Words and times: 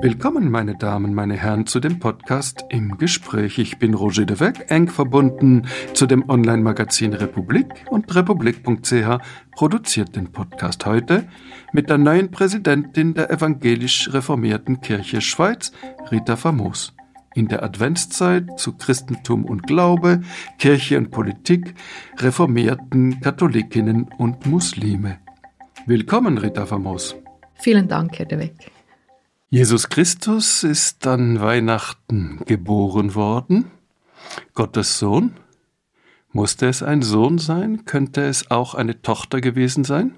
Willkommen, 0.00 0.48
meine 0.48 0.76
Damen, 0.76 1.12
meine 1.12 1.34
Herren, 1.34 1.66
zu 1.66 1.80
dem 1.80 1.98
Podcast 1.98 2.64
Im 2.68 2.98
Gespräch. 2.98 3.58
Ich 3.58 3.80
bin 3.80 3.94
Roger 3.94 4.26
de 4.26 4.38
Weck, 4.38 4.66
eng 4.68 4.86
verbunden 4.86 5.66
zu 5.92 6.06
dem 6.06 6.30
Online-Magazin 6.30 7.14
Republik 7.14 7.66
und 7.90 8.14
republik.ch 8.14 9.18
produziert 9.50 10.14
den 10.14 10.30
Podcast 10.30 10.86
heute 10.86 11.26
mit 11.72 11.90
der 11.90 11.98
neuen 11.98 12.30
Präsidentin 12.30 13.14
der 13.14 13.28
evangelisch 13.32 14.12
reformierten 14.12 14.80
Kirche 14.80 15.20
Schweiz, 15.20 15.72
Rita 16.12 16.36
Famos. 16.36 16.94
In 17.34 17.48
der 17.48 17.64
Adventszeit 17.64 18.56
zu 18.56 18.76
Christentum 18.76 19.44
und 19.44 19.66
Glaube, 19.66 20.20
Kirche 20.60 20.96
und 20.96 21.10
Politik, 21.10 21.74
reformierten 22.18 23.20
Katholikinnen 23.20 24.08
und 24.16 24.46
Muslime. 24.46 25.18
Willkommen, 25.86 26.38
Rita 26.38 26.66
Famos. 26.66 27.16
Vielen 27.54 27.88
Dank, 27.88 28.16
Herr 28.20 28.26
de 28.26 28.38
Weck. 28.38 28.77
Jesus 29.50 29.88
Christus 29.88 30.62
ist 30.62 31.06
an 31.06 31.40
Weihnachten 31.40 32.40
geboren 32.44 33.14
worden, 33.14 33.70
Gottes 34.52 34.98
Sohn. 34.98 35.38
Musste 36.32 36.66
es 36.66 36.82
ein 36.82 37.00
Sohn 37.00 37.38
sein? 37.38 37.86
Könnte 37.86 38.26
es 38.26 38.50
auch 38.50 38.74
eine 38.74 39.00
Tochter 39.00 39.40
gewesen 39.40 39.84
sein? 39.84 40.12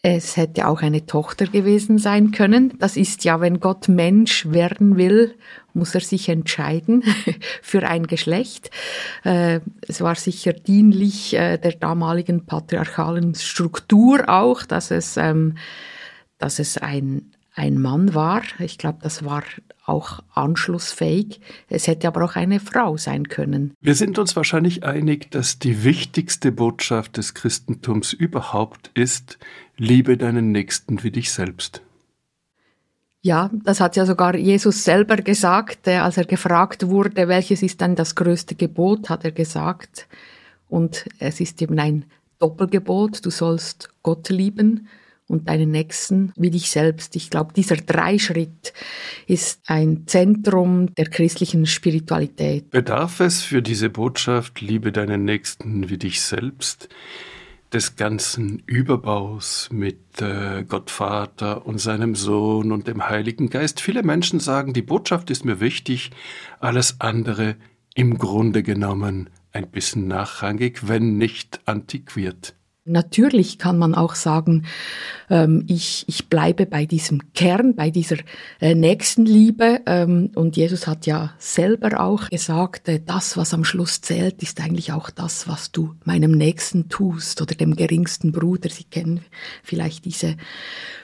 Es 0.00 0.38
hätte 0.38 0.66
auch 0.66 0.80
eine 0.80 1.04
Tochter 1.04 1.44
gewesen 1.44 1.98
sein 1.98 2.30
können. 2.30 2.72
Das 2.78 2.96
ist 2.96 3.24
ja, 3.24 3.42
wenn 3.42 3.60
Gott 3.60 3.88
Mensch 3.88 4.46
werden 4.46 4.96
will, 4.96 5.34
muss 5.74 5.94
er 5.94 6.00
sich 6.00 6.30
entscheiden 6.30 7.04
für 7.60 7.86
ein 7.86 8.06
Geschlecht. 8.06 8.70
Äh, 9.24 9.60
es 9.86 10.00
war 10.00 10.14
sicher 10.14 10.54
dienlich 10.54 11.34
äh, 11.34 11.58
der 11.58 11.72
damaligen 11.72 12.46
patriarchalen 12.46 13.34
Struktur 13.34 14.26
auch, 14.26 14.62
dass 14.62 14.90
es, 14.90 15.18
ähm, 15.18 15.58
dass 16.38 16.58
es 16.60 16.78
ein, 16.78 17.32
ein 17.60 17.78
Mann 17.78 18.14
war. 18.14 18.42
Ich 18.58 18.78
glaube, 18.78 19.00
das 19.02 19.22
war 19.22 19.42
auch 19.84 20.20
anschlussfähig. 20.32 21.40
Es 21.68 21.86
hätte 21.86 22.08
aber 22.08 22.24
auch 22.24 22.34
eine 22.34 22.58
Frau 22.58 22.96
sein 22.96 23.28
können. 23.28 23.74
Wir 23.82 23.94
sind 23.94 24.18
uns 24.18 24.34
wahrscheinlich 24.34 24.82
einig, 24.84 25.30
dass 25.30 25.58
die 25.58 25.84
wichtigste 25.84 26.52
Botschaft 26.52 27.18
des 27.18 27.34
Christentums 27.34 28.14
überhaupt 28.14 28.90
ist, 28.94 29.38
liebe 29.76 30.16
deinen 30.16 30.52
Nächsten 30.52 31.02
wie 31.02 31.10
dich 31.10 31.30
selbst. 31.30 31.82
Ja, 33.20 33.50
das 33.64 33.80
hat 33.80 33.96
ja 33.96 34.06
sogar 34.06 34.34
Jesus 34.34 34.82
selber 34.82 35.16
gesagt, 35.16 35.86
äh, 35.86 35.96
als 35.96 36.16
er 36.16 36.24
gefragt 36.24 36.86
wurde, 36.86 37.28
welches 37.28 37.62
ist 37.62 37.82
denn 37.82 37.94
das 37.94 38.14
größte 38.14 38.54
Gebot, 38.54 39.10
hat 39.10 39.26
er 39.26 39.32
gesagt. 39.32 40.08
Und 40.70 41.04
es 41.18 41.40
ist 41.40 41.60
eben 41.60 41.78
ein 41.78 42.06
Doppelgebot, 42.38 43.26
du 43.26 43.30
sollst 43.30 43.90
Gott 44.02 44.30
lieben 44.30 44.88
und 45.30 45.48
deinen 45.48 45.70
Nächsten 45.70 46.32
wie 46.36 46.50
dich 46.50 46.70
selbst. 46.70 47.14
Ich 47.14 47.30
glaube, 47.30 47.52
dieser 47.54 47.76
Dreischritt 47.76 48.72
ist 49.26 49.62
ein 49.66 50.06
Zentrum 50.06 50.94
der 50.96 51.06
christlichen 51.06 51.66
Spiritualität. 51.66 52.70
Bedarf 52.70 53.20
es 53.20 53.42
für 53.42 53.62
diese 53.62 53.90
Botschaft, 53.90 54.60
liebe 54.60 54.90
deinen 54.90 55.24
Nächsten 55.24 55.88
wie 55.88 55.98
dich 55.98 56.20
selbst, 56.20 56.88
des 57.72 57.94
ganzen 57.94 58.64
Überbaus 58.66 59.68
mit 59.70 60.20
äh, 60.20 60.64
Gott 60.64 60.90
Vater 60.90 61.64
und 61.64 61.78
seinem 61.78 62.16
Sohn 62.16 62.72
und 62.72 62.88
dem 62.88 63.08
Heiligen 63.08 63.48
Geist. 63.48 63.80
Viele 63.80 64.02
Menschen 64.02 64.40
sagen, 64.40 64.72
die 64.72 64.82
Botschaft 64.82 65.30
ist 65.30 65.44
mir 65.44 65.60
wichtig, 65.60 66.10
alles 66.58 66.96
andere 67.00 67.54
im 67.94 68.18
Grunde 68.18 68.64
genommen 68.64 69.30
ein 69.52 69.70
bisschen 69.70 70.08
nachrangig, 70.08 70.88
wenn 70.88 71.16
nicht 71.16 71.60
antiquiert. 71.66 72.54
Natürlich 72.86 73.58
kann 73.58 73.78
man 73.78 73.94
auch 73.94 74.14
sagen, 74.14 74.64
ähm, 75.28 75.64
ich, 75.68 76.04
ich 76.08 76.28
bleibe 76.28 76.64
bei 76.64 76.86
diesem 76.86 77.32
Kern, 77.34 77.76
bei 77.76 77.90
dieser 77.90 78.16
äh, 78.60 78.74
Nächstenliebe. 78.74 79.82
Ähm, 79.84 80.30
und 80.34 80.56
Jesus 80.56 80.86
hat 80.86 81.04
ja 81.06 81.34
selber 81.38 82.00
auch 82.00 82.30
gesagt, 82.30 82.88
äh, 82.88 83.00
das, 83.04 83.36
was 83.36 83.52
am 83.52 83.64
Schluss 83.64 84.00
zählt, 84.00 84.42
ist 84.42 84.60
eigentlich 84.60 84.92
auch 84.92 85.10
das, 85.10 85.46
was 85.46 85.72
du 85.72 85.94
meinem 86.04 86.32
Nächsten 86.32 86.88
tust 86.88 87.42
oder 87.42 87.54
dem 87.54 87.76
geringsten 87.76 88.32
Bruder. 88.32 88.70
Sie 88.70 88.84
kennen 88.84 89.20
vielleicht 89.62 90.06
diese 90.06 90.36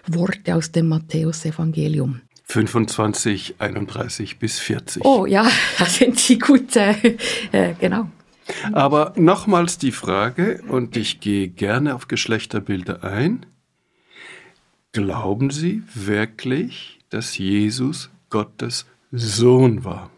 Worte 0.07 0.55
aus 0.55 0.73
dem 0.73 0.89
Matthäusevangelium. 0.89 2.23
25, 2.49 3.57
31 3.59 4.39
bis 4.39 4.59
40. 4.61 5.05
Oh 5.05 5.27
ja, 5.27 5.47
da 5.79 5.85
sind 5.85 6.19
Sie 6.19 6.39
gut, 6.39 6.75
äh, 6.77 7.17
äh, 7.53 7.75
genau. 7.79 8.09
Aber 8.73 9.13
nochmals 9.17 9.79
die 9.79 9.93
Frage, 9.93 10.63
und 10.69 10.97
ich 10.97 11.21
gehe 11.21 11.49
gerne 11.49 11.95
auf 11.95 12.09
Geschlechterbilder 12.09 13.05
ein. 13.05 13.47
Glauben 14.93 15.51
Sie 15.51 15.83
wirklich, 15.95 16.99
dass 17.11 17.37
Jesus 17.37 18.11
Gottes 18.31 18.87
Sohn 19.13 19.85
war? 19.85 20.11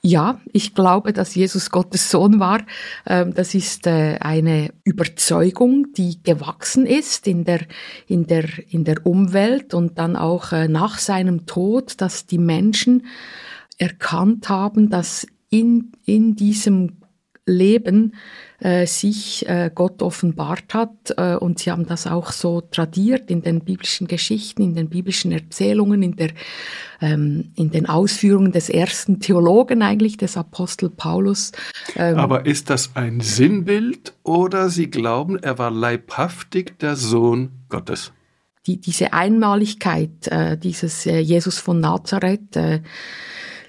Ja, 0.00 0.40
ich 0.52 0.74
glaube, 0.74 1.12
dass 1.12 1.34
Jesus 1.34 1.70
Gottes 1.70 2.10
Sohn 2.10 2.38
war. 2.38 2.64
Ähm, 3.04 3.34
das 3.34 3.54
ist 3.54 3.86
äh, 3.86 4.18
eine 4.20 4.72
Überzeugung, 4.84 5.92
die 5.92 6.22
gewachsen 6.22 6.86
ist 6.86 7.26
in 7.26 7.44
der, 7.44 7.62
in 8.06 8.26
der, 8.26 8.46
in 8.70 8.84
der 8.84 9.04
Umwelt 9.04 9.74
und 9.74 9.98
dann 9.98 10.14
auch 10.14 10.52
äh, 10.52 10.68
nach 10.68 10.98
seinem 10.98 11.46
Tod, 11.46 12.00
dass 12.00 12.26
die 12.26 12.38
Menschen 12.38 13.06
erkannt 13.76 14.48
haben, 14.48 14.88
dass 14.88 15.26
in, 15.50 15.92
in 16.04 16.36
diesem 16.36 16.97
Leben 17.48 18.14
äh, 18.60 18.86
sich 18.86 19.48
äh, 19.48 19.70
Gott 19.74 20.02
offenbart 20.02 20.74
hat. 20.74 21.14
Äh, 21.16 21.36
und 21.36 21.58
sie 21.58 21.70
haben 21.70 21.86
das 21.86 22.06
auch 22.06 22.32
so 22.32 22.60
tradiert 22.60 23.30
in 23.30 23.42
den 23.42 23.60
biblischen 23.60 24.08
Geschichten, 24.08 24.62
in 24.62 24.74
den 24.74 24.88
biblischen 24.88 25.32
Erzählungen, 25.32 26.02
in, 26.02 26.16
der, 26.16 26.30
ähm, 27.00 27.52
in 27.54 27.70
den 27.70 27.88
Ausführungen 27.88 28.52
des 28.52 28.68
ersten 28.68 29.20
Theologen 29.20 29.82
eigentlich, 29.82 30.16
des 30.16 30.36
Apostel 30.36 30.90
Paulus. 30.90 31.52
Ähm, 31.96 32.18
Aber 32.18 32.46
ist 32.46 32.70
das 32.70 32.90
ein 32.94 33.20
Sinnbild 33.20 34.14
oder 34.22 34.68
Sie 34.70 34.90
glauben, 34.90 35.38
er 35.38 35.58
war 35.58 35.70
leibhaftig 35.70 36.78
der 36.80 36.96
Sohn 36.96 37.50
Gottes? 37.68 38.12
Die, 38.66 38.80
diese 38.80 39.12
Einmaligkeit 39.12 40.26
äh, 40.26 40.58
dieses 40.58 41.06
äh, 41.06 41.20
Jesus 41.20 41.58
von 41.58 41.80
Nazareth, 41.80 42.56
äh, 42.56 42.80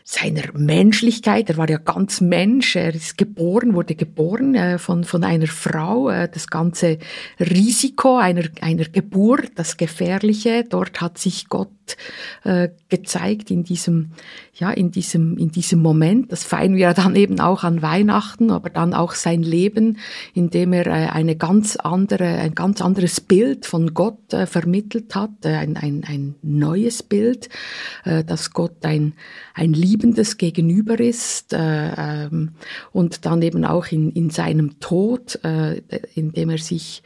seiner 0.10 0.52
Menschlichkeit. 0.54 1.52
Er 1.52 1.58
war 1.58 1.70
ja 1.70 1.78
ganz 1.78 2.20
Mensch. 2.20 2.76
Er 2.76 2.96
ist 2.96 3.16
geboren, 3.16 3.76
wurde 3.76 3.94
geboren 3.94 4.56
äh, 4.56 4.80
von, 4.80 5.04
von 5.04 5.24
einer 5.24 5.46
Frau. 5.46 6.10
Äh, 6.10 6.28
das 6.28 6.48
ganze 6.48 6.98
Risiko 7.40 8.18
einer, 8.18 8.46
einer 8.62 8.86
Geburt, 8.86 9.52
das 9.54 9.78
Gefährliche, 9.78 10.64
dort 10.68 11.00
hat 11.00 11.20
sich 11.20 11.48
Gott 11.48 11.70
äh, 12.44 12.70
gezeigt 12.90 13.52
in 13.52 13.64
diesem, 13.64 14.12
ja, 14.54 14.72
in 14.72 14.92
diesem, 14.92 15.38
in 15.38 15.52
diesem 15.52 15.82
Moment. 15.82 16.32
Das 16.32 16.44
feiern 16.44 16.76
wir 16.76 16.94
dann 16.94 17.16
eben 17.16 17.40
auch 17.40 17.64
an 17.64 17.82
Weihnachten, 17.82 18.52
aber 18.52 18.70
dann 18.70 18.94
auch 18.94 19.14
sein 19.14 19.44
Leben, 19.44 19.98
in 20.34 20.50
dem 20.50 20.74
er 20.74 20.88
äh, 20.88 21.10
eine 21.10 21.36
ganz 21.36 21.76
andere, 21.76 22.26
ein 22.26 22.56
ganz 22.56 22.82
anderes 22.82 23.22
Bild 23.22 23.66
von 23.66 23.94
Gott 23.94 24.34
äh, 24.34 24.46
vermittelt 24.46 25.14
hat, 25.16 25.46
ein, 25.46 25.78
ein, 25.78 26.04
ein 26.08 26.36
neues 26.42 27.04
Bild, 27.04 27.50
dass 28.04 28.52
Gott 28.52 28.84
ein, 28.84 29.14
ein 29.54 29.74
liebendes 30.00 30.38
Gegenüber 30.38 31.00
ist 31.00 31.54
äh, 31.54 32.26
ähm, 32.28 32.52
und 32.92 33.26
dann 33.26 33.42
eben 33.42 33.66
auch 33.66 33.88
in, 33.88 34.12
in 34.12 34.30
seinem 34.30 34.80
Tod, 34.80 35.40
äh, 35.44 35.82
in 36.16 36.32
dem 36.32 36.50
er 36.50 36.58
sich 36.58 37.04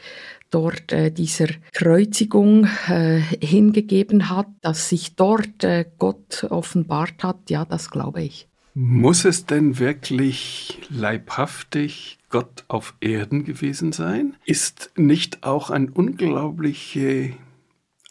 dort 0.52 0.92
äh, 0.92 1.12
dieser 1.12 1.48
Kreuzigung 1.74 2.68
äh, 2.88 3.20
hingegeben 3.42 4.30
hat, 4.30 4.48
dass 4.62 4.90
sich 4.90 5.16
dort 5.16 5.64
äh, 5.64 5.86
Gott 5.98 6.46
offenbart 6.50 7.24
hat, 7.24 7.50
ja, 7.50 7.66
das 7.66 7.90
glaube 7.90 8.22
ich. 8.22 8.48
Muss 8.76 9.26
es 9.26 9.46
denn 9.46 9.80
wirklich 9.80 10.80
leibhaftig 10.90 12.20
Gott 12.30 12.64
auf 12.68 12.96
Erden 13.02 13.44
gewesen 13.44 13.92
sein? 13.92 14.36
Ist 14.46 14.92
nicht 14.96 15.44
auch 15.44 15.70
eine 15.72 15.92
unglaubliche 15.92 17.34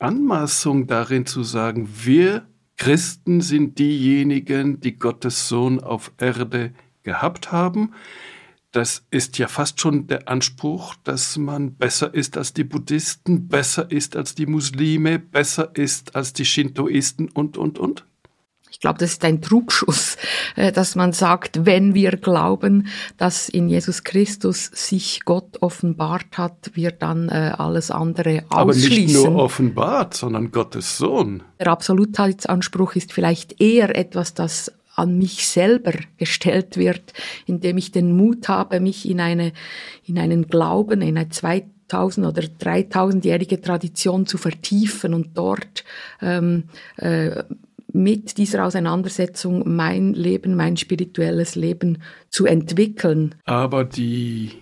Anmaßung 0.01 0.89
darin 0.89 1.27
zu 1.27 1.45
sagen, 1.45 1.89
wir 2.03 2.47
Christen 2.77 3.41
sind 3.41 3.79
diejenigen, 3.79 4.81
die 4.81 4.99
Gottes 4.99 5.49
Sohn 5.49 5.81
auf 5.81 6.13
Erde 6.19 6.73
gehabt 7.03 7.53
haben? 7.53 7.93
Das 8.73 9.05
ist 9.11 9.37
ja 9.37 9.49
fast 9.49 9.81
schon 9.81 10.07
der 10.07 10.29
Anspruch, 10.29 10.95
dass 11.05 11.37
man 11.37 11.75
besser 11.75 12.15
ist 12.15 12.39
als 12.39 12.55
die 12.55 12.65
Buddhisten, 12.65 13.49
besser 13.49 13.91
ist 13.91 14.17
als 14.17 14.35
die 14.35 14.47
Muslime, 14.47 15.19
besser 15.19 15.77
ist 15.77 16.17
als 16.17 16.33
die 16.33 16.47
Shintoisten 16.47 17.29
und, 17.29 17.59
und, 17.59 17.79
und. 17.79 18.07
Ich 18.83 18.85
glaube, 18.85 18.99
das 18.99 19.13
ist 19.13 19.25
ein 19.25 19.41
Trugschuss, 19.41 20.17
äh, 20.57 20.73
dass 20.73 20.97
man 20.97 21.13
sagt, 21.13 21.67
wenn 21.67 21.95
wir 21.95 22.17
glauben, 22.17 22.89
dass 23.17 23.49
in 23.49 23.69
Jesus 23.69 24.03
Christus 24.03 24.73
sich 24.75 25.21
Gott 25.25 25.63
offenbart 25.63 26.37
hat, 26.37 26.73
wir 26.75 26.91
dann 26.91 27.29
äh, 27.29 27.53
alles 27.57 27.93
andere 27.93 28.43
ausschließen. 28.49 28.51
Aber 28.51 28.75
nicht 28.75 29.15
nur 29.15 29.37
offenbart, 29.37 30.15
sondern 30.15 30.51
Gottes 30.51 30.99
Sohn. 30.99 31.45
Der 31.61 31.69
Absolutheitsanspruch 31.69 32.97
ist 32.97 33.13
vielleicht 33.13 33.61
eher 33.61 33.97
etwas, 33.97 34.35
das 34.35 34.73
an 34.97 35.17
mich 35.17 35.47
selber 35.47 35.93
gestellt 36.17 36.77
wird, 36.77 37.13
indem 37.47 37.79
ich 37.79 37.93
den 37.93 38.17
Mut 38.17 38.49
habe, 38.49 38.81
mich 38.81 39.09
in 39.09 39.21
eine, 39.21 39.53
in 40.07 40.19
einen 40.19 40.49
Glauben, 40.49 41.03
in 41.03 41.17
eine 41.17 41.29
2000 41.29 42.27
oder 42.27 42.43
3000-jährige 42.43 43.61
Tradition 43.61 44.27
zu 44.27 44.39
vertiefen 44.39 45.15
und 45.15 45.39
dort 45.39 45.85
ähm, 46.21 46.65
äh, 46.97 47.45
mit 47.93 48.39
dieser 48.39 48.65
Auseinandersetzung 48.65 49.75
mein 49.77 50.15
Leben, 50.15 50.57
mein 50.57 50.77
spirituelles 50.77 51.55
Leben 51.55 51.99
zu 52.29 52.47
entwickeln. 52.47 53.35
Aber 53.45 53.85
die 53.85 54.53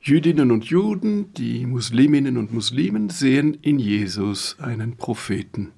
Jüdinnen 0.00 0.50
und 0.50 0.66
Juden, 0.66 1.32
die 1.32 1.64
Musliminnen 1.64 2.36
und 2.36 2.52
Muslimen 2.52 3.08
sehen 3.08 3.54
in 3.62 3.78
Jesus 3.78 4.56
einen 4.60 4.96
Propheten. 4.96 5.72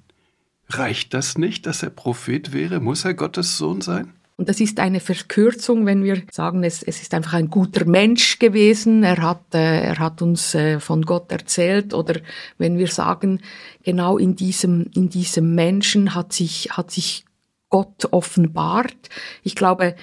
Reicht 0.69 1.13
das 1.13 1.37
nicht, 1.37 1.65
dass 1.65 1.81
er 1.81 1.91
Prophet 1.91 2.51
wäre? 2.51 2.81
Muss 2.81 3.05
er 3.05 3.13
Gottes 3.13 3.57
Sohn 3.57 3.79
sein? 3.79 4.11
Und 4.37 4.49
das 4.49 4.59
ist 4.59 4.79
eine 4.79 4.99
Verkürzung, 4.99 5.87
wenn 5.87 6.03
wir 6.03 6.21
sagen, 6.31 6.63
es, 6.63 6.83
es 6.83 7.01
ist 7.01 7.15
einfach 7.15 7.33
ein 7.33 7.49
guter 7.49 7.85
Mensch 7.85 8.37
gewesen, 8.37 9.03
er 9.03 9.19
hat, 9.19 9.55
äh, 9.55 9.81
er 9.81 9.97
hat 9.97 10.21
uns 10.21 10.53
äh, 10.53 10.79
von 10.79 11.01
Gott 11.01 11.31
erzählt, 11.31 11.95
oder 11.95 12.19
wenn 12.59 12.77
wir 12.77 12.87
sagen, 12.87 13.41
genau 13.83 14.19
in 14.19 14.35
diesem, 14.35 14.91
in 14.93 15.09
diesem 15.09 15.55
Menschen 15.55 16.13
hat 16.13 16.33
sich, 16.33 16.69
hat 16.71 16.91
sich 16.91 17.25
Gott 17.69 18.07
offenbart. 18.11 19.09
Ich 19.41 19.55
glaube, 19.55 19.95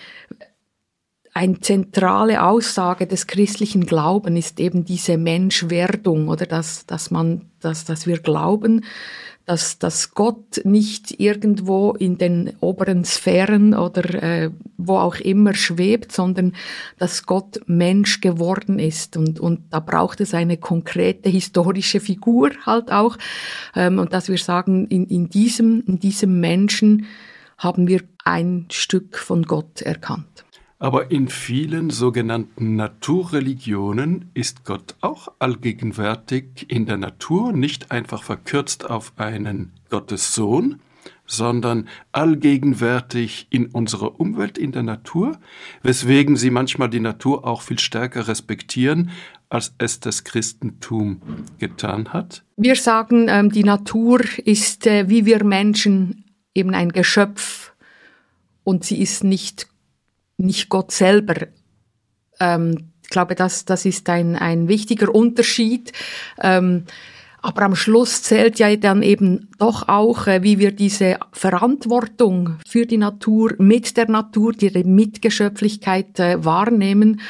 eine 1.33 1.61
zentrale 1.61 2.43
Aussage 2.43 3.07
des 3.07 3.29
christlichen 3.29 3.87
Glauben 3.87 4.37
ist 4.37 4.59
eben 4.59 4.85
diese 4.85 5.17
Menschwerdung, 5.17 6.29
oder? 6.29 6.47
Dass, 6.47 6.87
dass 6.87 7.11
man, 7.11 7.51
dass, 7.61 7.85
dass 7.85 8.07
wir 8.07 8.19
glauben, 8.19 8.85
dass, 9.47 9.79
dass 9.79 10.15
Gott 10.15 10.63
nicht 10.65 11.21
irgendwo 11.21 11.93
in 11.93 12.17
den 12.17 12.55
oberen 12.61 13.05
Sphären 13.05 13.75
oder 13.75 14.23
äh, 14.23 14.51
wo 14.79 14.97
auch 14.97 15.17
immer 15.17 15.55
schwebt, 15.55 16.13
sondern 16.13 16.55
dass 16.99 17.27
Gott 17.27 17.61
Mensch 17.67 18.21
geworden 18.21 18.79
ist. 18.79 19.17
Und, 19.17 19.41
und 19.41 19.61
da 19.71 19.81
braucht 19.81 20.21
es 20.21 20.33
eine 20.33 20.57
konkrete 20.57 21.29
historische 21.29 22.01
Figur 22.01 22.51
halt 22.65 22.91
auch. 22.91 23.19
Ähm, 23.75 23.99
und 23.99 24.13
dass 24.13 24.29
wir 24.29 24.39
sagen, 24.39 24.87
in, 24.87 25.07
in, 25.07 25.29
diesem, 25.29 25.85
in 25.87 25.99
diesem 25.99 26.41
Menschen 26.41 27.07
haben 27.59 27.87
wir 27.87 28.01
ein 28.25 28.67
Stück 28.71 29.19
von 29.19 29.43
Gott 29.43 29.83
erkannt. 29.83 30.44
Aber 30.79 31.11
in 31.11 31.29
vielen 31.29 31.91
sogenannten 31.91 32.77
Naturreligionen 32.77 34.31
ist 34.35 34.65
Gott 34.65 34.97
auch 35.01 35.29
allgegenwärtig 35.39 36.67
in 36.69 36.87
der 36.87 36.97
Natur, 36.97 37.53
nicht 37.53 37.91
einfach 37.91 38.23
verkürzt 38.23 38.89
auf 38.89 39.13
einen 39.17 39.73
Gottessohn, 39.89 40.81
sondern 41.27 41.89
allgegenwärtig 42.13 43.47
in 43.51 43.67
unserer 43.67 44.21
Umwelt, 44.21 44.59
in 44.59 44.73
der 44.73 44.83
Natur, 44.83 45.39
weswegen 45.83 46.37
sie 46.37 46.51
manchmal 46.51 46.91
die 46.91 47.01
Natur 47.01 47.47
auch 47.47 47.63
viel 47.63 47.79
stärker 47.79 48.29
respektieren, 48.29 49.11
als 49.49 49.75
es 49.79 50.01
das 50.01 50.25
Christentum 50.25 51.23
getan 51.59 52.13
hat? 52.13 52.45
Wir 52.57 52.77
sagen, 52.77 53.27
ähm, 53.29 53.51
die 53.51 53.65
Natur 53.65 54.21
ist 54.45 54.87
äh, 54.87 55.09
wie 55.09 55.25
wir 55.25 55.45
Menschen 55.45 56.25
eben 56.55 56.75
ein 56.75 56.91
Geschöpf 56.91 57.73
und 58.65 58.85
sie 58.85 59.01
ist 59.01 59.25
nicht 59.25 59.69
nicht 60.37 60.69
Gott 60.69 60.93
selber. 60.93 61.49
Ähm, 62.41 62.93
ich 63.03 63.11
glaube, 63.11 63.35
das, 63.35 63.65
das 63.65 63.85
ist 63.85 64.09
ein, 64.09 64.37
ein 64.37 64.69
wichtiger 64.69 65.15
Unterschied. 65.15 65.93
Ähm, 66.41 66.85
aber 67.45 67.63
am 67.63 67.77
Schluss 67.77 68.23
zählt 68.23 68.59
ja 68.59 68.75
dann 68.77 69.03
eben 69.03 69.51
doch 69.59 69.87
auch, 69.87 70.27
äh, 70.27 70.43
wie 70.43 70.59
wir 70.59 70.73
diese 70.73 71.19
Verantwortung 71.33 72.57
für 72.67 72.87
die 72.87 72.97
Natur, 72.97 73.53
mit 73.59 73.99
der 73.99 74.11
Natur, 74.11 74.53
die 74.53 74.71
Mitgeschöpflichkeit 74.83 76.19
äh, 76.19 76.43
wahrnehmen. 76.43 77.21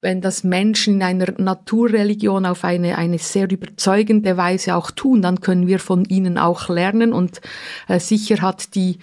Wenn 0.00 0.22
das 0.22 0.42
Menschen 0.42 0.94
in 0.94 1.02
einer 1.02 1.34
Naturreligion 1.36 2.46
auf 2.46 2.64
eine, 2.64 2.96
eine 2.96 3.18
sehr 3.18 3.48
überzeugende 3.50 4.38
Weise 4.38 4.74
auch 4.74 4.90
tun, 4.90 5.20
dann 5.20 5.40
können 5.40 5.66
wir 5.66 5.78
von 5.78 6.06
ihnen 6.06 6.38
auch 6.38 6.70
lernen 6.70 7.12
und 7.12 7.42
äh, 7.88 8.00
sicher 8.00 8.40
hat 8.40 8.74
die 8.74 9.00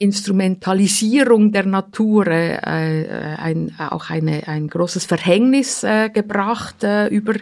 Instrumentalisierung 0.00 1.50
der 1.50 1.66
Natur 1.66 2.28
äh, 2.28 2.54
äh, 2.54 3.34
ein, 3.36 3.74
auch 3.78 4.10
eine, 4.10 4.46
ein 4.46 4.68
großes 4.68 5.06
Verhängnis 5.06 5.82
äh, 5.82 6.08
gebracht 6.08 6.84
äh, 6.84 7.08
über, 7.08 7.34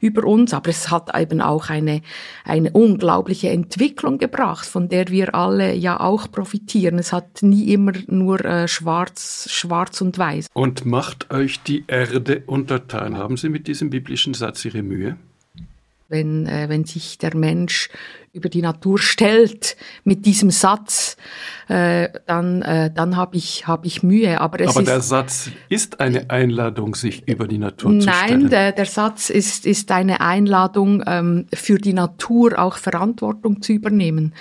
über 0.00 0.24
uns, 0.24 0.52
aber 0.52 0.70
es 0.70 0.90
hat 0.90 1.16
eben 1.16 1.40
auch 1.40 1.70
eine, 1.70 2.02
eine 2.44 2.72
unglaubliche 2.72 3.50
Entwicklung 3.50 4.18
gebracht, 4.18 4.66
von 4.66 4.88
der 4.88 5.08
wir 5.08 5.36
alle 5.36 5.72
ja 5.74 6.00
auch 6.00 6.30
profitieren. 6.32 6.98
Es 6.98 7.12
hat 7.12 7.42
nie 7.42 7.72
immer 7.72 7.92
nur 8.08 8.44
äh, 8.44 8.66
schwarz, 8.66 9.48
schwarz 9.48 10.00
und 10.00 10.18
weiß. 10.18 10.48
Und 10.52 10.84
macht 10.84 11.30
euch 11.32 11.62
die 11.62 11.84
Erde 11.86 12.42
untertan. 12.46 13.16
Haben 13.18 13.36
Sie 13.36 13.48
mit 13.48 13.68
diesem 13.68 13.90
biblischen 13.90 14.34
Satz 14.34 14.64
Ihre 14.64 14.82
Mühe? 14.82 15.16
Wenn, 16.08 16.46
äh, 16.46 16.68
wenn 16.68 16.84
sich 16.84 17.18
der 17.18 17.36
Mensch 17.36 17.88
über 18.32 18.48
die 18.48 18.62
Natur 18.62 18.98
stellt 18.98 19.76
mit 20.04 20.24
diesem 20.24 20.50
Satz, 20.50 21.16
äh, 21.66 22.08
dann, 22.26 22.62
äh, 22.62 22.88
dann 22.92 23.16
habe 23.16 23.36
ich, 23.36 23.66
hab 23.66 23.84
ich 23.84 24.04
Mühe. 24.04 24.40
Aber, 24.40 24.60
es 24.60 24.76
Aber 24.76 24.84
der 24.84 25.00
Satz 25.00 25.50
ist 25.68 25.98
eine 25.98 26.30
Einladung, 26.30 26.94
sich 26.94 27.26
über 27.26 27.48
die 27.48 27.58
Natur 27.58 27.90
nein, 27.90 28.00
zu 28.00 28.08
stellen. 28.08 28.40
Nein, 28.42 28.50
der, 28.50 28.72
der 28.72 28.86
Satz 28.86 29.30
ist, 29.30 29.66
ist 29.66 29.90
eine 29.90 30.20
Einladung, 30.20 31.02
ähm, 31.06 31.46
für 31.52 31.78
die 31.78 31.92
Natur 31.92 32.56
auch 32.56 32.76
Verantwortung 32.76 33.62
zu 33.62 33.72
übernehmen. 33.72 34.32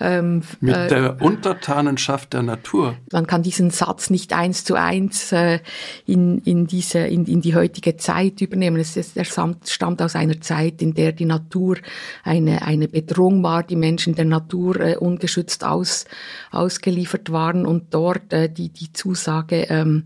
Ähm, 0.00 0.42
Mit 0.60 0.74
äh, 0.74 0.88
der 0.88 1.20
Untertanenschaft 1.20 2.32
der 2.32 2.42
Natur. 2.42 2.96
Man 3.12 3.26
kann 3.26 3.42
diesen 3.42 3.70
Satz 3.70 4.08
nicht 4.08 4.32
eins 4.32 4.64
zu 4.64 4.74
eins 4.74 5.32
äh, 5.32 5.58
in, 6.06 6.38
in, 6.38 6.66
diese, 6.66 7.00
in, 7.00 7.26
in 7.26 7.42
die 7.42 7.54
heutige 7.54 7.98
Zeit 7.98 8.40
übernehmen. 8.40 8.78
Es 8.78 8.96
ist, 8.96 9.18
er 9.18 9.24
stammt 9.24 10.00
aus 10.00 10.16
einer 10.16 10.40
Zeit, 10.40 10.80
in 10.80 10.94
der 10.94 11.12
die 11.12 11.26
Natur 11.26 11.76
eine, 12.24 12.62
eine 12.62 12.88
Bedrohung 12.88 13.33
war, 13.42 13.62
die 13.62 13.76
Menschen 13.76 14.14
der 14.14 14.24
Natur 14.24 14.80
äh, 14.80 14.96
ungeschützt 14.96 15.64
aus 15.64 16.04
ausgeliefert 16.50 17.32
waren 17.32 17.66
und 17.66 17.92
dort 17.94 18.32
äh, 18.32 18.48
die, 18.48 18.68
die 18.68 18.92
Zusage 18.92 19.66
ähm, 19.68 20.04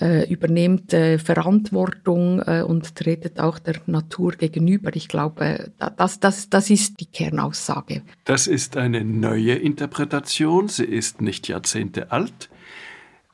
äh, 0.00 0.30
übernehmt 0.32 0.94
äh, 0.94 1.18
Verantwortung 1.18 2.40
äh, 2.40 2.62
und 2.62 2.96
tretet 2.96 3.38
auch 3.38 3.58
der 3.58 3.76
Natur 3.86 4.32
gegenüber. 4.32 4.94
Ich 4.94 5.08
glaube, 5.08 5.72
das, 5.96 6.20
das, 6.20 6.48
das 6.48 6.70
ist 6.70 7.00
die 7.00 7.06
Kernaussage. 7.06 8.02
Das 8.24 8.46
ist 8.46 8.76
eine 8.76 9.04
neue 9.04 9.54
Interpretation. 9.54 10.68
Sie 10.68 10.84
ist 10.84 11.20
nicht 11.20 11.48
Jahrzehnte 11.48 12.12
alt. 12.12 12.48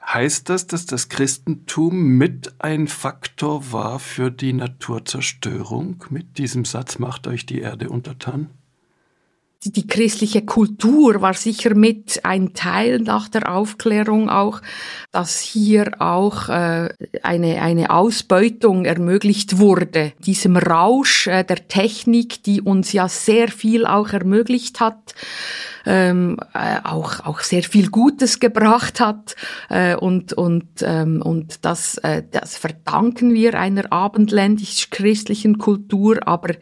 Heißt 0.07 0.49
das, 0.49 0.69
dass 0.69 0.87
das 0.87 1.09
Christentum 1.09 2.17
mit 2.17 2.55
ein 2.61 2.87
Faktor 2.87 3.73
war 3.73 3.99
für 3.99 4.31
die 4.31 4.53
Naturzerstörung? 4.53 6.05
Mit 6.11 6.39
diesem 6.39 6.65
Satz 6.65 7.01
macht 7.01 7.27
euch 7.27 7.45
die 7.45 7.61
Erde 7.61 7.91
untertan? 7.91 8.49
Die, 9.65 9.73
die 9.73 9.87
christliche 9.87 10.43
Kultur 10.43 11.21
war 11.23 11.35
sicher 11.35 11.75
mit 11.75 12.25
ein 12.25 12.55
Teil 12.55 13.01
nach 13.01 13.29
der 13.29 13.53
Aufklärung 13.53 14.29
auch, 14.29 14.61
dass 15.13 15.41
hier 15.41 16.01
auch 16.01 16.49
äh, 16.49 16.91
eine, 17.23 17.63
eine 17.63 17.91
Ausbeutung 17.91 18.85
ermöglicht 18.85 19.59
wurde. 19.59 20.13
Diesem 20.25 20.57
Rausch 20.57 21.27
äh, 21.27 21.45
der 21.45 21.69
Technik, 21.69 22.43
die 22.43 22.61
uns 22.61 22.93
ja 22.93 23.09
sehr 23.09 23.49
viel 23.49 23.87
auch 23.87 24.11
ermöglicht 24.11 24.81
hat, 24.81 25.15
ähm, 25.87 26.39
äh, 26.53 26.79
auch, 26.83 27.25
auch 27.25 27.41
sehr 27.41 27.63
viel 27.63 27.89
Gutes 27.89 28.41
gebracht 28.41 29.01
hat. 29.01 29.37
Äh, 29.71 29.97
und, 29.97 30.33
und, 30.33 30.67
ähm, 30.83 31.23
und 31.23 31.65
das, 31.65 31.97
äh, 31.99 32.23
das 32.31 32.57
verdanken 32.59 33.33
wir 33.33 33.59
einer 33.59 33.93
abendländisch-christlichen 33.93 35.59
Kultur, 35.59 36.27
aber 36.27 36.55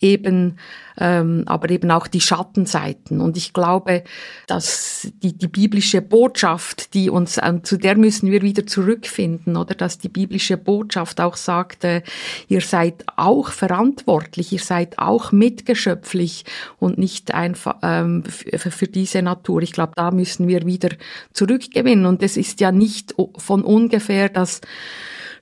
eben 0.00 0.58
ähm, 0.98 1.44
aber 1.46 1.70
eben 1.70 1.90
auch 1.90 2.06
die 2.06 2.20
Schattenseiten. 2.20 3.20
Und 3.20 3.36
ich 3.36 3.52
glaube, 3.52 4.04
dass 4.46 5.08
die, 5.22 5.32
die 5.36 5.48
biblische 5.48 6.02
Botschaft, 6.02 6.94
die 6.94 7.10
uns, 7.10 7.38
äh, 7.38 7.60
zu 7.62 7.76
der 7.76 7.96
müssen 7.96 8.30
wir 8.30 8.42
wieder 8.42 8.66
zurückfinden, 8.66 9.56
oder 9.56 9.74
dass 9.74 9.98
die 9.98 10.08
biblische 10.08 10.56
Botschaft 10.56 11.20
auch 11.20 11.36
sagt, 11.36 11.84
äh, 11.84 12.02
ihr 12.48 12.60
seid 12.60 13.04
auch 13.16 13.50
verantwortlich, 13.50 14.52
ihr 14.52 14.60
seid 14.60 14.98
auch 14.98 15.32
mitgeschöpflich 15.32 16.44
und 16.78 16.98
nicht 16.98 17.34
einfach 17.34 17.76
ähm, 17.82 18.24
für 18.24 18.86
diese 18.86 19.22
Natur. 19.22 19.62
Ich 19.62 19.72
glaube, 19.72 19.92
da 19.96 20.10
müssen 20.10 20.48
wir 20.48 20.66
wieder 20.66 20.90
zurückgewinnen. 21.32 22.06
Und 22.06 22.22
es 22.22 22.36
ist 22.36 22.60
ja 22.60 22.72
nicht 22.72 23.14
von 23.36 23.62
ungefähr, 23.62 24.28
dass 24.28 24.60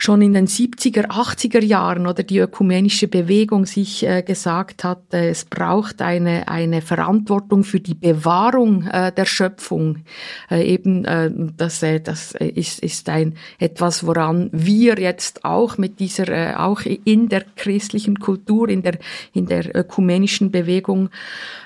schon 0.03 0.23
in 0.23 0.33
den 0.33 0.47
70er, 0.47 1.09
80er 1.09 1.63
Jahren 1.63 2.07
oder 2.07 2.23
die 2.23 2.39
ökumenische 2.39 3.07
Bewegung 3.07 3.67
sich 3.67 4.03
äh, 4.07 4.23
gesagt 4.23 4.83
hat, 4.83 5.13
äh, 5.13 5.29
es 5.29 5.45
braucht 5.45 6.01
eine, 6.01 6.49
eine 6.49 6.81
Verantwortung 6.81 7.65
für 7.65 7.81
die 7.81 7.95
Bewahrung 7.95 8.87
äh, 8.87 9.13
der 9.13 9.27
Schöpfung. 9.27 10.05
Äh, 10.51 10.65
eben, 10.65 11.05
äh, 11.05 11.31
das, 11.55 11.83
äh, 11.83 12.01
das 12.01 12.33
ist, 12.33 12.81
ist 12.81 13.11
ein, 13.11 13.35
etwas, 13.59 14.07
woran 14.07 14.49
wir 14.53 14.99
jetzt 14.99 15.45
auch 15.45 15.77
mit 15.77 16.01
dieser, 16.01 16.59
auch 16.61 16.81
in 17.05 17.29
der 17.29 17.45
christlichen 17.57 18.19
Kultur, 18.19 18.71
in 18.71 18.83
der, 18.83 18.99
in 19.35 19.47
der 19.47 19.77
ökumenischen 19.77 20.51
Bewegung 20.51 21.11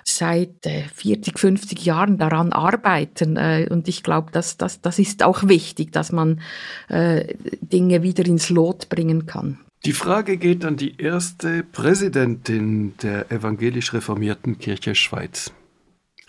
seit 0.02 0.66
äh, 0.66 0.82
40, 0.92 1.38
50 1.38 1.84
Jahren 1.84 2.18
daran 2.18 2.52
arbeiten. 2.52 3.38
Und 3.70 3.86
ich 3.86 4.02
glaube, 4.02 4.32
dass, 4.32 4.56
dass, 4.56 4.80
das 4.80 4.98
ist 4.98 5.22
auch 5.22 5.46
wichtig, 5.48 5.92
dass 5.92 6.12
man 6.12 6.40
Dinge 6.88 8.02
wieder 8.02 8.23
ins 8.26 8.50
Lot 8.50 8.88
bringen 8.88 9.26
kann. 9.26 9.58
Die 9.84 9.92
Frage 9.92 10.38
geht 10.38 10.64
an 10.64 10.76
die 10.76 10.96
erste 10.96 11.62
Präsidentin 11.62 12.96
der 13.02 13.30
evangelisch 13.30 13.92
reformierten 13.92 14.58
Kirche 14.58 14.94
Schweiz. 14.94 15.52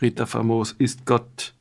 Rita 0.02 0.26
Famos, 0.26 0.74
ist 0.74 1.06
Gott 1.06 1.54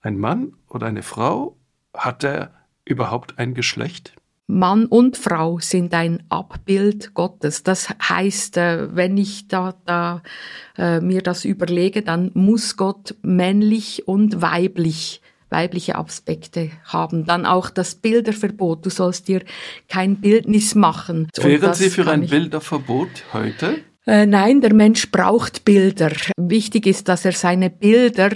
ein 0.00 0.18
Mann 0.18 0.54
oder 0.68 0.86
eine 0.86 1.02
Frau? 1.02 1.56
Hat 1.94 2.24
er 2.24 2.52
überhaupt 2.84 3.38
ein 3.38 3.54
Geschlecht? 3.54 4.14
Mann 4.48 4.86
und 4.86 5.18
Frau 5.18 5.58
sind 5.58 5.92
ein 5.92 6.24
Abbild 6.30 7.12
Gottes. 7.12 7.62
Das 7.62 7.90
heißt, 7.90 8.56
äh, 8.56 8.96
wenn 8.96 9.18
ich 9.18 9.46
da, 9.46 9.74
da 9.84 10.22
äh, 10.78 11.00
mir 11.00 11.20
das 11.20 11.44
überlege, 11.44 12.02
dann 12.02 12.30
muss 12.32 12.78
Gott 12.78 13.14
männlich 13.22 14.08
und 14.08 14.40
weiblich 14.40 15.20
weibliche 15.50 15.96
Aspekte 15.96 16.70
haben. 16.84 17.24
Dann 17.24 17.46
auch 17.46 17.70
das 17.70 17.94
Bilderverbot. 17.94 18.84
Du 18.84 18.90
sollst 18.90 19.28
dir 19.28 19.42
kein 19.88 20.16
Bildnis 20.16 20.74
machen. 20.74 21.28
Wären 21.36 21.74
Sie 21.74 21.90
für 21.90 22.10
ein 22.10 22.26
Bilderverbot 22.26 23.08
heute? 23.32 23.78
Äh, 24.06 24.24
nein, 24.24 24.62
der 24.62 24.72
Mensch 24.72 25.10
braucht 25.10 25.66
Bilder. 25.66 26.12
Wichtig 26.38 26.86
ist, 26.86 27.08
dass 27.08 27.26
er 27.26 27.32
seine 27.32 27.68
Bilder 27.68 28.30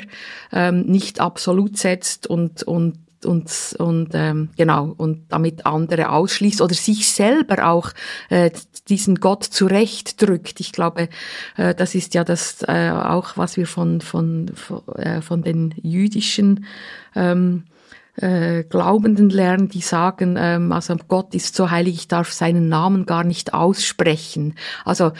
ähm, 0.52 0.82
nicht 0.82 1.18
absolut 1.18 1.78
setzt 1.78 2.26
und, 2.26 2.62
und 2.62 2.98
und, 3.24 3.76
und 3.78 4.10
ähm, 4.14 4.50
genau 4.56 4.94
und 4.96 5.26
damit 5.28 5.66
andere 5.66 6.10
ausschließt 6.10 6.60
oder 6.60 6.74
sich 6.74 7.10
selber 7.10 7.68
auch 7.68 7.90
äh, 8.30 8.50
diesen 8.88 9.16
Gott 9.16 9.44
zurechtdrückt. 9.44 10.60
Ich 10.60 10.72
glaube, 10.72 11.08
äh, 11.56 11.74
das 11.74 11.94
ist 11.94 12.14
ja 12.14 12.24
das 12.24 12.62
äh, 12.66 12.90
auch, 12.90 13.36
was 13.36 13.56
wir 13.56 13.66
von 13.66 14.00
von 14.00 14.50
von, 14.54 14.82
äh, 14.96 15.20
von 15.22 15.42
den 15.42 15.74
jüdischen 15.82 16.66
ähm, 17.14 17.64
äh, 18.16 18.64
Glaubenden 18.64 19.30
lernen, 19.30 19.68
die 19.68 19.80
sagen, 19.80 20.36
ähm, 20.38 20.72
also 20.72 20.96
Gott 21.08 21.34
ist 21.34 21.54
so 21.54 21.70
heilig, 21.70 21.94
ich 21.94 22.08
darf 22.08 22.32
seinen 22.32 22.68
Namen 22.68 23.06
gar 23.06 23.24
nicht 23.24 23.54
aussprechen. 23.54 24.54
Also 24.84 25.12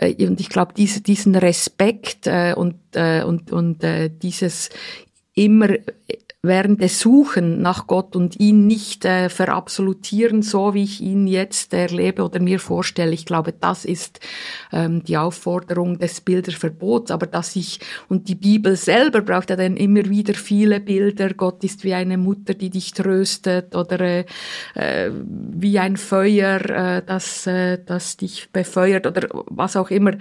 äh, 0.00 0.26
und 0.26 0.40
ich 0.40 0.48
glaube, 0.48 0.72
diese, 0.76 1.00
diesen 1.00 1.34
Respekt 1.36 2.26
äh, 2.26 2.54
und, 2.56 2.76
äh, 2.94 3.22
und, 3.22 3.52
und 3.52 3.84
äh, 3.84 4.10
dieses 4.10 4.70
immer 5.34 5.68
während 6.42 6.80
des 6.80 7.00
Suchen 7.00 7.60
nach 7.60 7.86
Gott 7.86 8.16
und 8.16 8.40
ihn 8.40 8.66
nicht 8.66 9.04
äh, 9.04 9.28
verabsolutieren, 9.28 10.40
so 10.40 10.72
wie 10.72 10.84
ich 10.84 11.02
ihn 11.02 11.26
jetzt 11.26 11.74
erlebe 11.74 12.24
oder 12.24 12.40
mir 12.40 12.58
vorstelle. 12.58 13.12
Ich 13.12 13.26
glaube, 13.26 13.52
das 13.52 13.84
ist 13.84 14.20
ähm, 14.72 15.04
die 15.04 15.18
Aufforderung 15.18 15.98
des 15.98 16.22
Bilderverbots. 16.22 17.10
Aber 17.10 17.26
dass 17.26 17.56
ich, 17.56 17.80
und 18.08 18.28
die 18.28 18.36
Bibel 18.36 18.76
selber 18.76 19.20
braucht 19.20 19.50
ja 19.50 19.56
dann 19.56 19.76
immer 19.76 20.06
wieder 20.06 20.32
viele 20.32 20.80
Bilder. 20.80 21.34
Gott 21.34 21.62
ist 21.62 21.84
wie 21.84 21.92
eine 21.92 22.16
Mutter, 22.16 22.54
die 22.54 22.70
dich 22.70 22.92
tröstet 22.92 23.76
oder 23.76 24.00
äh, 24.00 24.24
äh 24.74 25.10
wie 25.12 25.78
ein 25.78 25.98
Feuer, 25.98 26.60
äh, 26.70 27.02
das, 27.04 27.46
äh, 27.46 27.78
das 27.84 28.16
dich 28.16 28.48
befeuert 28.50 29.06
oder 29.06 29.28
was 29.46 29.76
auch 29.76 29.90
immer. 29.90 30.12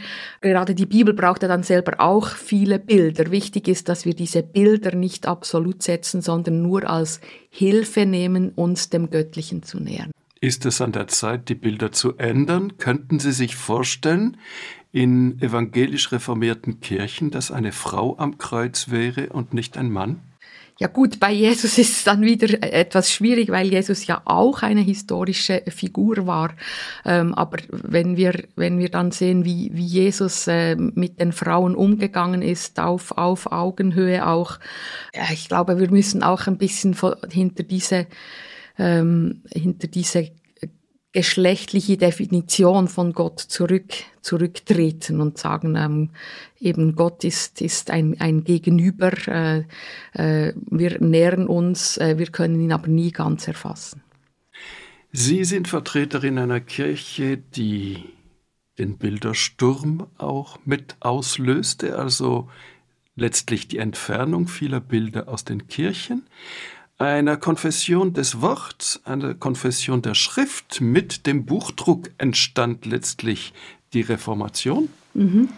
Gerade 0.41 0.75
die 0.75 0.85
Bibel 0.85 1.13
braucht 1.13 1.43
ja 1.43 1.47
dann 1.47 1.63
selber 1.63 2.01
auch 2.01 2.27
viele 2.27 2.77
Bilder. 2.77 3.31
Wichtig 3.31 3.69
ist, 3.69 3.87
dass 3.87 4.03
wir 4.03 4.13
diese 4.13 4.43
Bilder 4.43 4.95
nicht 4.95 5.25
absolut 5.25 5.81
setzen 5.81 6.08
setzen, 6.09 6.21
sondern 6.21 6.61
nur 6.61 6.89
als 6.89 7.21
Hilfe 7.49 8.05
nehmen, 8.05 8.49
uns 8.49 8.89
dem 8.89 9.09
Göttlichen 9.09 9.63
zu 9.63 9.79
nähern. 9.79 10.11
Ist 10.41 10.65
es 10.65 10.81
an 10.81 10.93
der 10.93 11.07
Zeit, 11.07 11.49
die 11.49 11.55
Bilder 11.55 11.91
zu 11.91 12.17
ändern? 12.17 12.77
Könnten 12.77 13.19
Sie 13.19 13.33
sich 13.33 13.55
vorstellen, 13.55 14.37
in 14.91 15.39
evangelisch 15.41 16.11
reformierten 16.11 16.79
Kirchen, 16.79 17.29
dass 17.29 17.51
eine 17.51 17.71
Frau 17.71 18.17
am 18.17 18.37
Kreuz 18.37 18.89
wäre 18.89 19.29
und 19.29 19.53
nicht 19.53 19.77
ein 19.77 19.91
Mann? 19.91 20.21
Ja 20.81 20.87
gut, 20.87 21.19
bei 21.19 21.33
Jesus 21.33 21.77
ist 21.77 21.91
es 21.91 22.03
dann 22.05 22.21
wieder 22.21 22.63
etwas 22.63 23.11
schwierig, 23.11 23.49
weil 23.49 23.67
Jesus 23.67 24.07
ja 24.07 24.21
auch 24.23 24.61
eine 24.61 24.79
historische 24.79 25.61
Figur 25.67 26.25
war. 26.25 26.53
Ähm, 27.03 27.33
aber 27.33 27.57
wenn 27.69 28.15
wir, 28.15 28.45
wenn 28.55 28.79
wir 28.79 28.87
dann 28.87 29.11
sehen, 29.11 29.43
wie, 29.43 29.71
wie 29.73 29.85
Jesus 29.85 30.47
äh, 30.47 30.77
mit 30.77 31.19
den 31.19 31.33
Frauen 31.33 31.75
umgegangen 31.75 32.41
ist, 32.41 32.79
auf, 32.79 33.11
auf 33.11 33.51
Augenhöhe 33.51 34.25
auch, 34.25 34.57
ja, 35.13 35.23
ich 35.33 35.49
glaube, 35.49 35.81
wir 35.81 35.91
müssen 35.91 36.23
auch 36.23 36.47
ein 36.47 36.57
bisschen 36.57 36.95
hinter 37.29 37.63
diese, 37.63 38.07
ähm, 38.77 39.43
hinter 39.53 39.89
diese 39.89 40.31
geschlechtliche 41.11 41.97
Definition 41.97 42.87
von 42.87 43.13
Gott 43.13 43.39
zurück, 43.39 43.93
zurücktreten 44.21 45.21
und 45.21 45.37
sagen, 45.37 45.75
ähm, 45.75 46.09
eben 46.59 46.95
Gott 46.95 47.23
ist, 47.23 47.61
ist 47.61 47.89
ein, 47.89 48.19
ein 48.19 48.43
Gegenüber, 48.43 49.11
äh, 49.27 49.63
äh, 50.13 50.53
wir 50.69 51.01
nähern 51.01 51.47
uns, 51.47 51.97
äh, 51.97 52.17
wir 52.17 52.27
können 52.27 52.61
ihn 52.61 52.71
aber 52.71 52.87
nie 52.87 53.11
ganz 53.11 53.47
erfassen. 53.47 54.03
Sie 55.11 55.43
sind 55.43 55.67
Vertreterin 55.67 56.37
einer 56.37 56.59
Kirche, 56.59 57.37
die 57.37 58.03
den 58.77 58.97
Bildersturm 58.97 60.05
auch 60.17 60.59
mit 60.65 60.95
auslöste, 60.99 61.97
also 61.97 62.49
letztlich 63.15 63.67
die 63.67 63.79
Entfernung 63.79 64.47
vieler 64.47 64.79
Bilder 64.79 65.27
aus 65.27 65.43
den 65.43 65.67
Kirchen 65.67 66.27
einer 66.99 67.37
Konfession 67.37 68.13
des 68.13 68.41
Worts, 68.41 69.01
einer 69.05 69.33
Konfession 69.33 70.01
der 70.01 70.13
Schrift. 70.13 70.81
Mit 70.81 71.25
dem 71.25 71.45
Buchdruck 71.45 72.11
entstand 72.17 72.85
letztlich 72.85 73.53
die 73.93 74.01
Reformation. 74.01 74.89
Mhm. 75.13 75.49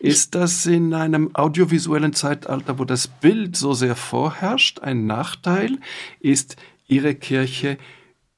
Ist 0.00 0.34
das 0.34 0.64
in 0.64 0.94
einem 0.94 1.34
audiovisuellen 1.34 2.14
Zeitalter, 2.14 2.78
wo 2.78 2.84
das 2.84 3.06
Bild 3.06 3.56
so 3.56 3.74
sehr 3.74 3.96
vorherrscht, 3.96 4.80
ein 4.80 5.06
Nachteil? 5.06 5.78
Ist 6.20 6.56
Ihre 6.86 7.14
Kirche 7.14 7.76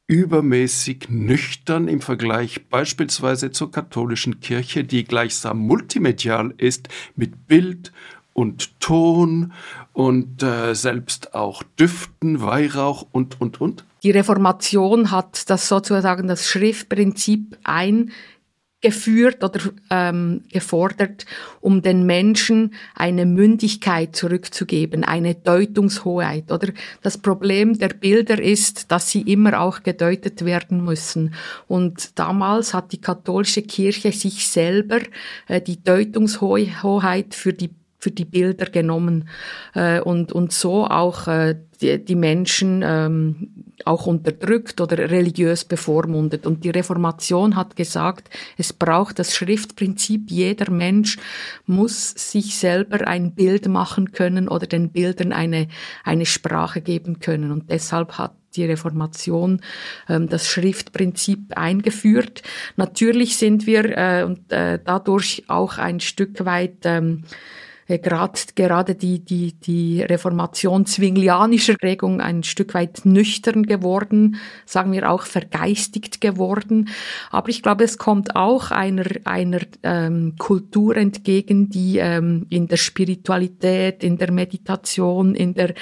übermäßig 0.09 1.09
nüchtern 1.09 1.87
im 1.87 2.01
Vergleich 2.01 2.67
beispielsweise 2.69 3.53
zur 3.53 3.71
katholischen 3.71 4.41
Kirche, 4.41 4.83
die 4.83 5.05
gleichsam 5.05 5.59
multimedial 5.59 6.53
ist 6.59 6.89
mit 7.15 7.47
Bild 7.47 7.93
und 8.33 8.81
Ton 8.81 9.53
und 10.01 10.43
äh, 10.43 10.75
selbst 10.75 11.35
auch 11.35 11.63
Düften, 11.79 12.41
Weihrauch 12.41 13.07
und, 13.13 13.39
und, 13.39 13.61
und? 13.61 13.85
Die 14.03 14.13
Reformation 14.13 15.11
hat 15.11 15.51
das 15.51 15.69
sozusagen 15.69 16.27
das 16.27 16.49
Schriftprinzip 16.49 17.59
eingeführt 17.65 19.45
oder 19.45 19.61
ähm, 19.91 20.45
gefordert, 20.51 21.27
um 21.61 21.83
den 21.83 22.07
Menschen 22.07 22.73
eine 22.95 23.27
Mündigkeit 23.27 24.17
zurückzugeben, 24.17 25.05
eine 25.05 25.35
Deutungshoheit. 25.35 26.51
Oder 26.51 26.69
das 27.03 27.19
Problem 27.19 27.79
der 27.79 27.91
Bilder 27.91 28.43
ist, 28.43 28.91
dass 28.91 29.11
sie 29.11 29.21
immer 29.21 29.61
auch 29.61 29.83
gedeutet 29.83 30.47
werden 30.47 30.83
müssen. 30.83 31.35
Und 31.69 32.19
damals 32.19 32.73
hat 32.73 32.93
die 32.93 33.03
katholische 33.03 33.61
Kirche 33.61 34.13
sich 34.13 34.49
selber 34.49 35.01
äh, 35.47 35.61
die 35.61 35.85
Deutungshoheit 35.85 37.35
für 37.35 37.53
die 37.53 37.69
für 38.01 38.11
die 38.11 38.25
Bilder 38.25 38.67
genommen 38.67 39.29
äh, 39.75 40.01
und, 40.01 40.33
und 40.33 40.53
so 40.53 40.87
auch 40.87 41.29
äh, 41.29 41.57
die, 41.81 42.03
die 42.03 42.15
Menschen 42.15 42.83
ähm, 42.85 43.65
auch 43.85 44.07
unterdrückt 44.07 44.81
oder 44.81 45.11
religiös 45.11 45.65
bevormundet. 45.65 46.47
Und 46.47 46.65
die 46.65 46.71
Reformation 46.71 47.57
hat 47.57 47.77
gesagt, 47.77 48.31
es 48.57 48.73
braucht 48.73 49.19
das 49.19 49.35
Schriftprinzip, 49.35 50.31
jeder 50.31 50.71
Mensch 50.71 51.19
muss 51.67 52.11
sich 52.11 52.57
selber 52.57 53.07
ein 53.07 53.35
Bild 53.35 53.69
machen 53.69 54.13
können 54.13 54.49
oder 54.49 54.67
den 54.67 54.91
Bildern 54.91 55.33
eine, 55.33 55.69
eine 56.03 56.27
Sprache 56.27 56.81
geben 56.81 57.21
können. 57.21 57.53
Und 57.53 57.71
deshalb 57.71 58.19
hat 58.19 58.35
die 58.57 58.65
Reformation 58.65 59.61
ähm, 60.09 60.29
das 60.29 60.49
Schriftprinzip 60.49 61.57
eingeführt. 61.57 62.43
Natürlich 62.77 63.37
sind 63.37 63.67
wir 63.67 63.97
äh, 63.97 64.25
und 64.25 64.51
äh, 64.53 64.79
dadurch 64.83 65.45
auch 65.49 65.79
ein 65.79 66.01
Stück 66.01 66.45
weit 66.45 66.79
ähm, 66.85 67.23
äh, 67.25 67.61
grad, 67.99 68.57
gerade 68.57 68.95
die, 68.95 69.19
die, 69.25 69.53
die 69.53 70.03
Reformation 70.03 70.87
zwinglianischer 70.87 71.77
Regung 71.83 72.21
ein 72.21 72.43
Stück 72.43 72.75
weit 72.75 73.05
nüchtern 73.05 73.65
geworden, 73.65 74.37
sagen 74.67 74.93
wir 74.93 75.11
auch 75.11 75.23
vergeistigt 75.23 76.21
geworden. 76.21 76.89
Aber 77.31 77.49
ich 77.49 77.63
glaube, 77.63 77.85
es 77.85 77.99
kommt 77.99 78.37
auch 78.37 78.71
einer, 78.71 79.07
einer 79.25 79.61
ähm, 79.83 80.35
Kultur 80.39 80.97
entgegen, 80.97 81.71
die 81.71 81.99
ähm, 81.99 82.47
in 82.51 82.69
der 82.69 82.77
Spiritualität, 82.77 84.05
in 84.05 84.19
der 84.19 84.33
Meditation, 84.33 85.35
in 85.35 85.55
der 85.55 85.75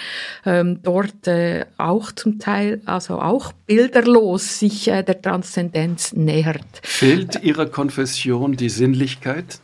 ähm, 0.44 0.80
dort 0.82 1.26
äh, 1.26 1.66
auch 1.76 2.12
zum 2.12 2.38
Teil, 2.38 2.80
also 2.84 3.20
auch 3.20 3.52
bilderlos 3.66 4.58
sich 4.58 4.88
äh, 4.88 5.02
der 5.02 5.20
Transzendenz 5.20 6.12
nähert. 6.12 6.66
Fehlt 6.82 7.42
Ihrer 7.42 7.66
Konfession 7.66 8.56
die 8.56 8.68
Sinnlichkeit? 8.68 9.60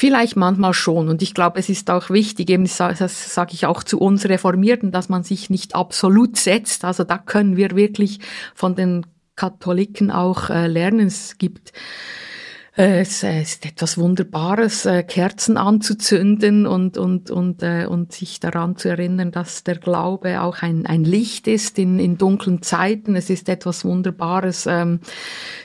Vielleicht 0.00 0.36
manchmal 0.36 0.74
schon. 0.74 1.08
Und 1.08 1.22
ich 1.22 1.34
glaube, 1.34 1.58
es 1.58 1.68
ist 1.68 1.90
auch 1.90 2.08
wichtig, 2.08 2.50
eben 2.50 2.68
das 2.78 3.34
sage 3.34 3.54
ich 3.54 3.66
auch 3.66 3.82
zu 3.82 3.98
uns 3.98 4.26
Reformierten, 4.26 4.92
dass 4.92 5.08
man 5.08 5.24
sich 5.24 5.50
nicht 5.50 5.74
absolut 5.74 6.36
setzt. 6.36 6.84
Also 6.84 7.02
da 7.02 7.18
können 7.18 7.56
wir 7.56 7.74
wirklich 7.74 8.20
von 8.54 8.76
den 8.76 9.06
Katholiken 9.34 10.12
auch 10.12 10.50
äh, 10.50 10.68
lernen. 10.68 11.08
Es 11.08 11.36
gibt 11.36 11.72
es 12.80 13.24
ist 13.24 13.66
etwas 13.66 13.98
Wunderbares, 13.98 14.86
äh, 14.86 15.02
Kerzen 15.02 15.56
anzuzünden 15.56 16.64
und, 16.64 16.96
und, 16.96 17.28
und, 17.28 17.60
äh, 17.64 17.86
und 17.86 18.12
sich 18.12 18.38
daran 18.38 18.76
zu 18.76 18.88
erinnern, 18.88 19.32
dass 19.32 19.64
der 19.64 19.78
Glaube 19.78 20.40
auch 20.42 20.62
ein, 20.62 20.86
ein 20.86 21.02
Licht 21.02 21.48
ist 21.48 21.76
in, 21.80 21.98
in 21.98 22.18
dunklen 22.18 22.62
Zeiten. 22.62 23.16
Es 23.16 23.30
ist 23.30 23.48
etwas 23.48 23.84
Wunderbares, 23.84 24.66
ähm, 24.66 25.00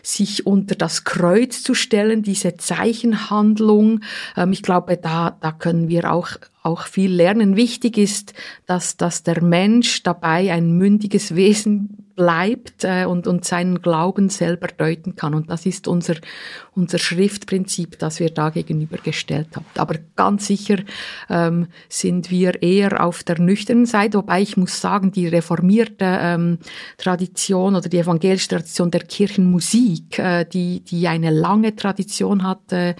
sich 0.01 0.47
unter 0.47 0.73
das 0.73 1.03
Kreuz 1.03 1.61
zu 1.61 1.75
stellen, 1.75 2.23
diese 2.23 2.57
Zeichenhandlung. 2.57 3.99
Ähm, 4.35 4.51
ich 4.51 4.63
glaube, 4.63 4.97
da, 4.97 5.37
da 5.39 5.51
können 5.51 5.89
wir 5.89 6.11
auch 6.11 6.29
auch 6.63 6.87
viel 6.87 7.13
lernen. 7.13 7.55
Wichtig 7.55 7.97
ist, 7.97 8.33
dass, 8.65 8.97
dass 8.97 9.23
der 9.23 9.43
Mensch 9.43 10.03
dabei 10.03 10.51
ein 10.51 10.77
mündiges 10.77 11.35
Wesen 11.35 12.03
bleibt 12.15 12.83
äh, 12.83 13.05
und, 13.05 13.27
und 13.27 13.45
seinen 13.45 13.81
Glauben 13.81 14.29
selber 14.29 14.67
deuten 14.67 15.15
kann. 15.15 15.33
Und 15.33 15.49
das 15.49 15.65
ist 15.65 15.87
unser, 15.87 16.15
unser 16.75 16.99
Schriftprinzip, 16.99 17.97
das 17.99 18.19
wir 18.19 18.29
da 18.29 18.49
gegenübergestellt 18.49 19.55
haben. 19.55 19.65
Aber 19.75 19.95
ganz 20.15 20.47
sicher 20.47 20.77
ähm, 21.29 21.67
sind 21.89 22.29
wir 22.29 22.61
eher 22.61 23.03
auf 23.03 23.23
der 23.23 23.39
nüchternen 23.39 23.85
Seite, 23.85 24.17
wobei 24.19 24.41
ich 24.41 24.57
muss 24.57 24.79
sagen, 24.79 25.11
die 25.11 25.27
reformierte 25.27 26.05
ähm, 26.05 26.59
Tradition 26.97 27.75
oder 27.75 27.89
die 27.89 27.99
evangelische 27.99 28.49
Tradition 28.49 28.91
der 28.91 29.01
Kirchenmusik, 29.01 30.19
äh, 30.19 30.45
die, 30.45 30.81
die 30.81 31.07
eine 31.07 31.31
lange 31.31 31.75
Tradition 31.75 32.43
hat, 32.43 32.71
äh, 32.71 32.95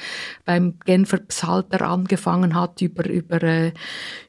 beim 0.46 0.80
Genfer 0.86 1.20
Psalter 1.20 1.88
angefangen 1.88 2.56
hat, 2.56 2.82
über, 2.82 3.08
über, 3.08 3.44
äh, 3.54 3.72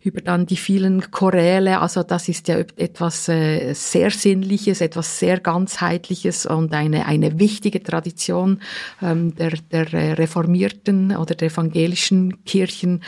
über 0.03 0.21
dann 0.21 0.47
die 0.47 0.57
vielen 0.57 1.11
Choräle, 1.11 1.81
also 1.81 2.03
das 2.03 2.29
ist 2.29 2.49
ja 2.49 2.59
etwas 2.59 3.29
äh, 3.29 3.73
sehr 3.75 4.11
Sinnliches, 4.11 4.81
etwas 4.81 5.19
sehr 5.19 5.41
ganzheitliches 5.41 6.47
und 6.47 6.73
eine, 6.73 7.07
eine 7.07 7.39
wichtige 7.39 7.83
Tradition 7.83 8.61
ähm, 9.03 9.35
der, 9.35 9.53
der 9.73 9.93
äh, 9.95 10.13
reformierten 10.13 11.17
oder 11.17 11.35
der 11.35 11.49
evangelischen 11.49 12.45
Kirchen 12.45 13.03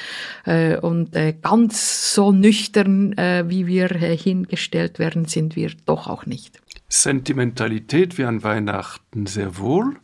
äh, 0.45 0.77
und 0.77 1.15
äh, 1.15 1.35
ganz 1.41 2.15
so 2.15 2.33
nüchtern, 2.33 3.13
äh, 3.19 3.45
wie 3.49 3.67
wir 3.67 3.91
äh, 3.91 4.17
hingestellt 4.17 4.99
werden, 4.99 5.27
sind 5.27 5.57
wir 5.57 5.73
doch 5.85 6.09
auch 6.09 6.27
nicht. 6.27 6.61
Sentimentalität 6.89 8.17
wie 8.19 8.25
an 8.25 8.43
Weihnachten 8.43 9.27
sehr 9.27 9.59
wohl, 9.59 9.97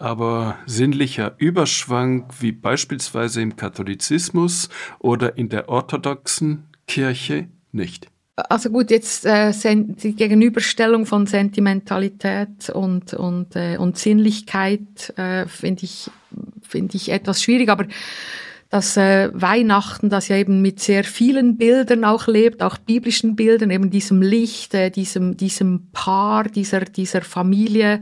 aber 0.00 0.58
sinnlicher 0.66 1.34
Überschwang 1.38 2.26
wie 2.40 2.52
beispielsweise 2.52 3.42
im 3.42 3.56
Katholizismus 3.56 4.68
oder 4.98 5.36
in 5.36 5.48
der 5.48 5.68
orthodoxen 5.68 6.64
Kirche 6.86 7.48
nicht. 7.72 8.08
Also 8.48 8.70
gut, 8.70 8.90
jetzt 8.90 9.26
äh, 9.26 9.52
die 9.52 10.14
Gegenüberstellung 10.14 11.04
von 11.04 11.26
Sentimentalität 11.26 12.70
und 12.70 13.12
und 13.12 13.54
äh, 13.54 13.76
und 13.76 13.98
Sinnlichkeit 13.98 15.12
äh, 15.16 15.46
finde 15.46 15.84
ich 15.84 16.10
finde 16.62 16.96
ich 16.96 17.10
etwas 17.10 17.42
schwierig, 17.42 17.68
aber 17.68 17.86
dass 18.70 18.96
äh, 18.96 19.30
Weihnachten, 19.34 20.10
das 20.10 20.28
ja 20.28 20.36
eben 20.36 20.62
mit 20.62 20.78
sehr 20.78 21.02
vielen 21.02 21.56
Bildern 21.56 22.04
auch 22.04 22.28
lebt, 22.28 22.62
auch 22.62 22.78
biblischen 22.78 23.34
Bildern, 23.34 23.70
eben 23.70 23.90
diesem 23.90 24.22
Licht, 24.22 24.74
äh, 24.74 24.90
diesem, 24.90 25.36
diesem 25.36 25.88
Paar, 25.92 26.44
dieser, 26.44 26.82
dieser 26.82 27.22
Familie 27.22 28.00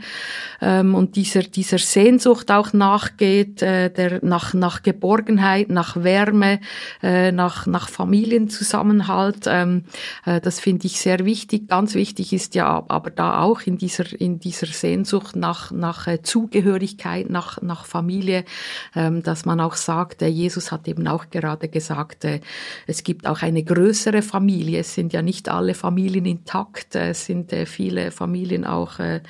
ähm, 0.61 0.95
und 0.95 1.17
dieser, 1.17 1.43
dieser 1.43 1.79
Sehnsucht 1.79 2.51
auch 2.51 2.75
nachgeht, 2.75 3.63
äh, 3.63 3.89
der, 3.89 4.23
nach, 4.23 4.53
nach 4.53 4.83
Geborgenheit, 4.83 5.71
nach 5.71 5.97
Wärme, 5.97 6.61
äh, 7.03 7.33
nach, 7.33 7.67
nach 7.67 7.89
Familienzusammenhalt. 7.89 9.47
Ähm, 9.47 9.85
äh, 10.27 10.39
das 10.39 10.61
finde 10.61 10.87
ich 10.87 11.01
sehr 11.01 11.25
wichtig. 11.25 11.69
Ganz 11.69 11.95
wichtig 11.95 12.35
ist 12.35 12.55
ja 12.55 12.85
aber 12.89 13.11
da 13.11 13.41
auch 13.41 13.63
in 13.63 13.79
dieser, 13.79 14.21
in 14.21 14.39
dieser 14.39 14.67
Sehnsucht 14.67 15.35
nach, 15.35 15.71
nach 15.71 16.07
äh, 16.07 16.21
Zugehörigkeit, 16.21 17.31
nach, 17.31 17.63
nach 17.63 17.87
Familie, 17.87 18.45
ähm, 18.95 19.23
dass 19.23 19.47
man 19.47 19.61
auch 19.61 19.75
sagt, 19.75 20.21
äh, 20.21 20.27
Jesus 20.27 20.58
Jesus 20.59 20.73
hat 20.73 20.88
eben 20.88 21.07
auch 21.07 21.31
gerade 21.31 21.69
gesagt, 21.69 22.25
äh, 22.25 22.41
es 22.88 23.05
gibt 23.05 23.29
auch 23.29 23.43
eine 23.43 23.62
größere 23.62 24.23
Familie. 24.23 24.81
Es 24.81 24.93
sind 24.93 25.12
ja 25.12 25.23
nicht 25.23 25.49
alle 25.49 25.75
Familien 25.75 26.27
intakt. 26.27 26.97
Es 26.97 27.27
sind 27.27 27.53
äh, 27.53 27.65
viele 27.65 28.11
Familien 28.11 28.65
auch 28.65 28.99
äh, 28.99 29.21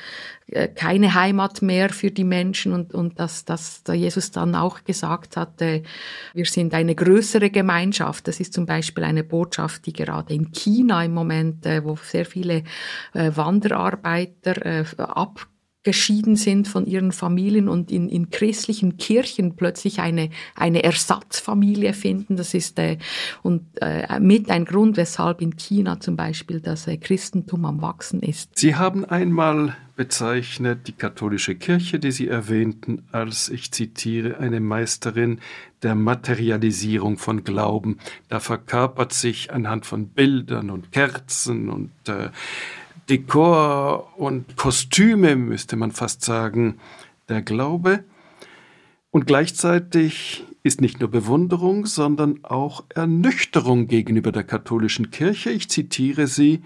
keine 0.75 1.13
Heimat 1.13 1.61
mehr 1.61 1.91
für 1.91 2.11
die 2.11 2.25
Menschen 2.25 2.73
und, 2.73 2.95
und 2.95 3.21
dass, 3.21 3.45
dass 3.45 3.83
Jesus 3.93 4.31
dann 4.31 4.55
auch 4.55 4.83
gesagt 4.85 5.37
hat, 5.37 5.61
wir 5.61 6.47
sind 6.47 6.73
eine 6.73 6.95
größere 6.95 7.51
Gemeinschaft. 7.51 8.27
Das 8.27 8.41
ist 8.41 8.55
zum 8.55 8.65
Beispiel 8.65 9.05
eine 9.05 9.25
Botschaft, 9.25 9.85
die 9.85 9.93
gerade 9.93 10.33
in 10.33 10.51
China 10.53 11.05
im 11.05 11.13
Moment, 11.13 11.67
wo 11.83 11.99
sehr 12.03 12.25
viele 12.25 12.65
Wanderarbeiter 13.13 14.87
ab 14.97 15.47
geschieden 15.89 16.37
sind 16.37 16.69
von 16.69 16.85
ihren 16.85 17.13
Familien 17.13 17.67
und 17.67 17.91
in, 17.91 18.11
in 18.11 18.29
christlichen 18.29 18.99
Kirchen 18.99 19.57
plötzlich 19.57 20.01
eine, 20.01 20.29
eine 20.55 20.83
Ersatzfamilie 20.83 21.95
finden. 21.95 22.37
Das 22.37 22.53
ist 22.53 22.79
äh, 22.79 22.99
und 23.43 23.63
äh, 23.81 24.21
mit 24.21 24.51
ein 24.51 24.67
Grund, 24.67 24.99
weshalb 24.99 25.41
in 25.41 25.57
China 25.57 25.99
zum 25.99 26.15
Beispiel 26.15 26.61
das 26.61 26.87
äh, 26.89 26.99
Christentum 26.99 27.65
am 27.65 27.81
Wachsen 27.81 28.21
ist. 28.21 28.51
Sie 28.59 28.75
haben 28.75 29.07
einmal 29.07 29.79
bezeichnet 29.97 30.89
die 30.89 30.93
katholische 30.93 31.55
Kirche, 31.55 31.99
die 31.99 32.13
Sie 32.13 32.29
erwähnten, 32.29 33.05
als, 33.11 33.49
ich 33.49 33.73
zitiere, 33.73 34.39
eine 34.39 34.61
Meisterin 34.61 35.41
der 35.83 35.95
Materialisierung 35.95 37.17
von 37.17 37.45
Glauben. 37.45 37.99
Da 38.29 38.41
verkörpert 38.41 39.15
sich 39.15 39.53
anhand 39.55 39.87
von 39.87 40.09
Bildern 40.09 40.69
und 40.69 40.93
Kerzen 40.93 41.71
und 41.71 41.91
äh, 42.09 42.29
Dekor 43.09 44.19
und 44.19 44.57
Kostüme, 44.57 45.37
müsste 45.37 45.77
man 45.77 45.93
fast 45.93 46.23
sagen, 46.23 46.79
der 47.29 47.43
Glaube. 47.43 48.05
Und 49.11 49.27
gleichzeitig 49.27 50.45
ist 50.63 50.81
nicht 50.81 51.01
nur 51.01 51.11
Bewunderung, 51.11 51.87
sondern 51.87 52.45
auch 52.45 52.85
Ernüchterung 52.95 53.87
gegenüber 53.87 54.33
der 54.33 54.45
katholischen 54.45 55.11
Kirche. 55.11 55.51
Ich 55.51 55.71
zitiere 55.71 56.27
sie, 56.27 56.63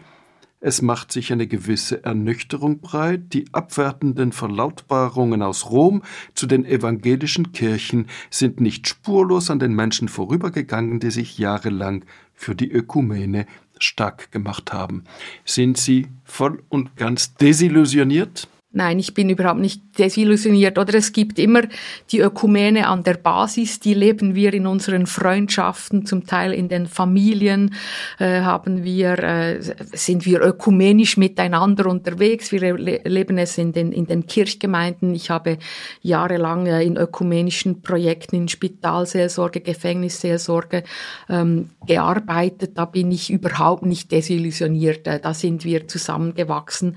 es 0.65 0.81
macht 0.81 1.11
sich 1.11 1.33
eine 1.33 1.49
gewisse 1.49 2.05
Ernüchterung 2.05 2.81
breit. 2.81 3.33
Die 3.33 3.47
abwertenden 3.53 4.31
Verlautbarungen 4.31 5.43
aus 5.43 5.71
Rom 5.71 6.03
zu 6.35 6.47
den 6.47 6.65
evangelischen 6.65 7.53
Kirchen 7.53 8.07
sind 8.31 8.61
nicht 8.61 8.87
spurlos 8.87 9.51
an 9.51 9.59
den 9.59 9.75
Menschen 9.75 10.09
vorübergegangen, 10.09 11.01
die 11.01 11.11
sich 11.11 11.37
jahrelang 11.37 12.05
für 12.33 12.55
die 12.55 12.71
Ökumene 12.71 13.47
stark 13.83 14.31
gemacht 14.33 14.73
haben. 14.73 15.05
Sind 15.45 15.79
Sie 15.79 16.09
voll 16.25 16.63
und 16.69 16.97
ganz 16.97 17.35
desillusioniert? 17.35 18.49
Nein, 18.75 18.99
ich 18.99 19.13
bin 19.13 19.29
überhaupt 19.29 19.61
nicht 19.61 19.99
desillusioniert. 19.99 20.79
Oder 20.79 20.95
es 20.95 21.13
gibt 21.13 21.39
immer 21.39 21.63
die 22.11 22.21
Ökumene 22.21 22.89
an 22.89 23.03
der 23.03 23.15
Basis, 23.15 23.81
die 23.81 23.93
leben 23.93 24.35
wir 24.35 24.55
in 24.55 24.67
unseren 24.67 25.07
Freundschaften, 25.07 26.07
zum 26.07 26.27
Teil 26.27 26.55
in 26.55 26.69
den 26.69 26.87
Familien 26.87 27.75
äh, 28.19 28.41
haben 28.41 28.83
wir, 28.83 29.19
äh, 29.19 29.61
sind 29.93 30.25
wir 30.25 30.41
ökumenisch 30.41 31.19
miteinander 31.19 31.87
unterwegs. 31.87 32.51
Wir 32.51 32.75
leben 32.75 33.37
es 33.37 33.59
in 33.59 33.73
den, 33.73 33.93
in 33.93 34.07
den 34.07 34.27
Kirchgemeinden. 34.27 35.15
Ich 35.15 35.29
habe 35.29 35.59
jahrelang 36.01 36.67
äh, 36.67 36.83
in 36.83 36.97
ökumenischen 36.97 37.83
Projekten 37.83 38.37
in 38.37 38.49
Spitalseelsorge, 38.49 39.61
Gefängnisseelsorge 39.61 40.85
ähm, 41.29 41.71
gearbeitet. 41.87 42.79
Da 42.79 42.87
bin 42.87 43.13
ich 43.13 43.31
überhaupt 43.31 43.85
nicht 43.85 44.11
desillusioniert. 44.11 45.07
Äh, 45.07 45.21
da 45.21 45.35
sind 45.35 45.67
wir 45.67 45.89
zusammengewachsen 45.89 46.97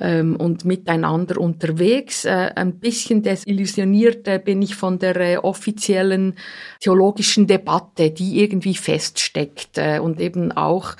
ähm, 0.00 0.36
und 0.36 0.64
miteinander 0.64 1.40
unterwegs. 1.40 2.24
Äh, 2.24 2.52
ein 2.54 2.78
bisschen 2.78 3.22
desillusioniert 3.22 4.28
äh, 4.28 4.40
bin 4.42 4.62
ich 4.62 4.74
von 4.74 4.98
der 4.98 5.16
äh, 5.16 5.36
offiziellen 5.38 6.34
theologischen 6.80 7.46
Debatte, 7.46 8.10
die 8.10 8.42
irgendwie 8.42 8.74
feststeckt 8.74 9.78
äh, 9.78 9.98
und 9.98 10.20
eben 10.20 10.52
auch 10.52 10.94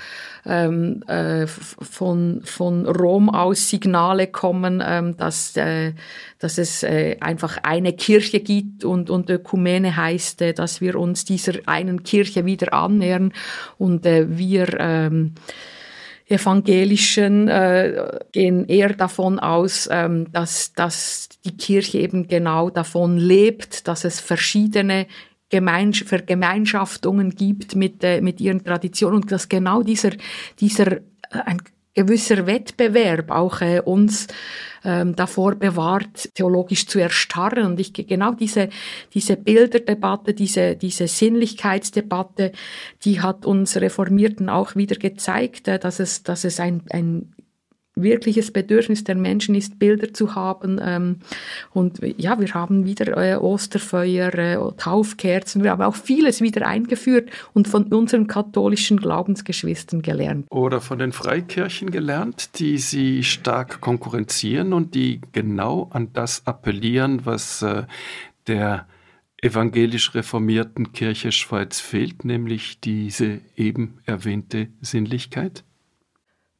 ähm, 0.44 1.02
äh, 1.08 1.46
von, 1.46 2.42
von 2.44 2.86
Rom 2.86 3.28
aus 3.28 3.68
Signale 3.68 4.28
kommen, 4.28 4.82
ähm, 4.84 5.16
dass, 5.16 5.56
äh, 5.56 5.92
dass 6.38 6.58
es 6.58 6.84
einfach 7.20 7.58
eine 7.62 7.94
Kirche 7.94 8.40
gibt 8.40 8.84
und, 8.84 9.10
und 9.10 9.30
Ökumene 9.30 9.96
heißt, 9.96 10.42
dass 10.56 10.80
wir 10.80 10.96
uns 10.96 11.24
dieser 11.24 11.54
einen 11.66 12.02
Kirche 12.02 12.44
wieder 12.44 12.74
annähern 12.74 13.32
und 13.78 14.04
wir 14.04 14.78
ähm, 14.78 15.34
Evangelischen 16.28 17.48
äh, 17.48 18.18
gehen 18.32 18.66
eher 18.66 18.92
davon 18.94 19.38
aus, 19.38 19.88
ähm, 19.90 20.30
dass, 20.32 20.72
dass 20.72 21.28
die 21.44 21.56
Kirche 21.56 21.98
eben 21.98 22.26
genau 22.26 22.68
davon 22.68 23.16
lebt, 23.16 23.86
dass 23.86 24.04
es 24.04 24.20
verschiedene 24.20 25.06
Gemeins 25.48 25.98
Vergemeinschaftungen 25.98 27.30
gibt 27.30 27.76
mit, 27.76 28.02
äh, 28.02 28.20
mit 28.20 28.40
ihren 28.40 28.64
Traditionen. 28.64 29.22
Und 29.22 29.30
dass 29.30 29.48
genau 29.48 29.82
dieser, 29.82 30.10
dieser 30.58 30.96
äh, 30.96 31.00
ein 31.44 31.58
gewisser 31.96 32.46
Wettbewerb 32.46 33.30
auch 33.30 33.60
äh, 33.62 33.80
uns 33.80 34.28
ähm, 34.84 35.16
davor 35.16 35.54
bewahrt, 35.54 36.34
theologisch 36.34 36.86
zu 36.86 37.00
erstarren. 37.00 37.64
Und 37.64 37.80
ich 37.80 37.92
genau 37.94 38.32
diese, 38.34 38.68
diese 39.14 39.36
Bilderdebatte, 39.36 40.34
diese, 40.34 40.76
diese 40.76 41.08
Sinnlichkeitsdebatte, 41.08 42.52
die 43.02 43.20
hat 43.20 43.46
uns 43.46 43.76
Reformierten 43.76 44.48
auch 44.48 44.76
wieder 44.76 44.96
gezeigt, 44.96 45.68
äh, 45.68 45.78
dass 45.78 45.98
es, 45.98 46.22
dass 46.22 46.44
es 46.44 46.60
ein, 46.60 46.82
ein 46.90 47.32
wirkliches 47.96 48.52
Bedürfnis 48.52 49.04
der 49.04 49.14
Menschen 49.14 49.54
ist, 49.54 49.78
Bilder 49.78 50.12
zu 50.12 50.34
haben. 50.34 50.78
Ähm, 50.82 51.16
und 51.72 52.00
ja, 52.18 52.38
wir 52.38 52.52
haben 52.54 52.84
wieder 52.84 53.16
äh, 53.16 53.36
Osterfeuer, 53.36 54.34
äh, 54.34 54.58
Taufkerzen, 54.76 55.64
wir 55.64 55.70
haben 55.70 55.82
auch 55.82 55.96
vieles 55.96 56.40
wieder 56.40 56.66
eingeführt 56.66 57.30
und 57.54 57.66
von 57.66 57.84
unseren 57.84 58.26
katholischen 58.26 58.98
Glaubensgeschwistern 58.98 60.02
gelernt. 60.02 60.46
Oder 60.50 60.80
von 60.80 60.98
den 60.98 61.12
Freikirchen 61.12 61.90
gelernt, 61.90 62.58
die 62.58 62.78
sie 62.78 63.24
stark 63.24 63.80
konkurrenzieren 63.80 64.74
und 64.74 64.94
die 64.94 65.22
genau 65.32 65.88
an 65.90 66.12
das 66.12 66.46
appellieren, 66.46 67.24
was 67.24 67.62
äh, 67.62 67.84
der 68.46 68.86
evangelisch 69.42 70.14
reformierten 70.14 70.92
Kirche 70.92 71.32
Schweiz 71.32 71.80
fehlt, 71.80 72.24
nämlich 72.24 72.80
diese 72.80 73.40
eben 73.56 73.98
erwähnte 74.04 74.68
Sinnlichkeit? 74.80 75.64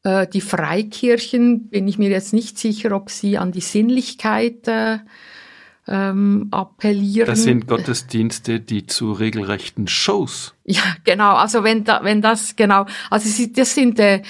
Äh, 0.06 0.28
die 0.28 0.40
Freikirchen 0.40 1.68
bin 1.68 1.88
ich 1.88 1.98
mir 1.98 2.10
jetzt 2.10 2.32
nicht 2.32 2.58
sicher, 2.58 2.94
ob 2.94 3.10
sie 3.10 3.38
an 3.38 3.50
die 3.50 3.60
Sinnlichkeit 3.60 4.68
äh, 4.68 4.98
ähm, 5.88 6.49
appellieren. 6.51 7.27
Das 7.27 7.44
sind 7.44 7.68
Gottesdienste, 7.68 8.59
die 8.59 8.87
zu 8.87 9.12
regelrechten 9.12 9.87
Shows. 9.87 10.55
Ja, 10.64 10.83
genau. 11.05 11.35
Also 11.35 11.62
wenn 11.62 11.85
da, 11.85 12.01
wenn 12.03 12.20
das 12.20 12.57
genau, 12.57 12.87
also 13.09 13.29
sie, 13.29 13.53
das 13.53 13.72
sind 13.72 14.01
äh, 14.01 14.22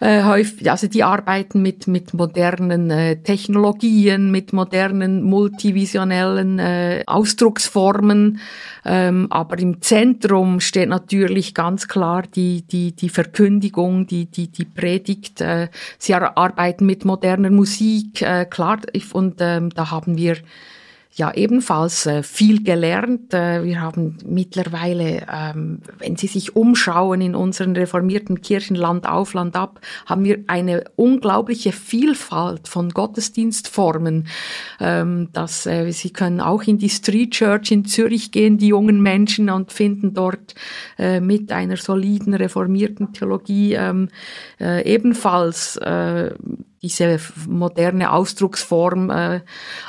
äh, 0.00 0.22
häufig, 0.22 0.70
also 0.70 0.86
die 0.86 1.02
arbeiten 1.02 1.62
mit 1.62 1.86
mit 1.86 2.12
modernen 2.12 2.90
äh, 2.90 3.22
Technologien, 3.22 4.30
mit 4.30 4.52
modernen 4.52 5.22
multivisionellen 5.22 6.58
äh, 6.58 7.04
Ausdrucksformen, 7.06 8.40
ähm, 8.84 9.28
aber 9.30 9.58
im 9.58 9.80
Zentrum 9.80 10.60
steht 10.60 10.90
natürlich 10.90 11.54
ganz 11.54 11.88
klar 11.88 12.24
die 12.34 12.66
die 12.66 12.92
die 12.94 13.08
Verkündigung, 13.08 14.06
die 14.06 14.26
die 14.26 14.48
die 14.48 14.66
Predigt. 14.66 15.40
Äh, 15.40 15.68
sie 15.96 16.14
arbeiten 16.14 16.84
mit 16.84 17.06
moderner 17.06 17.50
Musik, 17.50 18.20
äh, 18.20 18.44
klar 18.44 18.80
und 19.12 19.36
ähm, 19.40 19.70
da 19.70 19.90
haben 19.90 20.18
wir 20.18 20.36
ja 21.18 21.34
ebenfalls 21.34 22.06
äh, 22.06 22.22
viel 22.22 22.62
gelernt. 22.62 23.34
Äh, 23.34 23.64
wir 23.64 23.80
haben 23.80 24.18
mittlerweile, 24.24 25.26
ähm, 25.32 25.80
wenn 25.98 26.16
Sie 26.16 26.28
sich 26.28 26.54
umschauen 26.56 27.20
in 27.20 27.34
unseren 27.34 27.76
reformierten 27.76 28.40
Kirchen 28.40 28.76
Land 28.76 29.06
auf, 29.06 29.34
Land 29.34 29.56
ab, 29.56 29.80
haben 30.06 30.24
wir 30.24 30.44
eine 30.46 30.84
unglaubliche 30.96 31.72
Vielfalt 31.72 32.68
von 32.68 32.90
Gottesdienstformen. 32.90 34.28
Ähm, 34.80 35.28
dass, 35.32 35.66
äh, 35.66 35.90
Sie 35.90 36.10
können 36.10 36.40
auch 36.40 36.62
in 36.62 36.78
die 36.78 36.88
Street 36.88 37.32
Church 37.32 37.72
in 37.72 37.84
Zürich 37.84 38.30
gehen, 38.30 38.56
die 38.58 38.68
jungen 38.68 39.02
Menschen, 39.02 39.50
und 39.50 39.72
finden 39.72 40.14
dort 40.14 40.54
mit 41.20 41.52
einer 41.52 41.76
soliden 41.76 42.34
reformierten 42.34 43.12
Theologie 43.12 43.74
ähm, 43.74 44.08
äh, 44.60 44.84
ebenfalls 44.84 45.78
diese 46.82 47.18
moderne 47.46 48.12
Ausdrucksform, 48.12 49.10
äh, 49.10 49.40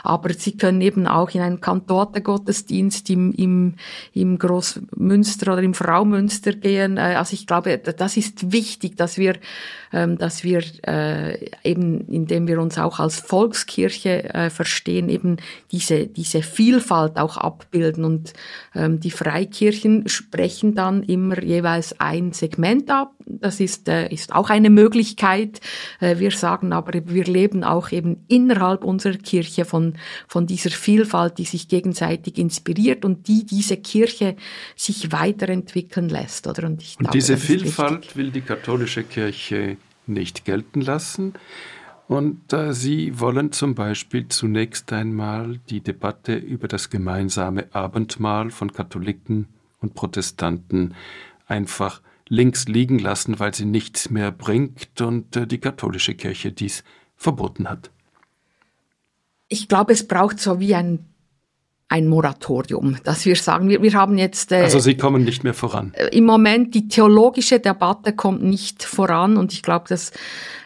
aber 0.03 0.33
sie 0.33 0.57
können 0.57 0.81
eben 0.81 1.07
auch 1.07 1.29
in 1.31 1.41
einen 1.41 1.61
Kantortegottesdienst 1.61 3.09
im, 3.09 3.31
im, 3.33 3.75
im 4.13 4.39
Großmünster 4.39 5.53
oder 5.53 5.61
im 5.61 5.73
Fraumünster 5.73 6.53
gehen. 6.53 6.97
Äh, 6.97 7.15
also 7.17 7.33
ich 7.33 7.45
glaube, 7.45 7.77
das 7.77 8.17
ist 8.17 8.51
wichtig, 8.51 8.97
dass 8.97 9.17
wir, 9.17 9.35
ähm, 9.93 10.17
dass 10.17 10.43
wir 10.43 10.63
äh, 10.87 11.49
eben, 11.63 12.07
indem 12.07 12.47
wir 12.47 12.59
uns 12.59 12.77
auch 12.77 12.99
als 12.99 13.19
Volkskirche 13.19 14.33
äh, 14.33 14.49
verstehen, 14.49 15.09
eben 15.09 15.37
diese, 15.71 16.07
diese 16.07 16.41
Vielfalt 16.41 17.17
auch 17.17 17.37
abbilden. 17.37 18.03
Und 18.03 18.33
ähm, 18.73 18.99
die 18.99 19.11
Freikirchen 19.11 20.07
sprechen 20.07 20.75
dann 20.75 21.03
immer 21.03 21.41
jeweils 21.43 21.99
ein 21.99 22.31
Segment 22.33 22.89
ab. 22.89 23.13
Das 23.29 23.59
ist, 23.59 23.87
äh, 23.87 24.11
ist 24.11 24.33
auch 24.33 24.49
eine 24.49 24.69
Möglichkeit. 24.69 25.61
Äh, 25.99 26.17
wir 26.17 26.31
sagen 26.31 26.73
aber 26.73 26.99
wir 27.05 27.25
leben 27.25 27.63
auch 27.63 27.91
eben 27.91 28.25
innerhalb 28.27 28.83
unserer 28.83 29.17
Kirche 29.17 29.65
von, 29.65 29.93
von 30.27 30.47
dieser 30.47 30.71
Vielfalt, 30.71 31.37
die 31.37 31.45
sich 31.45 31.67
gegenseitig 31.67 32.37
inspiriert 32.37 33.05
und 33.05 33.27
die 33.27 33.45
diese 33.45 33.77
Kirche 33.77 34.35
sich 34.75 35.11
weiterentwickeln 35.11 36.09
lässt. 36.09 36.47
Oder? 36.47 36.65
Und, 36.67 36.81
ich 36.81 36.97
und 36.97 37.03
glaube, 37.03 37.17
diese 37.17 37.37
Vielfalt 37.37 38.15
will 38.17 38.31
die 38.31 38.41
katholische 38.41 39.03
Kirche 39.03 39.77
nicht 40.07 40.43
gelten 40.43 40.81
lassen. 40.81 41.33
Und 42.09 42.53
äh, 42.53 42.73
sie 42.73 43.19
wollen 43.19 43.51
zum 43.51 43.75
Beispiel 43.75 44.27
zunächst 44.29 44.91
einmal 44.91 45.59
die 45.69 45.81
Debatte 45.81 46.35
über 46.35 46.67
das 46.67 46.89
gemeinsame 46.89 47.67
Abendmahl 47.71 48.49
von 48.49 48.73
Katholiken 48.73 49.47
und 49.79 49.93
Protestanten 49.93 50.95
einfach 51.47 52.01
links 52.29 52.67
liegen 52.67 52.99
lassen, 52.99 53.39
weil 53.39 53.53
sie 53.53 53.65
nichts 53.65 54.09
mehr 54.09 54.31
bringt 54.31 55.01
und 55.01 55.35
äh, 55.35 55.47
die 55.47 55.59
katholische 55.59 56.15
Kirche 56.15 56.51
dies 56.51 56.83
verboten 57.15 57.67
hat. 57.67 57.91
Ich 59.47 59.67
glaube, 59.67 59.93
es 59.93 60.07
braucht 60.07 60.39
so 60.39 60.59
wie 60.59 60.75
ein 60.75 61.08
ein 61.89 62.07
Moratorium, 62.07 62.97
dass 63.03 63.25
wir 63.25 63.35
sagen, 63.35 63.67
wir, 63.67 63.81
wir 63.81 63.93
haben 63.93 64.19
jetzt. 64.19 64.51
Äh, 64.51 64.61
also 64.61 64.77
Sie 64.77 64.95
kommen 64.95 65.23
nicht 65.23 65.43
mehr 65.43 65.55
voran. 65.55 65.91
Äh, 65.95 66.15
Im 66.15 66.25
Moment 66.25 66.75
die 66.75 66.87
theologische 66.87 67.59
Debatte 67.59 68.13
kommt 68.13 68.43
nicht 68.43 68.83
voran 68.83 69.37
und 69.37 69.53
ich 69.53 69.63
glaube, 69.63 69.85
das 69.89 70.11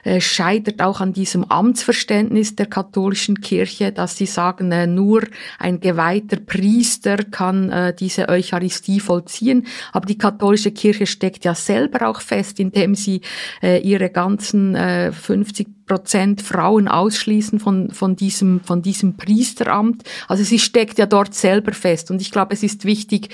äh, 0.03 0.19
scheitert 0.19 0.81
auch 0.81 0.99
an 0.99 1.13
diesem 1.13 1.45
Amtsverständnis 1.45 2.57
der 2.57 2.65
katholischen 2.65 3.39
Kirche, 3.39 3.93
dass 3.93 4.17
sie 4.17 4.25
sagen, 4.25 4.73
äh, 4.73 4.85
nur 4.85 5.23
ein 5.59 5.79
geweihter 5.79 6.37
Priester 6.37 7.15
kann 7.15 7.69
äh, 7.71 7.95
diese 7.95 8.27
Eucharistie 8.27 8.99
vollziehen. 8.99 9.65
Aber 9.93 10.05
die 10.05 10.17
katholische 10.17 10.71
Kirche 10.71 11.05
steckt 11.05 11.45
ja 11.45 11.55
selber 11.55 12.09
auch 12.09 12.19
fest, 12.19 12.59
indem 12.59 12.95
sie 12.95 13.21
äh, 13.61 13.79
ihre 13.79 14.09
ganzen 14.09 14.75
äh, 14.75 15.13
50 15.13 15.82
Prozent 15.85 16.41
Frauen 16.41 16.87
ausschließen 16.87 17.59
von, 17.59 17.91
von, 17.91 18.15
diesem, 18.15 18.61
von 18.61 18.81
diesem 18.81 19.17
Priesteramt. 19.17 20.03
Also 20.27 20.43
sie 20.43 20.59
steckt 20.59 20.97
ja 20.97 21.05
dort 21.05 21.33
selber 21.33 21.73
fest. 21.73 22.11
Und 22.11 22.21
ich 22.21 22.31
glaube, 22.31 22.53
es 22.53 22.63
ist 22.63 22.85
wichtig, 22.85 23.29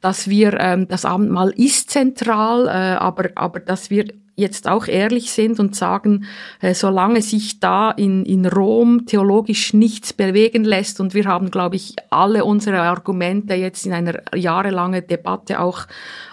dass 0.00 0.28
wir, 0.28 0.58
ähm, 0.58 0.88
das 0.88 1.04
Abendmahl 1.04 1.50
ist 1.50 1.90
zentral, 1.90 2.66
äh, 2.66 2.96
aber, 2.98 3.30
aber 3.34 3.60
dass 3.60 3.90
wir 3.90 4.06
jetzt 4.34 4.66
auch 4.66 4.86
ehrlich 4.86 5.30
sind 5.30 5.60
und 5.60 5.76
sagen, 5.76 6.24
äh, 6.60 6.74
solange 6.74 7.20
sich 7.20 7.60
da 7.60 7.90
in, 7.90 8.24
in 8.24 8.46
Rom 8.46 9.04
theologisch 9.06 9.74
nichts 9.74 10.12
bewegen 10.12 10.64
lässt 10.64 11.00
und 11.00 11.14
wir 11.14 11.26
haben, 11.26 11.50
glaube 11.50 11.76
ich, 11.76 11.94
alle 12.10 12.44
unsere 12.44 12.80
Argumente 12.80 13.54
jetzt 13.54 13.86
in 13.86 13.92
einer 13.92 14.22
jahrelangen 14.34 15.06
Debatte 15.06 15.60
auch 15.60 15.86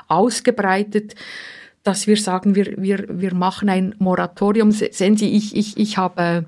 ausgebreitet, 0.08 1.16
dass 1.84 2.08
wir 2.08 2.18
sagen, 2.18 2.56
wir, 2.56 2.74
wir, 2.78 3.06
wir 3.10 3.34
machen 3.34 3.70
ein 3.70 3.96
Moratorium. 4.00 4.72
Sehen 4.72 5.16
Sie, 5.16 5.30
ich, 5.30 5.56
ich, 5.56 5.78
ich 5.78 5.98
habe 5.98 6.46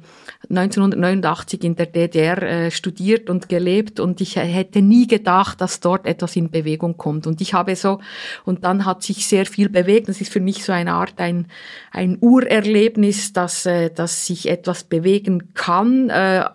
1989 0.49 1.63
in 1.63 1.75
der 1.75 1.85
DDR 1.85 2.41
äh, 2.41 2.71
studiert 2.71 3.29
und 3.29 3.47
gelebt 3.47 3.99
und 3.99 4.19
ich 4.19 4.35
hätte 4.35 4.81
nie 4.81 5.07
gedacht, 5.07 5.61
dass 5.61 5.79
dort 5.79 6.05
etwas 6.05 6.35
in 6.35 6.51
Bewegung 6.51 6.97
kommt. 6.97 7.27
Und 7.27 7.39
ich 7.39 7.53
habe 7.53 7.75
so, 7.75 7.99
und 8.43 8.65
dann 8.65 8.85
hat 8.85 9.03
sich 9.03 9.25
sehr 9.25 9.45
viel 9.45 9.69
bewegt. 9.69 10.09
Das 10.09 10.19
ist 10.19 10.33
für 10.33 10.41
mich 10.41 10.65
so 10.65 10.73
eine 10.73 10.93
Art 10.93 11.13
ein, 11.17 11.47
ein 11.91 12.17
Urerlebnis, 12.19 13.31
dass, 13.31 13.65
äh, 13.65 13.89
dass 13.89 14.25
sich 14.25 14.49
etwas 14.49 14.83
bewegen 14.83 15.53
kann. 15.53 16.09
Äh, 16.09 16.45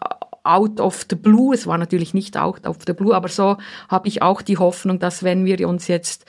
out 0.46 0.80
of 0.80 1.06
the 1.10 1.16
blue. 1.16 1.54
Es 1.54 1.66
war 1.66 1.76
natürlich 1.76 2.14
nicht 2.14 2.36
out 2.36 2.66
of 2.66 2.78
the 2.86 2.92
blue, 2.92 3.14
aber 3.14 3.28
so 3.28 3.56
habe 3.88 4.08
ich 4.08 4.22
auch 4.22 4.42
die 4.42 4.58
Hoffnung, 4.58 4.98
dass 4.98 5.22
wenn 5.22 5.44
wir 5.44 5.68
uns 5.68 5.88
jetzt 5.88 6.24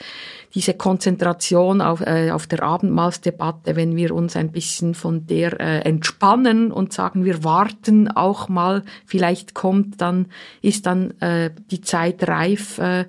diese 0.56 0.74
Konzentration 0.74 1.82
auf, 1.82 2.02
äh, 2.02 2.32
auf 2.32 2.48
der 2.48 2.64
Abendmahlsdebatte, 2.64 3.76
wenn 3.76 3.96
wir 3.96 4.14
uns 4.14 4.36
ein 4.36 4.52
bisschen 4.52 4.94
von 4.94 5.28
der 5.28 5.60
äh, 5.60 5.80
entspannen 5.80 6.72
und 6.72 6.94
sagen, 6.94 7.26
wir 7.26 7.44
warten 7.44 8.08
auch 8.08 8.50
mal, 8.50 8.84
vielleicht 9.06 9.54
kommt, 9.54 10.02
dann 10.02 10.28
ist 10.62 10.86
dann 10.86 11.12
äh, 11.22 11.52
die 11.72 11.82
Zeit 11.82 12.28
reif 12.28 12.78
äh, 12.78 13.06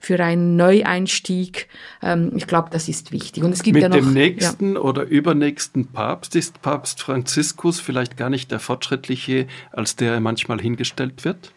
für 0.00 0.22
einen 0.22 0.56
Neueinstieg. 0.56 1.68
Ähm, 2.02 2.32
ich 2.36 2.46
glaube, 2.46 2.68
das 2.70 2.88
ist 2.88 3.12
wichtig. 3.12 3.42
Und 3.42 3.52
es 3.52 3.62
gibt 3.62 3.74
Mit 3.74 3.82
ja 3.82 3.88
noch, 3.88 3.96
dem 3.96 4.12
nächsten 4.12 4.74
ja. 4.74 4.80
oder 4.80 5.04
übernächsten 5.04 5.86
Papst 5.86 6.36
ist 6.36 6.62
Papst 6.62 7.00
Franziskus 7.00 7.80
vielleicht 7.80 8.16
gar 8.16 8.30
nicht 8.30 8.50
der 8.50 8.60
fortschrittliche, 8.60 9.46
als 9.70 9.96
der 9.96 10.20
manchmal 10.20 10.60
hingestellt 10.60 11.24
wird? 11.24 11.52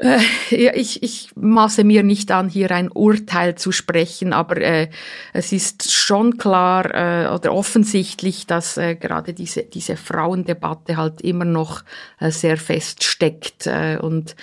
Äh, 0.00 0.18
ja, 0.48 0.72
ich, 0.74 1.02
ich 1.02 1.30
maße 1.36 1.84
mir 1.84 2.02
nicht 2.02 2.30
an, 2.30 2.48
hier 2.48 2.70
ein 2.70 2.90
Urteil 2.90 3.56
zu 3.56 3.70
sprechen, 3.70 4.32
aber 4.32 4.56
äh, 4.56 4.88
es 5.34 5.52
ist 5.52 5.92
schon 5.92 6.38
klar 6.38 6.86
äh, 6.94 7.28
oder 7.28 7.52
offensichtlich, 7.52 8.46
dass 8.46 8.78
äh, 8.78 8.94
gerade 8.94 9.34
diese, 9.34 9.62
diese 9.64 9.98
Frauendebatte 9.98 10.96
halt 10.96 11.20
immer 11.20 11.44
noch 11.44 11.82
äh, 12.18 12.30
sehr 12.30 12.56
fest 12.56 13.04
steckt. 13.04 13.66
Äh, 13.66 13.98
und 14.00 14.36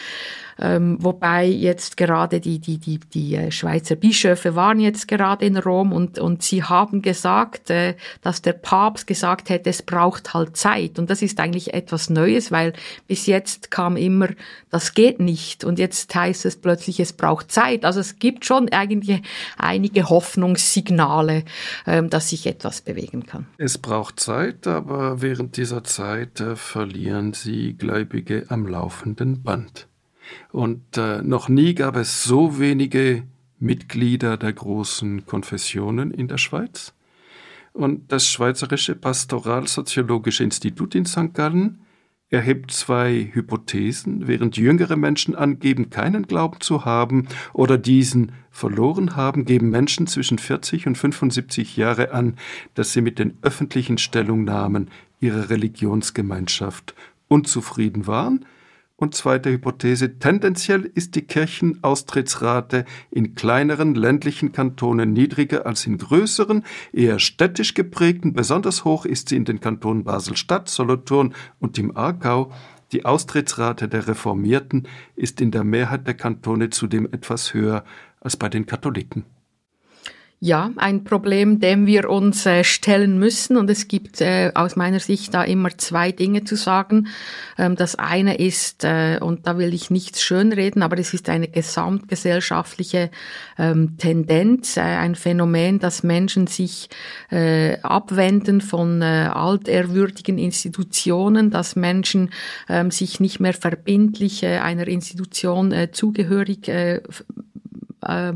Ähm, 0.59 0.97
wobei 0.99 1.45
jetzt 1.45 1.97
gerade 1.97 2.39
die, 2.39 2.59
die, 2.59 2.77
die, 2.77 2.99
die 2.99 3.35
äh, 3.35 3.51
Schweizer 3.51 3.95
Bischöfe 3.95 4.55
waren 4.55 4.79
jetzt 4.79 5.07
gerade 5.07 5.45
in 5.45 5.57
Rom 5.57 5.93
und, 5.93 6.19
und 6.19 6.41
sie 6.41 6.63
haben 6.63 7.01
gesagt, 7.01 7.69
äh, 7.69 7.95
dass 8.21 8.41
der 8.41 8.53
Papst 8.53 9.07
gesagt 9.07 9.49
hätte, 9.49 9.69
es 9.69 9.81
braucht 9.83 10.33
halt 10.33 10.57
Zeit. 10.57 10.99
Und 10.99 11.09
das 11.09 11.21
ist 11.21 11.39
eigentlich 11.39 11.73
etwas 11.73 12.09
Neues, 12.09 12.51
weil 12.51 12.73
bis 13.07 13.25
jetzt 13.25 13.71
kam 13.71 13.97
immer, 13.97 14.29
das 14.69 14.93
geht 14.93 15.19
nicht. 15.19 15.63
Und 15.63 15.79
jetzt 15.79 16.13
heißt 16.13 16.45
es 16.45 16.57
plötzlich, 16.57 16.99
es 16.99 17.13
braucht 17.13 17.51
Zeit. 17.51 17.85
Also 17.85 17.99
es 17.99 18.19
gibt 18.19 18.45
schon 18.45 18.69
eigentlich 18.69 19.21
einige 19.57 20.09
Hoffnungssignale, 20.09 21.43
ähm, 21.85 22.09
dass 22.09 22.29
sich 22.29 22.47
etwas 22.47 22.81
bewegen 22.81 23.25
kann. 23.25 23.47
Es 23.57 23.77
braucht 23.77 24.19
Zeit, 24.19 24.67
aber 24.67 25.21
während 25.21 25.57
dieser 25.57 25.83
Zeit 25.83 26.39
äh, 26.39 26.55
verlieren 26.55 27.33
sie 27.33 27.73
Gläubige 27.73 28.45
am 28.49 28.67
laufenden 28.67 29.43
Band. 29.43 29.87
Und 30.51 30.97
äh, 30.97 31.21
noch 31.21 31.49
nie 31.49 31.75
gab 31.75 31.95
es 31.95 32.23
so 32.23 32.59
wenige 32.59 33.23
Mitglieder 33.59 34.37
der 34.37 34.53
großen 34.53 35.25
Konfessionen 35.25 36.11
in 36.11 36.27
der 36.27 36.37
Schweiz. 36.37 36.93
Und 37.73 38.11
das 38.11 38.27
Schweizerische 38.27 38.95
Pastoralsoziologische 38.95 40.43
Institut 40.43 40.95
in 40.95 41.05
St. 41.05 41.33
Gallen 41.33 41.79
erhebt 42.29 42.71
zwei 42.71 43.29
Hypothesen, 43.31 44.27
während 44.27 44.57
jüngere 44.57 44.97
Menschen 44.97 45.35
angeben, 45.35 45.89
keinen 45.89 46.27
Glauben 46.27 46.59
zu 46.59 46.83
haben 46.83 47.27
oder 47.53 47.77
diesen 47.77 48.33
verloren 48.51 49.15
haben, 49.15 49.45
geben 49.45 49.69
Menschen 49.69 50.07
zwischen 50.07 50.37
40 50.37 50.87
und 50.87 50.97
75 50.97 51.77
Jahre 51.77 52.11
an, 52.11 52.35
dass 52.73 52.91
sie 52.91 53.01
mit 53.01 53.19
den 53.19 53.37
öffentlichen 53.43 53.97
Stellungnahmen 53.97 54.89
ihrer 55.21 55.49
Religionsgemeinschaft 55.49 56.95
unzufrieden 57.29 58.07
waren 58.07 58.45
und 58.97 59.13
zweite 59.13 59.51
Hypothese, 59.51 60.17
tendenziell 60.19 60.81
ist 60.81 61.15
die 61.15 61.21
Kirchenaustrittsrate 61.21 62.83
in 63.11 63.35
kleineren 63.35 63.95
ländlichen 63.95 64.51
Kantonen 64.51 65.13
niedriger 65.13 65.65
als 65.65 65.85
in 65.85 65.99
größeren, 65.99 66.65
eher 66.91 67.19
städtisch 67.19 67.75
geprägten, 67.75 68.33
besonders 68.33 68.83
hoch 68.83 69.05
ist 69.05 69.29
sie 69.29 69.37
in 69.37 69.45
den 69.45 69.59
Kantonen 69.59 70.03
Basel-Stadt, 70.03 70.67
Solothurn 70.67 71.33
und 71.59 71.77
im 71.77 71.95
Aargau. 71.95 72.51
Die 72.91 73.05
Austrittsrate 73.05 73.87
der 73.87 74.07
Reformierten 74.07 74.87
ist 75.15 75.41
in 75.41 75.51
der 75.51 75.63
Mehrheit 75.63 76.07
der 76.07 76.15
Kantone 76.15 76.69
zudem 76.71 77.05
etwas 77.05 77.53
höher 77.53 77.83
als 78.19 78.35
bei 78.35 78.49
den 78.49 78.65
Katholiken. 78.65 79.25
Ja, 80.39 80.69
ein 80.75 81.03
Problem, 81.03 81.59
dem 81.59 81.87
wir 81.87 82.11
uns 82.11 82.45
äh, 82.45 82.63
stellen 82.63 83.17
müssen. 83.17 83.57
Und 83.57 83.71
es 83.71 83.87
gibt 83.87 84.21
äh, 84.21 84.51
aus 84.53 84.75
meiner 84.75 84.99
Sicht 84.99 85.33
da 85.33 85.43
immer 85.43 85.75
zwei 85.79 86.11
Dinge 86.11 86.43
zu 86.43 86.55
sagen. 86.55 87.07
Ähm, 87.57 87.75
das 87.75 87.95
eine 87.95 88.37
ist, 88.37 88.83
äh, 88.83 89.17
und 89.19 89.47
da 89.47 89.57
will 89.57 89.73
ich 89.73 89.89
nichts 89.89 90.21
schönreden, 90.21 90.83
aber 90.83 90.99
es 90.99 91.11
ist 91.15 91.27
eine 91.29 91.47
gesamtgesellschaftliche 91.47 93.09
ähm, 93.57 93.97
Tendenz, 93.97 94.77
äh, 94.77 94.81
ein 94.81 95.15
Phänomen, 95.15 95.79
dass 95.79 96.03
Menschen 96.03 96.45
sich 96.45 96.89
äh, 97.31 97.79
abwenden 97.81 98.61
von 98.61 99.01
äh, 99.01 99.31
altehrwürdigen 99.33 100.37
Institutionen, 100.37 101.49
dass 101.49 101.75
Menschen 101.75 102.29
ähm, 102.69 102.91
sich 102.91 103.19
nicht 103.19 103.39
mehr 103.39 103.53
verbindlich 103.53 104.43
äh, 104.43 104.59
einer 104.59 104.87
Institution 104.87 105.71
äh, 105.71 105.89
zugehörig 105.91 106.67
äh, 106.67 107.01
äh, 108.03 108.33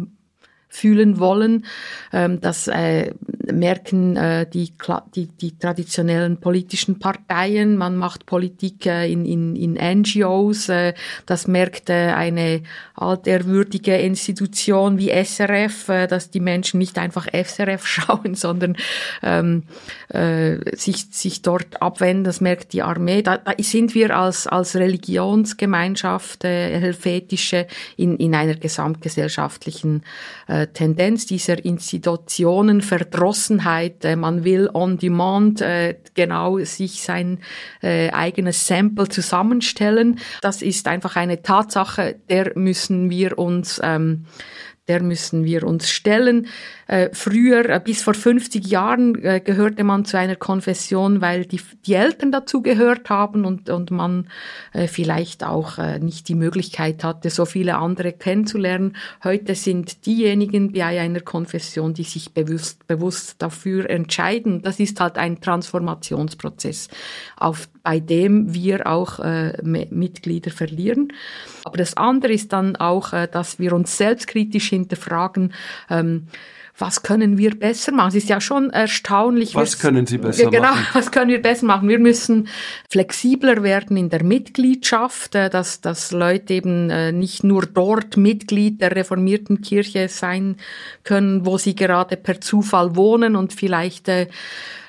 fühlen 0.72 1.20
wollen. 1.20 1.66
Ähm, 2.12 2.42
das 2.42 2.68
äh, 2.68 3.14
merken 3.52 4.16
äh, 4.16 4.46
die, 4.46 4.74
die, 5.16 5.28
die 5.28 5.58
traditionellen 5.58 6.38
politischen 6.38 7.00
Parteien. 7.00 7.78
Man 7.78 7.98
macht 7.98 8.26
Politik 8.26 8.86
äh, 8.86 9.12
in, 9.12 9.26
in, 9.26 9.56
in 9.56 9.74
NGOs. 9.74 10.70
Äh, 10.70 10.94
das 11.26 11.48
merkt 11.48 11.90
äh, 11.90 12.12
eine 12.14 12.62
altehrwürdige 12.96 13.98
Institution 13.98 14.98
wie 14.98 15.10
SRF, 15.10 15.90
äh, 15.90 16.08
dass 16.08 16.30
die 16.30 16.40
Menschen 16.40 16.78
nicht 16.78 16.98
einfach 16.98 17.28
SRF 17.32 17.86
schauen, 17.92 18.36
sondern 18.36 18.76
ähm, 19.24 19.64
äh, 20.10 20.58
sich, 20.76 21.08
sich 21.12 21.42
dort 21.42 21.82
abwenden. 21.82 22.24
Das 22.24 22.42
merkt 22.42 22.74
die 22.74 22.84
Armee. 22.84 23.22
Da, 23.22 23.38
da 23.38 23.54
sind 23.60 23.96
wir 23.96 24.16
als, 24.16 24.48
als 24.48 24.76
Religionsgemeinschaft, 24.76 26.44
äh, 26.46 26.80
helvetische, 26.80 27.68
in, 27.98 28.18
in 28.18 28.36
einer 28.36 28.56
gesamtgesellschaftlichen 28.56 30.04
äh, 30.48 30.68
Tendenz 30.68 31.26
dieser 31.26 31.64
Institutionenverdrossenheit. 31.64 33.41
Äh, 33.50 34.16
man 34.16 34.44
will 34.44 34.70
on 34.74 34.98
demand 34.98 35.62
äh, 35.62 35.96
genau 36.14 36.60
sich 36.60 37.02
sein 37.02 37.40
äh, 37.82 38.10
eigenes 38.12 38.68
Sample 38.68 39.10
zusammenstellen. 39.10 40.20
Das 40.42 40.62
ist 40.62 40.88
einfach 40.88 41.16
eine 41.16 41.42
Tatsache, 41.42 42.16
der 42.30 42.52
müssen 42.56 43.10
wir 43.10 43.38
uns 43.38 43.80
ähm, 43.84 44.26
der 44.88 45.02
müssen 45.02 45.46
wir 45.46 45.64
uns 45.64 45.90
stellen. 45.90 46.48
Äh, 46.88 47.10
früher, 47.14 47.70
äh, 47.70 47.80
bis 47.84 48.02
vor 48.02 48.14
50 48.14 48.68
Jahren, 48.68 49.16
äh, 49.24 49.40
gehörte 49.40 49.84
man 49.84 50.06
zu 50.06 50.18
einer 50.18 50.36
Konfession, 50.36 51.22
weil 51.22 51.46
die, 51.46 51.62
die 51.86 51.94
Eltern 51.94 52.32
dazu 52.32 52.62
gehört 52.62 53.10
haben 53.10 53.46
und, 53.46 53.70
und 53.70 53.92
man 53.92 54.28
äh, 54.74 54.88
vielleicht 54.88 55.44
auch 55.44 55.78
äh, 55.78 56.00
nicht 56.00 56.28
die 56.28 56.36
Möglichkeit 56.36 57.04
hatte, 57.04 57.30
so 57.30 57.46
viele 57.46 57.78
andere 57.78 58.12
kennenzulernen. 58.12 58.98
Heute 59.24 59.56
sind 59.56 60.06
diejenigen 60.06 60.74
bei 60.74 61.00
einer 61.00 61.22
Konfession, 61.22 61.94
die 61.94 62.04
sich 62.04 62.34
bewusst, 62.34 62.88
bewusst 62.88 63.36
dafür 63.42 63.90
entscheiden. 63.90 64.62
Das 64.62 64.80
ist 64.80 65.00
halt 65.00 65.18
ein 65.18 65.42
Transformationsprozess, 65.42 66.90
auf, 67.38 67.70
bei 67.84 68.00
dem 68.00 68.54
wir 68.54 68.88
auch 68.88 69.20
äh, 69.20 69.54
Mitglieder 69.64 70.52
verlieren. 70.52 71.14
Aber 71.64 71.78
das 71.78 71.98
andere 71.98 72.34
ist 72.34 72.54
dann 72.54 72.76
auch, 72.76 73.14
äh, 73.14 73.28
dass 73.28 73.60
wir 73.60 73.74
uns 73.74 73.98
selbstkritisch 73.98 74.70
hinterfragen, 74.70 75.54
ähm, 75.90 76.28
was 76.78 77.04
können 77.04 77.38
wir 77.38 77.52
besser 77.58 77.92
machen? 77.92 78.10
Es 78.10 78.16
ist 78.16 78.30
ja 78.30 78.42
schon 78.42 78.72
erstaunlich. 78.72 79.56
Was 79.56 79.78
können 79.78 80.08
Sie 80.08 80.18
besser 80.18 80.50
genau, 80.50 80.70
machen? 80.70 80.78
Genau, 80.80 80.90
was 80.94 81.12
können 81.12 81.30
wir 81.30 81.42
besser 81.42 81.66
machen? 81.66 81.88
Wir 81.88 82.00
müssen 82.00 82.48
flexibler 82.90 83.62
werden 83.62 83.98
in 83.98 84.10
der 84.10 84.24
Mitgliedschaft, 84.24 85.36
äh, 85.36 85.50
dass, 85.50 85.82
dass 85.82 86.12
Leute 86.12 86.54
eben 86.54 86.90
äh, 86.90 87.12
nicht 87.12 87.44
nur 87.44 87.66
dort 87.66 88.18
Mitglied 88.18 88.82
der 88.82 88.96
reformierten 88.96 89.62
Kirche 89.62 90.08
sein 90.08 90.58
können, 91.04 91.46
wo 91.46 91.58
sie 91.58 91.76
gerade 91.76 92.18
per 92.18 92.42
Zufall 92.42 92.96
wohnen 92.96 93.36
und 93.36 93.54
vielleicht 93.54 94.10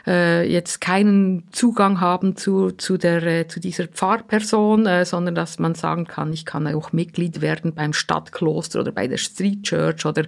äh, 0.06 0.50
jetzt 0.50 0.80
keinen 0.80 1.44
Zugang 1.52 2.00
haben 2.00 2.36
zu, 2.36 2.70
zu, 2.72 2.96
der, 2.96 3.22
äh, 3.22 3.48
zu 3.48 3.60
dieser 3.60 3.86
Pfarrperson, 3.86 4.86
äh, 4.86 5.04
sondern 5.04 5.34
dass 5.34 5.58
man 5.58 5.74
sagen 5.74 6.06
kann, 6.06 6.32
ich 6.32 6.44
kann 6.44 6.66
auch 6.66 6.92
Mitglied 6.92 7.40
werden 7.40 7.74
beim 7.74 7.92
Stadtkloster 7.92 8.80
oder 8.80 8.92
bei 8.92 9.06
der 9.06 9.18
Street 9.18 9.62
Church 9.62 10.04
oder, 10.06 10.24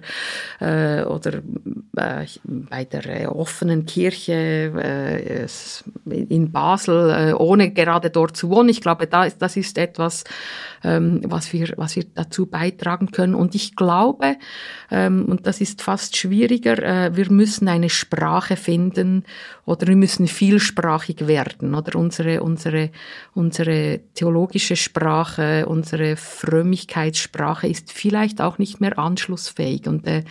äh, 0.59 1.03
oder 1.03 1.41
äh, 1.97 2.25
bei 2.45 2.85
der 2.85 3.05
äh, 3.05 3.25
offenen 3.27 3.85
Kirche 3.85 4.33
äh, 4.33 5.47
in 6.05 6.51
Basel, 6.51 7.09
äh, 7.09 7.33
ohne 7.33 7.71
gerade 7.71 8.09
dort 8.09 8.37
zu 8.37 8.49
wohnen. 8.49 8.69
Ich 8.69 8.81
glaube, 8.81 9.07
da, 9.07 9.27
das 9.29 9.57
ist 9.57 9.77
etwas, 9.77 10.23
ähm, 10.83 11.21
was, 11.25 11.51
wir, 11.51 11.73
was 11.77 11.95
wir 11.95 12.05
dazu 12.13 12.45
beitragen 12.45 13.11
können. 13.11 13.35
Und 13.35 13.55
ich 13.55 13.75
glaube, 13.75 14.37
ähm, 14.91 15.25
und 15.25 15.47
das 15.47 15.61
ist 15.61 15.81
fast 15.81 16.15
schwieriger, 16.15 16.77
äh, 16.81 17.15
wir 17.15 17.31
müssen 17.31 17.67
eine 17.67 17.89
Sprache 17.89 18.55
finden 18.55 19.25
oder 19.65 19.87
wir 19.87 19.95
müssen 19.95 20.27
vielsprachig 20.27 21.27
werden 21.27 21.73
oder 21.73 21.97
unsere, 21.97 22.43
unsere, 22.43 22.91
unsere 23.33 23.99
theologische 24.13 24.75
Sprache, 24.75 25.65
unsere 25.65 26.15
Frömmigkeitssprache 26.15 27.67
ist 27.67 27.91
vielleicht 27.91 28.41
auch 28.41 28.59
nicht 28.59 28.79
mehr 28.79 28.99
anschlussfähig. 28.99 29.87
Und 29.87 30.05
äh, 30.07 30.23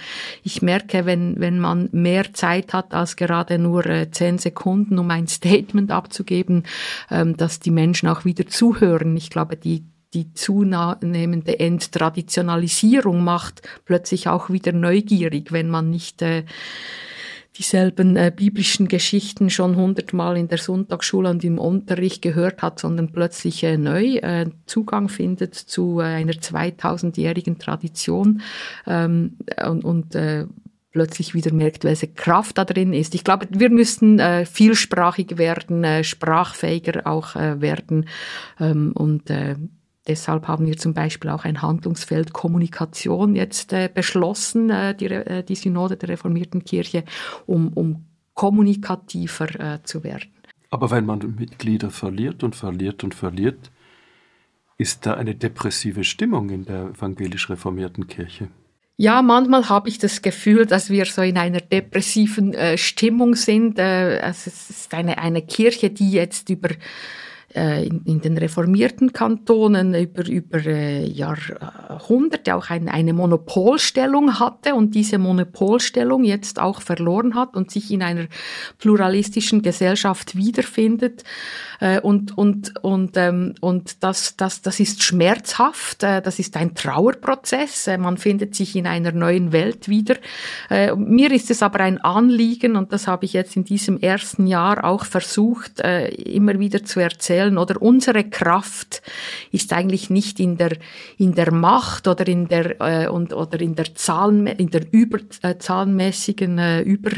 ich 0.44 0.62
merke, 0.62 1.05
wenn, 1.05 1.40
wenn 1.40 1.59
man 1.59 1.88
mehr 1.92 2.33
Zeit 2.33 2.73
hat 2.73 2.94
als 2.94 3.16
gerade 3.16 3.59
nur 3.59 3.85
äh, 3.87 4.11
zehn 4.11 4.38
Sekunden, 4.38 4.99
um 4.99 5.11
ein 5.11 5.27
Statement 5.27 5.90
abzugeben, 5.90 6.62
ähm, 7.11 7.37
dass 7.37 7.59
die 7.59 7.73
Menschen 7.73 8.09
auch 8.09 8.25
wieder 8.25 8.47
zuhören. 8.47 9.16
Ich 9.16 9.31
glaube, 9.31 9.57
die, 9.57 9.85
die 10.14 10.33
zunehmende 10.33 11.59
Enttraditionalisierung 11.59 13.25
macht 13.25 13.62
plötzlich 13.85 14.29
auch 14.29 14.49
wieder 14.49 14.70
neugierig, 14.70 15.51
wenn 15.51 15.68
man 15.68 15.90
nicht 15.90 16.23
äh, 16.23 16.44
dieselben 17.57 18.17
äh, 18.17 18.33
biblischen 18.35 18.88
Geschichten 18.88 19.49
schon 19.49 19.77
hundertmal 19.77 20.37
in 20.37 20.49
der 20.49 20.59
Sonntagsschule 20.59 21.31
und 21.31 21.45
im 21.45 21.59
Unterricht 21.59 22.21
gehört 22.21 22.62
hat, 22.62 22.81
sondern 22.81 23.12
plötzlich 23.12 23.62
äh, 23.62 23.77
neu 23.77 24.17
äh, 24.17 24.47
Zugang 24.67 25.09
findet 25.09 25.55
zu 25.55 26.01
äh, 26.01 26.05
einer 26.05 26.33
2000-jährigen 26.33 27.59
Tradition 27.59 28.43
ähm, 28.87 29.37
und, 29.64 29.85
und 29.85 30.14
äh, 30.17 30.47
plötzlich 30.90 31.35
wieder 31.35 31.53
merkt, 31.53 31.85
welche 31.85 32.09
Kraft 32.09 32.59
da 32.59 32.64
drin 32.64 32.93
ist. 32.93 33.14
Ich 33.14 33.25
glaube, 33.25 33.47
wir 33.51 33.71
müssen 33.71 34.19
äh, 34.19 34.47
vielsprachig 34.47 35.38
werden, 35.38 35.85
äh, 35.85 36.05
sprachfähiger 36.05 37.07
auch 37.07 37.37
äh, 37.37 37.61
werden 37.61 38.09
ähm, 38.61 38.93
und 38.95 39.29
äh, 39.31 39.57
Deshalb 40.07 40.49
haben 40.49 40.67
wir 40.67 40.77
zum 40.77 40.95
Beispiel 40.95 41.31
auch 41.31 41.45
ein 41.45 41.62
Handlungsfeld 41.62 42.33
Kommunikation 42.33 43.35
jetzt 43.37 43.73
äh, 43.73 43.88
beschlossen, 43.93 44.71
äh, 44.71 44.95
die, 44.95 45.07
äh, 45.07 45.43
die 45.43 45.55
Synode 45.55 45.97
der 45.97 46.11
reformierten 46.11 46.64
Kirche, 46.64 47.05
um, 47.47 47.73
um 47.73 48.05
kommunikativer 48.35 49.61
äh, 49.61 49.83
zu 49.83 50.05
werden. 50.05 50.31
Aber 50.71 50.90
wenn 50.90 51.07
man 51.07 51.35
Mitglieder 51.38 51.90
verliert 51.90 52.43
und 52.43 52.55
verliert 52.57 53.05
und 53.05 53.14
verliert, 53.14 53.71
Ist 54.77 55.07
da 55.07 55.14
eine 55.14 55.35
depressive 55.35 56.03
Stimmung 56.03 56.51
in 56.51 56.64
der 56.64 56.87
evangelisch 56.87 57.49
reformierten 57.49 58.09
Kirche? 58.09 58.49
Ja, 58.97 59.23
manchmal 59.23 59.69
habe 59.69 59.88
ich 59.88 59.99
das 59.99 60.21
Gefühl, 60.21 60.67
dass 60.67 60.90
wir 60.90 61.05
so 61.05 61.23
in 61.23 61.37
einer 61.37 61.61
depressiven 61.61 62.55
äh, 62.55 62.77
Stimmung 62.77 63.35
sind. 63.37 63.79
Äh, 63.79 64.21
also 64.23 64.51
es 64.51 64.71
ist 64.71 64.95
eine, 64.95 65.19
eine 65.19 65.43
Kirche, 65.43 65.90
die 65.90 66.11
jetzt 66.11 66.49
über 66.49 66.71
in, 67.55 68.03
in, 68.05 68.21
den 68.21 68.37
reformierten 68.37 69.12
Kantonen 69.12 69.95
über, 69.95 70.27
über 70.27 70.59
äh, 70.67 71.07
Jahrhunderte 71.07 72.55
auch 72.57 72.71
ein, 72.71 72.88
eine 72.88 73.12
Monopolstellung 73.12 74.40
hatte 74.40 74.75
und 74.75 74.95
diese 74.95 75.19
Monopolstellung 75.19 76.25
jetzt 76.25 76.59
auch 76.59 76.81
verloren 76.81 77.35
hat 77.35 77.57
und 77.57 77.71
sich 77.71 77.90
in 77.93 78.03
einer 78.03 78.27
pluralistischen 78.79 79.62
Gesellschaft 79.62 80.37
wiederfindet. 80.37 81.23
Äh, 81.81 82.01
und 82.01 82.37
und, 82.37 82.75
und, 82.83 83.17
ähm, 83.17 83.55
und 83.61 84.03
das, 84.03 84.37
das, 84.37 84.62
das 84.62 84.81
ist 84.81 85.03
schmerzhaft, 85.03 86.03
äh, 86.03 86.23
das 86.23 86.38
ist 86.38 86.57
ein 86.57 86.75
Trauerprozess, 86.75 87.87
äh, 87.87 87.99
man 87.99 88.17
findet 88.17 88.55
sich 88.55 88.77
in 88.77 88.87
einer 88.87 89.12
neuen 89.12 89.53
Welt 89.53 89.88
wieder. 89.88 90.17
Äh, 90.71 90.95
mir 90.95 91.31
ist 91.33 91.51
es 91.51 91.62
aber 91.62 91.81
ein 91.81 91.99
Anliegen, 91.99 92.77
und 92.77 92.93
das 92.93 93.07
habe 93.07 93.25
ich 93.25 93.33
jetzt 93.33 93.57
in 93.57 93.64
diesem 93.64 93.99
ersten 93.99 94.47
Jahr 94.47 94.85
auch 94.85 95.05
versucht, 95.05 95.81
äh, 95.81 96.09
immer 96.09 96.59
wieder 96.59 96.85
zu 96.85 97.01
erzählen, 97.01 97.43
stellen, 97.44 97.59
oder 97.59 97.80
unsere 97.80 98.24
Kraft 98.24 99.02
ist 99.52 99.72
eigentlich 99.72 100.11
nicht 100.11 100.40
in 100.40 100.57
der, 100.57 100.76
in 101.18 101.35
der 101.35 101.52
Macht 101.52 102.09
oder 102.09 102.26
in 102.26 102.48
der, 102.48 102.80
äh, 102.80 103.09
und, 103.09 103.33
oder 103.33 103.61
in 103.61 103.74
der 103.74 103.94
Zahlen, 103.94 104.46
in 104.46 104.70
der 104.70 104.83
über, 104.92 105.18
äh, 105.42 105.57
zahlenmäßigen 105.59 106.59
äh, 106.59 106.80
über, 106.83 107.11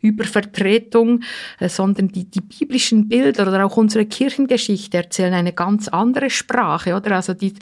Übervertretung, 0.00 1.22
äh, 1.58 1.68
sondern 1.68 2.08
die, 2.08 2.24
die 2.24 2.40
biblischen 2.40 3.08
Bilder 3.08 3.48
oder 3.48 3.64
auch 3.64 3.76
unsere 3.76 4.06
Kirchengeschichte 4.06 4.96
erzählen 4.96 5.34
eine 5.34 5.52
ganz 5.52 5.88
andere 5.88 6.30
Sprache, 6.30 6.94
oder? 6.94 7.16
Also 7.16 7.34
die, 7.34 7.54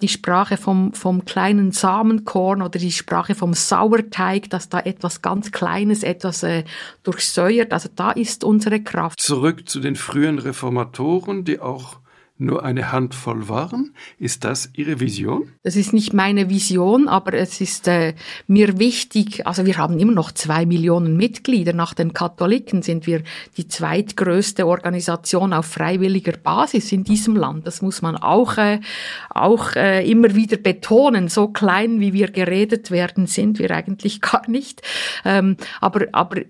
die 0.00 0.08
Sprache 0.08 0.56
vom, 0.56 0.92
vom 0.92 1.24
kleinen 1.24 1.72
Samenkorn 1.72 2.62
oder 2.62 2.78
die 2.78 2.92
Sprache 2.92 3.34
vom 3.34 3.54
Sauerteig, 3.54 4.50
dass 4.50 4.68
da 4.68 4.80
etwas 4.80 5.22
ganz 5.22 5.50
Kleines, 5.50 6.02
etwas 6.02 6.42
äh, 6.42 6.64
durchsäuert. 7.02 7.72
Also 7.72 7.88
da 7.94 8.12
ist 8.12 8.44
unsere 8.44 8.80
Kraft. 8.80 9.20
Zurück 9.20 9.68
zu 9.68 9.80
den 9.80 9.96
frühen 9.96 10.38
Reformatoren 10.38 11.39
die 11.44 11.60
auch 11.60 12.00
nur 12.40 12.64
eine 12.64 12.90
Handvoll 12.90 13.48
waren? 13.48 13.94
Ist 14.18 14.44
das 14.44 14.70
Ihre 14.74 14.98
Vision? 14.98 15.52
Das 15.62 15.76
ist 15.76 15.92
nicht 15.92 16.12
meine 16.14 16.48
Vision, 16.48 17.06
aber 17.06 17.34
es 17.34 17.60
ist 17.60 17.86
äh, 17.86 18.14
mir 18.46 18.78
wichtig, 18.78 19.46
also 19.46 19.66
wir 19.66 19.76
haben 19.76 19.98
immer 19.98 20.12
noch 20.12 20.32
zwei 20.32 20.64
Millionen 20.66 21.16
Mitglieder. 21.16 21.72
Nach 21.72 21.94
den 21.94 22.14
Katholiken 22.14 22.82
sind 22.82 23.06
wir 23.06 23.22
die 23.56 23.68
zweitgrößte 23.68 24.66
Organisation 24.66 25.52
auf 25.52 25.66
freiwilliger 25.66 26.32
Basis 26.32 26.92
in 26.92 27.04
diesem 27.04 27.36
Land. 27.36 27.66
Das 27.66 27.82
muss 27.82 28.00
man 28.00 28.16
auch, 28.16 28.56
äh, 28.56 28.80
auch 29.28 29.76
äh, 29.76 30.10
immer 30.10 30.34
wieder 30.34 30.56
betonen. 30.56 31.28
So 31.28 31.48
klein, 31.48 32.00
wie 32.00 32.14
wir 32.14 32.30
geredet 32.30 32.90
werden, 32.90 33.26
sind 33.26 33.58
wir 33.58 33.70
eigentlich 33.70 34.20
gar 34.20 34.48
nicht. 34.48 34.82
Ähm, 35.24 35.56
aber, 35.80 36.06
aber 36.12 36.40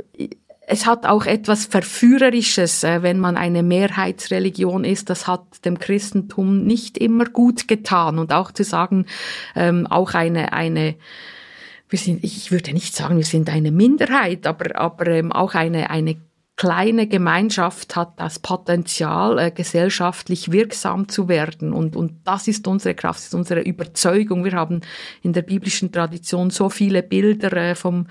es 0.71 0.87
hat 0.87 1.05
auch 1.05 1.27
etwas 1.27 1.67
Verführerisches, 1.67 2.85
äh, 2.85 3.03
wenn 3.03 3.19
man 3.19 3.37
eine 3.37 3.65
Mehrheitsreligion 3.65 4.85
ist. 4.85 5.11
Das 5.11 5.27
hat 5.27 5.65
dem 5.65 5.81
Christentum 5.81 6.65
nicht 6.65 6.97
immer 6.97 7.25
gut 7.25 7.67
getan. 7.67 8.21
Und 8.21 8.33
auch 8.33 8.53
zu 8.53 8.63
sagen, 8.63 9.07
ähm, 9.57 9.89
auch 9.89 10.15
eine, 10.15 10.53
eine, 10.53 10.95
wir 11.89 11.99
sind, 11.99 12.23
ich 12.23 12.53
würde 12.53 12.73
nicht 12.73 12.95
sagen, 12.95 13.17
wir 13.17 13.25
sind 13.25 13.51
eine 13.51 13.73
Minderheit, 13.73 14.47
aber, 14.47 14.77
aber 14.81 15.09
ähm, 15.09 15.33
auch 15.33 15.55
eine, 15.55 15.91
eine 15.91 16.17
kleine 16.61 17.07
Gemeinschaft 17.07 17.97
hat 17.97 18.21
das 18.21 18.39
Potenzial, 18.39 19.39
äh, 19.39 19.51
gesellschaftlich 19.51 20.53
wirksam 20.53 21.09
zu 21.09 21.27
werden. 21.27 21.73
Und, 21.73 21.97
und 21.97 22.21
das 22.25 22.49
ist 22.49 22.69
unsere 22.69 22.95
Kraft, 22.95 23.21
das 23.21 23.29
ist 23.29 23.35
unsere 23.35 23.63
Überzeugung. 23.63 24.45
Wir 24.45 24.53
haben 24.53 24.83
in 25.23 25.33
der 25.33 25.41
biblischen 25.41 25.91
Tradition 25.91 26.51
so 26.51 26.69
viele 26.69 27.03
Bilder 27.03 27.51
äh, 27.55 27.75
vom 27.75 28.09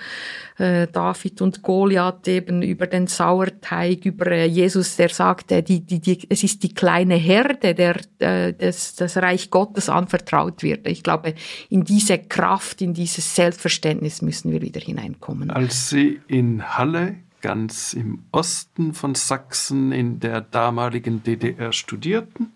äh, 0.58 0.88
David 0.88 1.44
und 1.44 1.62
Goliath 1.62 2.28
eben 2.28 2.64
über 2.64 2.88
den 2.88 3.06
Sauerteig, 3.06 4.04
über 4.08 4.26
äh, 4.32 4.48
Jesus, 4.48 4.96
der 4.96 5.10
sagte, 5.10 5.62
die, 5.62 5.82
die, 5.82 6.00
die, 6.00 6.28
es 6.28 6.44
ist 6.44 6.64
die 6.64 6.74
kleine 6.74 7.18
Herde, 7.18 7.76
der 7.76 7.98
äh, 8.18 8.54
das, 8.54 8.96
das 8.96 9.18
Reich 9.18 9.52
Gottes 9.52 9.90
anvertraut 9.90 10.64
wird. 10.64 10.88
Ich 10.88 11.04
glaube, 11.04 11.36
in 11.70 11.84
diese 11.84 12.18
Kraft, 12.18 12.82
in 12.82 12.96
dieses 12.96 13.36
Selbstverständnis 13.36 14.24
müssen 14.24 14.52
wir 14.52 14.64
wieder 14.64 14.82
hineinkommen. 14.82 15.52
Als 15.52 15.90
Sie 15.92 16.20
in 16.28 16.64
Halle 16.76 17.18
ganz 17.42 17.94
im 17.94 18.24
Osten 18.32 18.94
von 18.94 19.16
Sachsen 19.16 19.92
in 19.92 20.20
der 20.20 20.42
damaligen 20.42 21.24
DDR 21.24 21.72
studierten, 21.72 22.52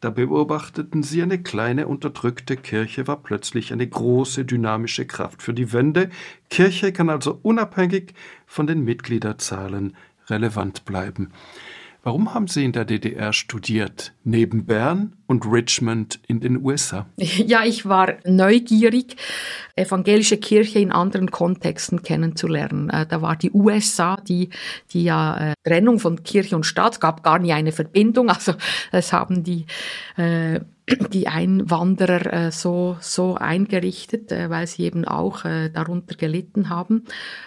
da 0.00 0.10
beobachteten 0.10 1.02
sie, 1.02 1.22
eine 1.22 1.42
kleine 1.42 1.88
unterdrückte 1.88 2.58
Kirche 2.58 3.06
war 3.06 3.22
plötzlich 3.22 3.72
eine 3.72 3.86
große 3.86 4.44
dynamische 4.44 5.06
Kraft 5.06 5.40
für 5.42 5.54
die 5.54 5.72
Wende. 5.72 6.10
Kirche 6.50 6.92
kann 6.92 7.08
also 7.08 7.38
unabhängig 7.42 8.12
von 8.46 8.66
den 8.66 8.84
Mitgliederzahlen 8.84 9.96
relevant 10.28 10.84
bleiben. 10.84 11.32
Warum 12.04 12.34
haben 12.34 12.48
Sie 12.48 12.66
in 12.66 12.72
der 12.72 12.84
DDR 12.84 13.32
studiert, 13.32 14.12
neben 14.24 14.66
Bern 14.66 15.16
und 15.26 15.46
Richmond 15.46 16.20
in 16.28 16.40
den 16.40 16.62
USA? 16.62 17.06
Ja, 17.16 17.64
ich 17.64 17.86
war 17.86 18.14
neugierig, 18.26 19.16
evangelische 19.74 20.36
Kirche 20.36 20.80
in 20.80 20.92
anderen 20.92 21.30
Kontexten 21.30 22.02
kennenzulernen. 22.02 22.90
Äh, 22.90 23.06
da 23.06 23.22
war 23.22 23.36
die 23.36 23.50
USA, 23.52 24.16
die, 24.16 24.50
die 24.92 25.04
ja 25.04 25.52
äh, 25.52 25.54
Trennung 25.64 25.98
von 25.98 26.22
Kirche 26.22 26.56
und 26.56 26.64
Staat, 26.64 27.00
gab 27.00 27.22
gar 27.22 27.38
nie 27.38 27.52
eine 27.54 27.72
Verbindung. 27.72 28.28
Also 28.34 28.54
es 28.92 29.12
haben 29.12 29.42
die 29.42 29.64
äh, 30.16 30.60
die 30.86 31.28
Einwanderer 31.28 32.32
äh, 32.32 32.52
so, 32.52 32.96
so 33.00 33.36
eingerichtet, 33.36 34.30
äh, 34.32 34.50
weil 34.50 34.66
sie 34.66 34.82
eben 34.82 35.04
auch 35.06 35.44
äh, 35.44 35.70
darunter 35.70 36.14
gelitten 36.14 36.68
haben. 36.68 37.04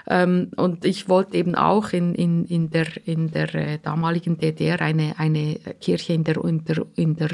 Ähm, 0.07 0.51
und 0.55 0.85
ich 0.85 1.07
wollte 1.07 1.37
eben 1.37 1.53
auch 1.55 1.89
in, 1.93 2.15
in, 2.15 2.45
in 2.45 2.71
der, 2.71 2.87
in 3.05 3.29
der 3.29 3.53
äh, 3.53 3.79
damaligen 3.79 4.37
DDR 4.37 4.81
eine, 4.81 5.19
eine 5.19 5.59
Kirche 5.79 6.13
in 6.13 6.23
der, 6.23 6.43
in 6.45 6.65
der, 6.65 6.85
in 6.95 7.15
der 7.15 7.29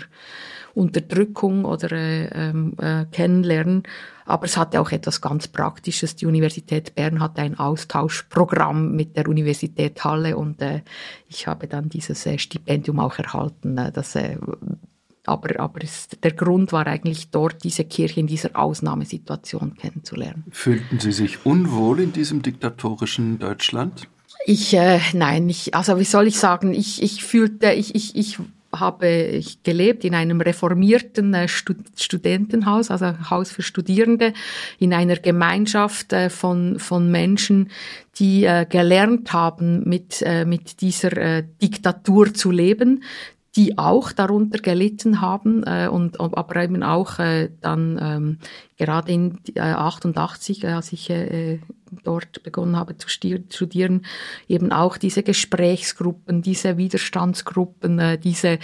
Unterdrückung 0.74 1.66
oder 1.66 1.92
äh, 1.92 2.26
ähm, 2.34 2.76
äh, 2.82 3.06
kennenlernen. 3.12 3.84
Aber 4.26 4.46
es 4.46 4.58
hatte 4.58 4.82
auch 4.82 4.92
etwas 4.92 5.22
ganz 5.22 5.48
Praktisches. 5.48 6.16
Die 6.16 6.26
Universität 6.26 6.96
Bern 6.96 7.20
hatte 7.20 7.42
ein 7.42 7.60
Austauschprogramm 7.60 8.96
mit 8.96 9.16
der 9.16 9.28
Universität 9.28 10.04
Halle 10.04 10.36
und 10.38 10.62
äh, 10.62 10.82
ich 11.28 11.48
habe 11.48 11.68
dann 11.68 11.90
dieses 11.90 12.26
äh, 12.26 12.38
Stipendium 12.38 13.00
auch 13.00 13.20
erhalten. 13.20 13.78
Äh, 13.78 13.92
das 13.92 14.16
äh, 14.16 14.38
aber, 15.26 15.60
aber 15.60 15.84
es, 15.84 16.10
der 16.22 16.32
Grund 16.32 16.72
war 16.72 16.88
eigentlich 16.88 17.30
dort, 17.30 17.64
diese 17.64 17.86
Kirche 17.86 18.20
in 18.20 18.28
dieser 18.28 18.58
Ausnahmesituation 18.58 19.76
kennenzulernen. 19.76 20.46
Fühlten 20.52 21.00
Sie 21.00 21.12
sich 21.12 21.46
unwohl 21.46 22.02
in 22.02 22.14
diesem 22.14 22.42
diktatorischen 22.42 23.40
Deutschland? 23.40 24.08
Ich, 24.46 24.74
äh, 24.74 25.00
nein, 25.14 25.48
ich, 25.50 25.74
also 25.74 26.00
wie 26.00 26.04
soll 26.04 26.28
ich 26.28 26.38
sagen, 26.38 26.74
ich, 26.74 27.02
ich 27.02 27.24
fühlte, 27.24 27.72
ich, 27.72 27.96
ich, 27.96 28.16
ich 28.16 28.40
habe 28.76 29.42
gelebt 29.64 30.04
in 30.04 30.16
einem 30.16 30.42
reformierten 30.42 31.34
äh, 31.34 31.48
Studentenhaus, 31.48 32.92
also 32.92 33.14
Haus 33.30 33.52
für 33.52 33.62
Studierende, 33.62 34.34
in 34.80 34.94
einer 34.94 35.16
Gemeinschaft 35.18 36.12
äh, 36.14 36.30
von, 36.30 36.80
von 36.80 37.12
Menschen, 37.12 37.70
die 38.20 38.44
äh, 38.44 38.66
gelernt 38.68 39.34
haben, 39.34 39.88
mit, 39.88 40.22
äh, 40.22 40.46
mit 40.46 40.82
dieser 40.82 41.16
äh, 41.18 41.44
Diktatur 41.62 42.34
zu 42.34 42.52
leben, 42.52 43.04
die 43.56 43.78
auch 43.78 44.12
darunter 44.12 44.60
gelitten 44.60 45.22
haben 45.22 45.64
äh, 45.64 45.88
und 45.88 46.20
aber 46.20 46.56
eben 46.64 46.84
auch 46.84 47.20
äh, 47.20 47.50
dann 47.62 48.00
ähm, 48.02 48.38
gerade 48.78 49.12
in 49.12 49.40
äh, 49.56 49.62
88, 49.62 50.68
als 50.68 50.92
ich 50.92 51.10
äh, 51.10 51.60
dort 52.04 52.44
begonnen 52.44 52.76
habe 52.78 52.98
zu 52.98 53.10
studieren, 53.10 54.06
eben 54.48 54.72
auch 54.72 54.98
diese 54.98 55.24
Gesprächsgruppen, 55.24 56.42
diese 56.42 56.78
Widerstandsgruppen, 56.78 58.00
äh, 58.00 58.18
diese 58.18 58.60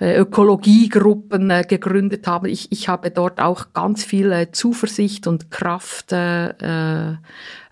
äh, 0.00 0.18
Ökologiegruppen 0.18 1.50
äh, 1.50 1.64
gegründet 1.68 2.26
haben. 2.26 2.46
Ich, 2.46 2.70
ich 2.72 2.88
habe 2.88 3.10
dort 3.10 3.40
auch 3.40 3.72
ganz 3.72 4.04
viel 4.04 4.48
Zuversicht 4.52 5.26
und 5.26 5.50
Kraft 5.50 6.12
äh, 6.12 6.48
äh, 6.48 7.16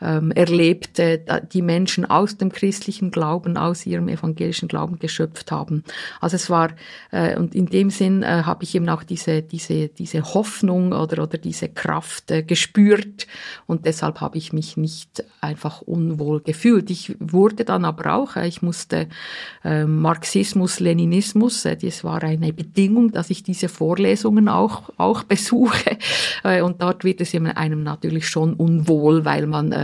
ähm, 0.01 0.33
erlebt, 0.33 1.01
die 1.53 1.62
Menschen 1.62 2.05
aus 2.05 2.37
dem 2.37 2.51
christlichen 2.51 3.11
Glauben, 3.12 3.57
aus 3.57 3.87
ihrem 3.87 4.09
evangelischen 4.09 4.66
Glauben 4.68 4.98
geschöpft 4.98 5.53
haben. 5.53 5.85
Also 6.20 6.35
es 6.35 6.51
war, 6.51 6.70
und 7.12 7.55
in 7.55 7.66
dem 7.66 7.90
Sinn 7.90 8.27
habe 8.27 8.64
ich 8.64 8.75
eben 8.75 8.88
auch 8.88 9.05
diese, 9.05 9.42
diese, 9.42 9.88
diese 9.88 10.22
Hoffnung 10.35 10.92
oder, 10.92 11.22
oder 11.22 11.38
diese 11.38 11.68
Kraft 11.68 12.33
gespürt 12.48 13.29
und 13.66 13.87
deshalb 13.87 14.20
habe 14.20 14.38
ich 14.38 14.53
mich 14.53 14.77
nicht 14.77 15.01
einfach 15.40 15.82
unwohl 15.82 16.40
gefühlt. 16.40 16.90
Ich 16.90 17.14
wurde 17.18 17.64
dann 17.64 17.84
aber 17.84 18.14
auch, 18.14 18.36
äh, 18.36 18.48
ich 18.48 18.62
musste 18.62 19.08
äh, 19.64 19.84
Marxismus, 19.84 20.80
Leninismus, 20.80 21.64
äh, 21.64 21.76
das 21.76 22.04
war 22.04 22.22
eine 22.22 22.52
Bedingung, 22.52 23.12
dass 23.12 23.30
ich 23.30 23.42
diese 23.42 23.68
Vorlesungen 23.68 24.48
auch, 24.48 24.90
auch 24.96 25.22
besuche 25.22 25.98
und 26.62 26.82
dort 26.82 27.04
wird 27.04 27.20
es 27.20 27.34
einem 27.34 27.82
natürlich 27.82 28.28
schon 28.28 28.54
unwohl, 28.54 29.24
weil 29.24 29.46
man 29.46 29.74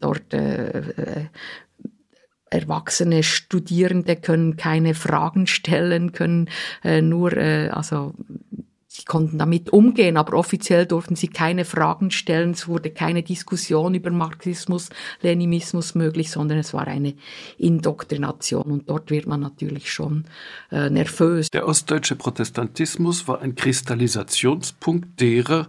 dort 0.00 0.32
erwachsene 2.54 3.22
Studierende 3.22 4.16
können 4.16 4.56
keine 4.56 4.94
Fragen 4.94 5.46
stellen, 5.46 6.12
können 6.12 6.48
äh, 6.84 7.02
nur, 7.02 7.36
äh, 7.36 7.68
also 7.68 8.14
sie 8.94 9.04
konnten 9.04 9.38
damit 9.38 9.70
umgehen, 9.70 10.16
aber 10.16 10.34
offiziell 10.34 10.86
durften 10.86 11.16
sie 11.16 11.26
keine 11.26 11.64
Fragen 11.64 12.12
stellen, 12.12 12.52
es 12.52 12.68
wurde 12.68 12.90
keine 12.90 13.24
Diskussion 13.24 13.94
über 13.94 14.10
Marxismus, 14.10 14.90
Leninismus 15.20 15.96
möglich, 15.96 16.30
sondern 16.30 16.58
es 16.58 16.72
war 16.72 16.86
eine 16.86 17.14
Indoktrination 17.58 18.70
und 18.70 18.88
dort 18.88 19.10
wird 19.10 19.26
man 19.26 19.40
natürlich 19.40 19.92
schon 19.92 20.26
äh, 20.70 20.90
nervös. 20.90 21.50
Der 21.50 21.66
ostdeutsche 21.66 22.14
Protestantismus 22.14 23.26
war 23.26 23.40
ein 23.40 23.56
Kristallisationspunkt 23.56 25.20
derer, 25.20 25.66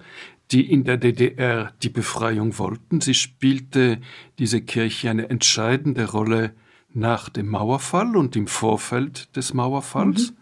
die 0.52 0.72
in 0.72 0.84
der 0.84 0.98
DDR 0.98 1.74
die 1.82 1.90
Befreiung 1.90 2.60
wollten. 2.60 3.02
Sie 3.02 3.16
spielte 3.16 4.02
diese 4.38 4.62
Kirche 4.62 5.10
eine 5.10 5.32
entscheidende 5.32 6.12
Rolle 6.12 6.54
nach 6.94 7.30
dem 7.30 7.48
Mauerfall 7.48 8.16
und 8.16 8.36
im 8.36 8.46
Vorfeld 8.46 9.36
des 9.36 9.56
Mauerfalls. 9.56 10.30
Mhm. 10.32 10.38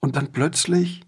Und 0.00 0.16
dann 0.16 0.32
plötzlich 0.32 1.02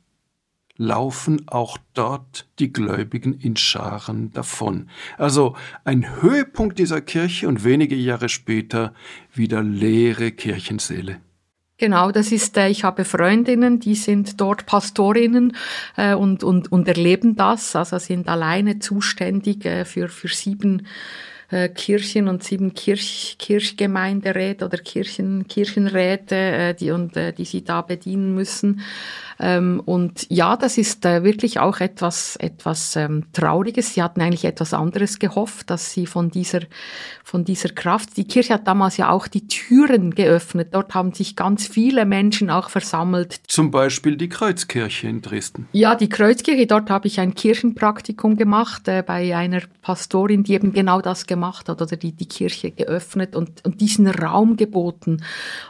laufen 0.76 1.46
auch 1.46 1.78
dort 1.94 2.46
die 2.58 2.72
Gläubigen 2.72 3.32
in 3.34 3.56
Scharen 3.56 4.32
davon. 4.32 4.88
Also 5.18 5.56
ein 5.84 6.20
Höhepunkt 6.20 6.78
dieser 6.78 7.00
Kirche 7.00 7.48
und 7.48 7.64
wenige 7.64 7.94
Jahre 7.94 8.28
später 8.28 8.94
wieder 9.32 9.62
leere 9.62 10.32
Kirchenseele. 10.32 11.20
Genau, 11.76 12.12
das 12.12 12.30
ist, 12.30 12.56
äh, 12.56 12.68
ich 12.68 12.84
habe 12.84 13.04
Freundinnen, 13.04 13.80
die 13.80 13.96
sind 13.96 14.40
dort 14.40 14.64
Pastorinnen 14.64 15.56
äh, 15.96 16.14
und, 16.14 16.44
und, 16.44 16.70
und 16.70 16.86
erleben 16.86 17.34
das, 17.34 17.74
also 17.74 17.98
sind 17.98 18.28
alleine 18.28 18.78
zuständig 18.78 19.64
äh, 19.64 19.84
für, 19.84 20.08
für 20.08 20.28
sieben 20.28 20.86
Kirchen 21.76 22.26
und 22.26 22.42
sieben 22.42 22.74
Kirch, 22.74 23.36
Kirchgemeinderäte 23.38 24.64
oder 24.64 24.78
Kirchen, 24.78 25.46
Kirchenräte, 25.46 26.74
die, 26.80 26.90
und, 26.90 27.14
die 27.14 27.44
sie 27.44 27.62
da 27.62 27.82
bedienen 27.82 28.34
müssen. 28.34 28.80
Ähm, 29.38 29.80
und 29.84 30.26
ja, 30.30 30.56
das 30.56 30.78
ist 30.78 31.04
äh, 31.04 31.24
wirklich 31.24 31.58
auch 31.58 31.80
etwas, 31.80 32.36
etwas 32.36 32.96
ähm, 32.96 33.24
Trauriges. 33.32 33.94
Sie 33.94 34.02
hatten 34.02 34.20
eigentlich 34.20 34.44
etwas 34.44 34.74
anderes 34.74 35.18
gehofft, 35.18 35.70
dass 35.70 35.92
sie 35.92 36.06
von 36.06 36.30
dieser, 36.30 36.60
von 37.22 37.44
dieser 37.44 37.70
Kraft, 37.70 38.16
die 38.16 38.24
Kirche 38.24 38.54
hat 38.54 38.66
damals 38.66 38.96
ja 38.96 39.10
auch 39.10 39.26
die 39.26 39.46
Türen 39.46 40.14
geöffnet. 40.14 40.68
Dort 40.72 40.94
haben 40.94 41.12
sich 41.12 41.36
ganz 41.36 41.66
viele 41.66 42.04
Menschen 42.04 42.50
auch 42.50 42.70
versammelt. 42.70 43.40
Zum 43.46 43.70
Beispiel 43.70 44.16
die 44.16 44.28
Kreuzkirche 44.28 45.08
in 45.08 45.22
Dresden. 45.22 45.68
Ja, 45.72 45.94
die 45.94 46.08
Kreuzkirche, 46.08 46.66
dort 46.66 46.90
habe 46.90 47.06
ich 47.06 47.20
ein 47.20 47.34
Kirchenpraktikum 47.34 48.36
gemacht 48.36 48.88
äh, 48.88 49.02
bei 49.06 49.36
einer 49.36 49.62
Pastorin, 49.82 50.44
die 50.44 50.54
eben 50.54 50.72
genau 50.72 51.00
das 51.00 51.26
gemacht 51.26 51.68
hat 51.68 51.82
oder 51.82 51.96
die 51.96 52.12
die 52.12 52.26
Kirche 52.26 52.70
geöffnet 52.70 53.36
und, 53.36 53.64
und 53.64 53.80
diesen 53.80 54.06
Raum 54.06 54.56
geboten. 54.56 55.22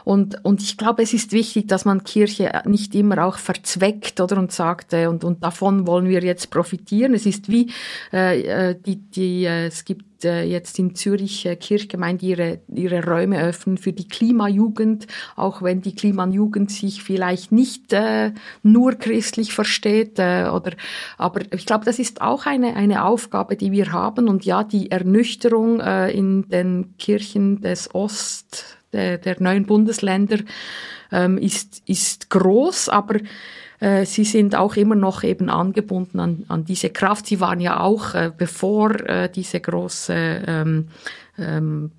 Und, 0.03 0.43
und 0.43 0.61
ich 0.61 0.77
glaube, 0.77 1.03
es 1.03 1.13
ist 1.13 1.31
wichtig, 1.31 1.67
dass 1.67 1.85
man 1.85 2.03
Kirche 2.03 2.61
nicht 2.65 2.95
immer 2.95 3.25
auch 3.25 3.37
verzweckt 3.55 4.19
oder 4.19 4.37
und 4.37 4.51
sagt, 4.51 4.93
äh, 4.93 5.07
und, 5.07 5.23
und 5.23 5.43
davon 5.43 5.87
wollen 5.87 6.07
wir 6.07 6.23
jetzt 6.23 6.51
profitieren. 6.51 7.13
Es 7.13 7.25
ist 7.25 7.49
wie 7.49 7.71
äh, 8.13 8.41
äh 8.41 8.75
die, 8.75 8.97
die 8.97 9.45
äh, 9.45 9.67
es 9.67 9.85
gibt 9.85 10.25
äh, 10.25 10.43
jetzt 10.43 10.77
in 10.79 10.95
Zürich 10.95 11.45
äh, 11.45 11.55
Kirchgemeinde 11.55 12.25
ihre, 12.25 12.59
ihre 12.67 13.03
Räume 13.03 13.41
öffnen 13.41 13.77
für 13.77 13.93
die 13.93 14.07
Klimajugend, 14.07 15.07
auch 15.35 15.61
wenn 15.61 15.81
die 15.81 15.95
Klimajugend 15.95 16.71
sich 16.71 17.03
vielleicht 17.03 17.51
nicht 17.51 17.93
äh, 17.93 18.33
nur 18.63 18.95
christlich 18.95 19.53
versteht 19.53 20.19
äh, 20.19 20.49
oder 20.53 20.71
aber 21.17 21.41
ich 21.53 21.65
glaube, 21.65 21.85
das 21.85 21.99
ist 21.99 22.21
auch 22.21 22.45
eine 22.45 22.75
eine 22.75 23.05
Aufgabe, 23.05 23.55
die 23.55 23.71
wir 23.71 23.91
haben 23.91 24.27
und 24.27 24.45
ja, 24.45 24.63
die 24.63 24.91
Ernüchterung 24.91 25.79
äh, 25.79 26.11
in 26.11 26.49
den 26.49 26.95
Kirchen 26.97 27.61
des 27.61 27.93
Ost 27.93 28.77
der, 28.93 29.17
der 29.17 29.41
neuen 29.41 29.65
Bundesländer 29.65 30.39
ähm, 31.15 31.37
ist, 31.37 31.81
ist 31.85 32.29
groß, 32.29 32.89
aber 32.89 33.15
äh, 33.79 34.05
sie 34.05 34.25
sind 34.25 34.55
auch 34.55 34.75
immer 34.75 34.95
noch 34.95 35.23
eben 35.23 35.49
angebunden 35.49 36.19
an, 36.19 36.45
an 36.47 36.65
diese 36.65 36.89
Kraft. 36.89 37.27
Sie 37.27 37.39
waren 37.39 37.59
ja 37.59 37.79
auch, 37.79 38.13
äh, 38.13 38.31
bevor 38.35 38.99
äh, 39.07 39.29
diese 39.29 39.59
große 39.59 40.43
ähm, 40.47 40.87
ähm, 41.37 41.91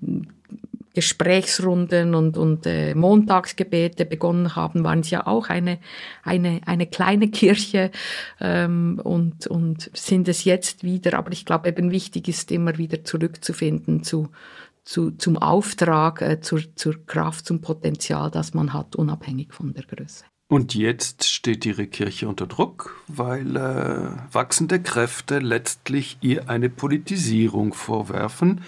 Gesprächsrunden 0.93 2.15
und, 2.15 2.37
und 2.37 2.65
äh, 2.65 2.95
Montagsgebete 2.95 4.03
begonnen 4.05 4.55
haben, 4.55 4.83
waren 4.83 5.03
sie 5.03 5.11
ja 5.11 5.27
auch 5.27 5.49
eine, 5.49 5.77
eine, 6.23 6.61
eine 6.65 6.87
kleine 6.87 7.27
Kirche 7.31 7.91
ähm, 8.41 8.99
und, 9.03 9.45
und 9.45 9.91
sind 9.93 10.27
es 10.27 10.43
jetzt 10.43 10.83
wieder. 10.83 11.17
Aber 11.17 11.31
ich 11.31 11.45
glaube, 11.45 11.69
eben 11.69 11.91
wichtig 11.91 12.27
ist 12.27 12.51
immer 12.51 12.79
wieder 12.79 13.03
zurückzufinden 13.03 14.03
zu, 14.03 14.29
zu, 14.87 15.11
zum 15.11 15.37
Auftrag, 15.37 16.21
äh, 16.21 16.39
zur, 16.39 16.61
zur 16.75 17.05
Kraft, 17.05 17.45
zum 17.45 17.59
Potenzial, 17.61 18.31
das 18.31 18.53
man 18.53 18.73
hat, 18.73 18.95
unabhängig 18.95 19.53
von 19.53 19.73
der 19.73 19.83
Größe. 19.83 20.23
Und 20.49 20.75
jetzt 20.75 21.25
steht 21.25 21.65
ihre 21.65 21.87
Kirche 21.87 22.29
unter 22.29 22.47
Druck, 22.47 23.03
weil 23.07 23.57
äh, 23.57 24.33
wachsende 24.33 24.81
Kräfte 24.81 25.39
letztlich 25.39 26.17
ihr 26.21 26.49
eine 26.49 26.69
Politisierung 26.69 27.73
vorwerfen, 27.73 28.61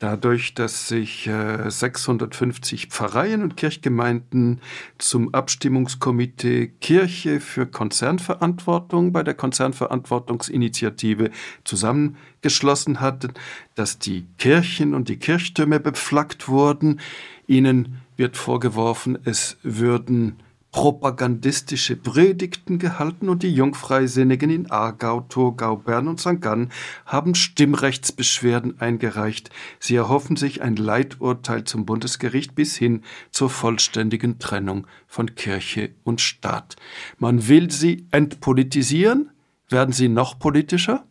dadurch, 0.00 0.54
dass 0.54 0.88
sich 0.88 1.28
äh, 1.28 1.70
650 1.70 2.88
Pfarreien 2.88 3.42
und 3.42 3.56
Kirchgemeinden 3.56 4.60
zum 4.98 5.32
Abstimmungskomitee 5.32 6.72
Kirche 6.80 7.38
für 7.38 7.66
Konzernverantwortung 7.66 9.12
bei 9.12 9.22
der 9.22 9.34
Konzernverantwortungsinitiative 9.34 11.30
zusammengeschlossen 11.64 13.00
hatten, 13.00 13.34
dass 13.76 13.98
die 13.98 14.26
Kirchen 14.38 14.94
und 14.94 15.08
die 15.08 15.18
Kirchtürme 15.18 15.78
beflaggt 15.78 16.48
wurden. 16.48 17.00
Ihnen 17.46 17.98
wird 18.16 18.36
vorgeworfen, 18.36 19.18
es 19.24 19.58
würden 19.62 20.36
propagandistische 20.72 21.96
Predigten 21.96 22.78
gehalten 22.78 23.28
und 23.28 23.42
die 23.42 23.52
Jungfreisinnigen 23.52 24.50
in 24.50 24.70
Aargau, 24.70 25.22
Thurgau, 25.22 25.76
Bern 25.76 26.06
und 26.06 26.20
St. 26.20 26.40
Gallen 26.40 26.70
haben 27.06 27.34
Stimmrechtsbeschwerden 27.34 28.80
eingereicht. 28.80 29.50
Sie 29.80 29.96
erhoffen 29.96 30.36
sich 30.36 30.62
ein 30.62 30.76
Leiturteil 30.76 31.64
zum 31.64 31.86
Bundesgericht 31.86 32.54
bis 32.54 32.76
hin 32.76 33.02
zur 33.30 33.50
vollständigen 33.50 34.38
Trennung 34.38 34.86
von 35.06 35.34
Kirche 35.34 35.90
und 36.04 36.20
Staat. 36.20 36.76
Man 37.18 37.48
will 37.48 37.70
sie 37.70 38.06
entpolitisieren. 38.10 39.30
Werden 39.68 39.92
sie 39.92 40.08
noch 40.08 40.38
politischer? 40.38 41.04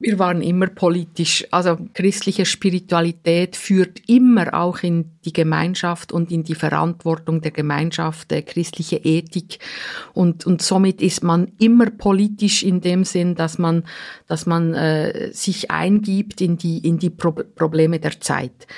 Wir 0.00 0.20
waren 0.20 0.42
immer 0.42 0.68
politisch, 0.68 1.44
also 1.50 1.76
christliche 1.92 2.44
Spiritualität 2.46 3.56
führt 3.56 4.08
immer 4.08 4.54
auch 4.54 4.84
in 4.84 5.18
die 5.24 5.32
Gemeinschaft 5.32 6.12
und 6.12 6.30
in 6.30 6.44
die 6.44 6.54
Verantwortung 6.54 7.40
der 7.40 7.50
Gemeinschaft, 7.50 8.30
der 8.30 8.42
christliche 8.42 8.98
Ethik 8.98 9.58
und, 10.14 10.46
und 10.46 10.62
somit 10.62 11.02
ist 11.02 11.24
man 11.24 11.50
immer 11.58 11.90
politisch 11.90 12.62
in 12.62 12.80
dem 12.80 13.02
Sinn, 13.02 13.34
dass 13.34 13.58
man, 13.58 13.82
dass 14.28 14.46
man 14.46 14.72
äh, 14.74 15.32
sich 15.32 15.72
eingibt 15.72 16.40
in 16.40 16.58
die, 16.58 16.78
in 16.78 16.98
die 16.98 17.10
Pro 17.10 17.32
Probleme 17.32 17.98
der 17.98 18.20
Zeit. 18.20 18.68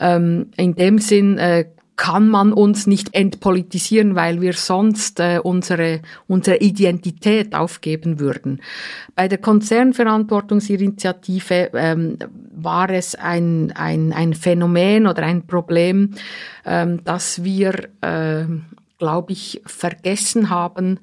Ähm, 0.00 0.50
in 0.56 0.74
dem 0.74 0.98
Sinn 0.98 1.38
äh, 1.38 1.66
kann 1.96 2.28
man 2.28 2.52
uns 2.52 2.86
nicht 2.86 3.14
entpolitisieren, 3.14 4.14
weil 4.16 4.40
wir 4.40 4.54
sonst 4.54 5.20
äh, 5.20 5.38
unsere, 5.42 6.00
unsere 6.26 6.56
Identität 6.58 7.54
aufgeben 7.54 8.18
würden. 8.18 8.60
Bei 9.14 9.28
der 9.28 9.38
Konzernverantwortungsinitiative 9.38 11.70
ähm, 11.74 12.18
war 12.52 12.90
es 12.90 13.14
ein, 13.14 13.72
ein, 13.76 14.12
ein 14.12 14.34
Phänomen 14.34 15.06
oder 15.06 15.22
ein 15.22 15.46
Problem, 15.46 16.14
ähm, 16.64 17.04
dass 17.04 17.44
wir, 17.44 17.74
äh, 18.00 18.46
glaube 18.98 19.32
ich, 19.32 19.62
vergessen 19.64 20.50
haben, 20.50 20.98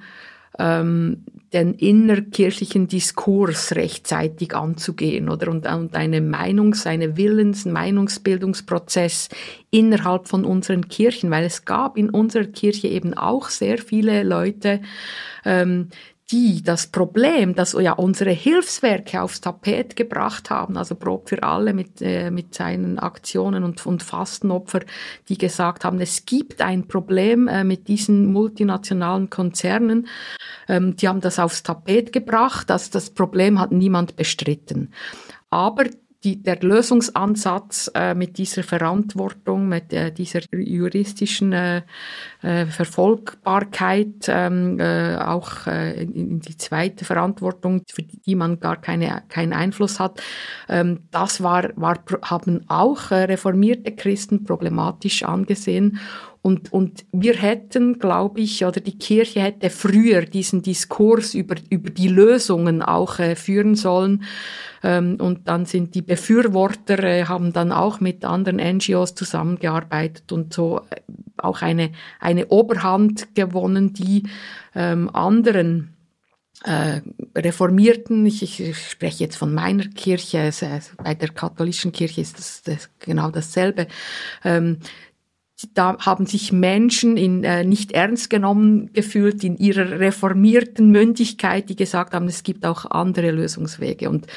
ähm, 0.60 1.24
den 1.54 1.74
innerkirchlichen 1.74 2.88
Diskurs 2.88 3.76
rechtzeitig 3.76 4.56
anzugehen 4.56 5.28
oder? 5.28 5.52
Und, 5.52 5.68
und 5.68 5.96
eine 5.96 6.22
Meinungs-, 6.22 6.88
eine 6.88 7.18
Willens-, 7.18 7.66
Meinungsbildungsprozess 7.66 9.30
innerhalb 9.70 10.28
von 10.28 10.46
unseren 10.46 10.88
Kirchen, 10.88 11.30
weil 11.30 11.44
es 11.44 11.66
gab 11.66 11.98
in 11.98 12.10
unserer 12.10 12.46
Kirche 12.46 12.88
eben 12.88 13.14
auch 13.14 13.50
sehr 13.50 13.78
viele 13.78 14.24
Leute, 14.24 14.82
ähm, 15.44 15.90
die 16.32 16.64
das 16.64 16.88
Problem, 16.88 17.56
dass 17.56 17.74
ja 17.74 17.94
unsere 17.94 18.32
Hilfswerke 18.32 19.22
aufs 19.22 19.42
Tapet 19.42 19.96
gebracht 19.96 20.50
haben, 20.50 20.78
also 20.78 20.96
Brot 20.96 21.30
für 21.30 21.44
alle 21.44 21.74
mit, 21.74 22.02
äh, 22.02 22.32
mit 22.32 22.56
seinen 22.56 23.00
Aktionen 23.00 23.64
und, 23.64 23.86
und 23.86 24.02
Fastenopfer, 24.02 24.82
die 25.28 25.38
gesagt 25.38 25.84
haben, 25.84 26.00
es 26.00 26.26
gibt 26.26 26.62
ein 26.62 26.88
Problem 26.88 27.48
äh, 27.48 27.64
mit 27.64 27.88
diesen 27.88 28.32
multinationalen 28.32 29.30
Konzernen. 29.30 30.08
Ähm, 30.68 30.96
die 30.96 31.08
haben 31.08 31.22
das 31.22 31.40
aufs 31.40 31.64
Tapet 31.64 32.14
gebracht, 32.14 32.70
dass 32.70 32.90
das 32.90 33.10
Problem 33.10 33.60
hat 33.60 33.72
niemand 33.72 34.16
bestritten. 34.16 34.94
Aber 35.50 35.84
die, 36.24 36.42
der 36.42 36.60
Lösungsansatz 36.62 37.90
äh, 37.96 38.14
mit 38.14 38.38
dieser 38.38 38.64
Verantwortung, 38.64 39.68
mit 39.68 39.92
äh, 39.92 40.12
dieser 40.12 40.42
juristischen 40.52 41.52
äh, 41.52 41.82
äh, 42.44 42.66
Verfolgbarkeit, 42.68 44.28
ähm, 44.28 44.80
äh, 44.80 45.16
auch 45.18 45.66
äh, 45.66 46.04
in, 46.04 46.14
in, 46.14 46.40
die 46.40 46.58
zweite 46.58 47.06
Verantwortung, 47.06 47.82
für 47.90 48.04
die 48.04 48.36
man 48.36 48.60
gar 48.60 48.80
keine, 48.80 49.24
keinen 49.30 49.54
Einfluss 49.54 50.00
hat, 50.00 50.22
ähm, 50.70 51.00
das 51.10 51.42
war, 51.42 51.70
war, 51.76 52.04
haben 52.22 52.66
auch 52.68 53.10
reformierte 53.10 53.92
Christen 53.96 54.44
problematisch 54.44 55.24
angesehen. 55.24 56.00
Und, 56.44 56.74
und 56.74 57.06
wir 57.12 57.36
hätten, 57.36 58.00
glaube 58.00 58.42
ich, 58.42 58.66
oder 58.66 58.82
die 58.82 58.98
Kirche 58.98 59.42
hätte 59.42 59.70
früher 59.70 60.22
diesen 60.24 60.64
Diskurs 60.64 61.36
über, 61.36 61.56
über 61.70 61.92
die 61.92 62.08
Lösungen 62.08 62.82
auch 62.82 63.20
äh, 63.20 63.36
führen 63.36 63.76
sollen. 63.76 64.24
Ähm, 64.84 65.18
und 65.20 65.48
dann 65.48 65.66
sind 65.68 65.94
die 65.94 66.02
Befürworter, 66.02 67.04
äh, 67.04 67.26
haben 67.26 67.54
dann 67.54 67.72
auch 67.72 68.00
mit 68.00 68.26
anderen 68.26 68.58
NGOs 68.58 69.14
zusammengearbeitet 69.14 70.32
und 70.32 70.52
so 70.52 70.82
äh, 70.90 71.02
auch 71.38 71.62
eine, 71.62 71.92
eine 72.20 72.48
Oberhand 72.48 73.36
gewonnen, 73.36 73.94
die 73.94 74.24
ähm, 74.74 75.14
anderen 75.14 75.96
äh, 76.64 77.02
Reformierten, 77.36 78.26
ich, 78.26 78.60
ich 78.60 78.90
spreche 78.90 79.24
jetzt 79.24 79.36
von 79.36 79.54
meiner 79.54 79.86
Kirche, 79.86 80.52
bei 81.04 81.16
der 81.16 81.30
katholischen 81.30 81.92
Kirche 81.92 82.22
ist 82.22 82.38
das, 82.38 82.62
das 82.64 82.90
genau 83.00 83.32
dasselbe, 83.32 83.88
ähm, 84.44 84.78
da 85.74 85.98
haben 86.00 86.26
sich 86.26 86.52
Menschen 86.52 87.18
in, 87.18 87.44
äh, 87.44 87.64
nicht 87.64 87.92
ernst 87.92 88.30
genommen 88.30 88.92
gefühlt 88.94 89.44
in 89.44 89.58
ihrer 89.58 90.00
reformierten 90.00 90.92
Mündigkeit, 90.92 91.70
die 91.70 91.76
gesagt 91.76 92.14
haben, 92.14 92.28
es 92.28 92.44
gibt 92.44 92.66
auch 92.66 92.86
andere 92.90 93.32
Lösungswege. 93.32 94.10
Und 94.10 94.28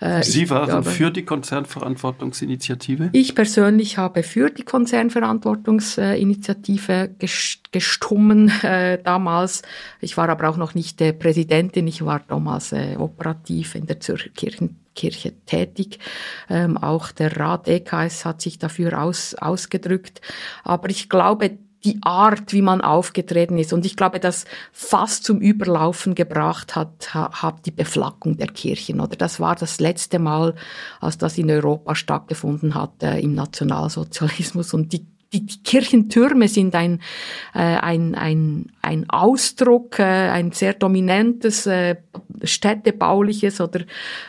äh, 0.00 0.22
Sie 0.22 0.50
waren 0.50 0.66
glaube, 0.66 0.90
für 0.90 1.10
die 1.10 1.24
Konzernverantwortungsinitiative? 1.24 3.10
Ich 3.12 3.34
persönlich 3.34 3.98
habe 3.98 4.22
für 4.22 4.50
die 4.50 4.64
Konzernverantwortungsinitiative 4.64 7.16
gestummen 7.72 8.52
äh, 8.62 8.98
damals. 9.02 9.62
Ich 10.00 10.16
war 10.16 10.28
aber 10.28 10.48
auch 10.48 10.56
noch 10.56 10.74
nicht 10.74 11.00
äh, 11.00 11.12
Präsidentin, 11.12 11.86
ich 11.86 12.04
war 12.04 12.20
damals 12.26 12.72
äh, 12.72 12.96
operativ 12.98 13.74
in 13.74 13.86
der 13.86 14.00
Zürcher 14.00 14.30
Kirchen 14.30 14.85
Kirche 14.96 15.32
tätig. 15.46 16.00
Ähm, 16.50 16.76
auch 16.76 17.12
der 17.12 17.36
Rat 17.36 17.68
EKS 17.68 18.24
hat 18.24 18.40
sich 18.40 18.58
dafür 18.58 19.00
aus, 19.00 19.36
ausgedrückt. 19.36 20.20
Aber 20.64 20.90
ich 20.90 21.08
glaube, 21.08 21.58
die 21.86 21.98
Art, 22.02 22.52
wie 22.52 22.62
man 22.62 22.80
aufgetreten 22.80 23.58
ist. 23.58 23.72
Und 23.72 23.86
ich 23.86 23.96
glaube, 23.96 24.18
das 24.18 24.44
fast 24.72 25.22
zum 25.22 25.40
Überlaufen 25.40 26.16
gebracht 26.16 26.74
hat, 26.74 27.14
hat 27.14 27.64
die 27.64 27.70
Beflackung 27.70 28.36
der 28.36 28.48
Kirchen. 28.48 29.00
Oder 29.00 29.16
das 29.16 29.38
war 29.38 29.54
das 29.54 29.78
letzte 29.78 30.18
Mal, 30.18 30.56
als 31.00 31.16
das 31.16 31.38
in 31.38 31.50
Europa 31.50 31.94
stattgefunden 31.94 32.74
hat, 32.74 33.02
äh, 33.02 33.20
im 33.20 33.34
Nationalsozialismus. 33.34 34.74
Und 34.74 34.92
die 34.92 35.06
die, 35.36 35.46
die 35.46 35.62
Kirchentürme 35.62 36.48
sind 36.48 36.74
ein, 36.74 37.00
äh, 37.54 37.58
ein, 37.58 38.14
ein, 38.14 38.66
ein 38.82 39.08
Ausdruck, 39.10 39.98
äh, 39.98 40.02
ein 40.02 40.52
sehr 40.52 40.74
dominantes 40.74 41.66
äh, 41.66 41.96
städtebauliches 42.42 43.60
oder 43.60 43.80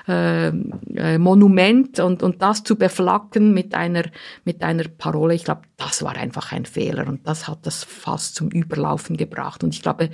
äh, 0.08 0.48
äh, 0.48 1.18
Monument 1.18 2.00
und, 2.00 2.24
und 2.24 2.42
das 2.42 2.64
zu 2.64 2.76
beflacken 2.76 3.54
mit 3.54 3.74
einer, 3.74 4.04
mit 4.44 4.64
einer 4.64 4.86
Parole, 4.88 5.36
ich 5.36 5.46
glaube, 5.46 5.62
das 5.78 6.04
war 6.04 6.16
einfach 6.16 6.52
ein 6.52 6.66
Fehler 6.66 7.08
und 7.08 7.28
das 7.28 7.48
hat 7.48 7.66
das 7.66 7.84
fast 7.84 8.36
zum 8.36 8.50
Überlaufen 8.50 9.18
gebracht. 9.18 9.64
Und 9.64 9.74
ich 9.74 9.82
glaube, 9.82 10.10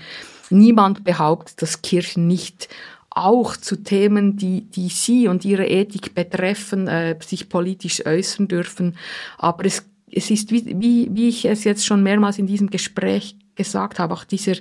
niemand 0.50 1.04
behauptet, 1.04 1.62
dass 1.62 1.82
Kirchen 1.82 2.28
nicht 2.28 2.70
auch 3.16 3.56
zu 3.56 3.76
Themen, 3.84 4.38
die, 4.38 4.62
die 4.62 4.90
sie 4.90 5.28
und 5.28 5.46
ihre 5.46 5.68
Ethik 5.68 6.16
betreffen, 6.16 6.88
äh, 6.88 7.16
sich 7.24 7.48
politisch 7.48 8.06
äußern 8.06 8.48
dürfen. 8.48 8.98
Aber 9.38 9.66
es 9.66 9.86
es 10.16 10.30
ist, 10.30 10.52
wie, 10.52 10.80
wie, 10.80 11.10
wie 11.12 11.30
ich 11.30 11.46
es 11.46 11.64
jetzt 11.64 11.86
schon 11.86 12.04
mehrmals 12.04 12.38
in 12.38 12.48
diesem 12.48 12.70
Gespräch 12.70 13.38
gesagt 13.56 14.00
habe, 14.00 14.16
auch 14.16 14.24
dieser, 14.24 14.54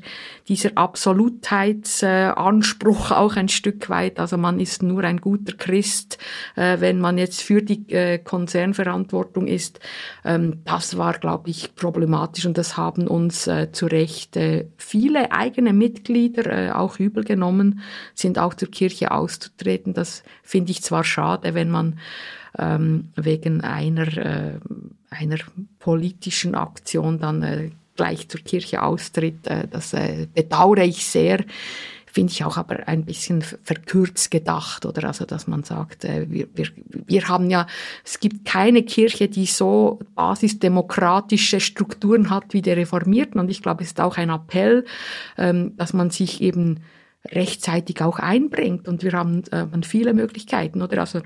dieser 0.48 0.72
Absolutheitsanspruch 0.74 3.10
äh, 3.10 3.14
auch 3.14 3.36
ein 3.36 3.48
Stück 3.48 3.88
weit. 3.88 4.20
Also 4.20 4.36
man 4.36 4.60
ist 4.60 4.82
nur 4.82 5.02
ein 5.04 5.16
guter 5.18 5.56
Christ, 5.56 6.18
äh, 6.56 6.78
wenn 6.80 7.00
man 7.00 7.16
jetzt 7.16 7.40
für 7.42 7.62
die 7.62 7.90
äh, 7.90 8.18
Konzernverantwortung 8.18 9.46
ist. 9.46 9.80
Ähm, 10.24 10.60
das 10.64 10.98
war, 10.98 11.14
glaube 11.14 11.48
ich, 11.50 11.74
problematisch 11.74 12.44
und 12.44 12.58
das 12.58 12.76
haben 12.76 13.08
uns 13.08 13.46
äh, 13.46 13.72
zu 13.72 13.86
Recht 13.86 14.36
äh, 14.36 14.66
viele 14.76 15.32
eigene 15.32 15.72
Mitglieder 15.72 16.68
äh, 16.68 16.72
auch 16.72 16.98
übel 16.98 17.24
genommen, 17.24 17.80
sind 18.14 18.38
auch 18.38 18.52
zur 18.54 18.70
Kirche 18.70 19.10
auszutreten. 19.10 19.94
Das 19.94 20.22
finde 20.42 20.72
ich 20.72 20.82
zwar 20.82 21.04
schade, 21.04 21.54
wenn 21.54 21.70
man 21.70 21.98
ähm, 22.58 23.08
wegen 23.16 23.62
einer, 23.62 24.16
äh, 24.16 24.60
einer 25.10 25.38
politischen 25.78 26.54
Aktion 26.54 27.18
dann 27.18 27.42
äh, 27.42 27.70
gleich 27.96 28.28
zur 28.28 28.40
Kirche 28.40 28.82
austritt. 28.82 29.46
Äh, 29.46 29.68
das 29.68 29.92
äh, 29.92 30.26
bedauere 30.34 30.84
ich 30.84 31.06
sehr. 31.06 31.44
Finde 32.12 32.30
ich 32.30 32.44
auch 32.44 32.58
aber 32.58 32.88
ein 32.88 33.06
bisschen 33.06 33.40
verkürzt 33.40 34.30
gedacht, 34.30 34.84
oder? 34.84 35.04
Also, 35.04 35.24
dass 35.24 35.46
man 35.46 35.64
sagt, 35.64 36.04
äh, 36.04 36.26
wir, 36.28 36.46
wir, 36.54 36.66
wir 37.06 37.28
haben 37.28 37.48
ja, 37.48 37.66
es 38.04 38.20
gibt 38.20 38.44
keine 38.44 38.82
Kirche, 38.82 39.28
die 39.28 39.46
so 39.46 39.98
basisdemokratische 40.14 41.58
Strukturen 41.58 42.28
hat 42.28 42.52
wie 42.52 42.60
die 42.60 42.72
Reformierten. 42.72 43.40
Und 43.40 43.50
ich 43.50 43.62
glaube, 43.62 43.82
es 43.82 43.90
ist 43.90 44.00
auch 44.00 44.18
ein 44.18 44.28
Appell, 44.28 44.84
ähm, 45.38 45.74
dass 45.78 45.94
man 45.94 46.10
sich 46.10 46.42
eben 46.42 46.80
rechtzeitig 47.24 48.02
auch 48.02 48.18
einbringt. 48.18 48.88
Und 48.88 49.02
wir 49.02 49.12
haben 49.12 49.44
äh, 49.50 49.66
viele 49.82 50.12
Möglichkeiten, 50.12 50.82
oder? 50.82 51.00
Also, 51.00 51.22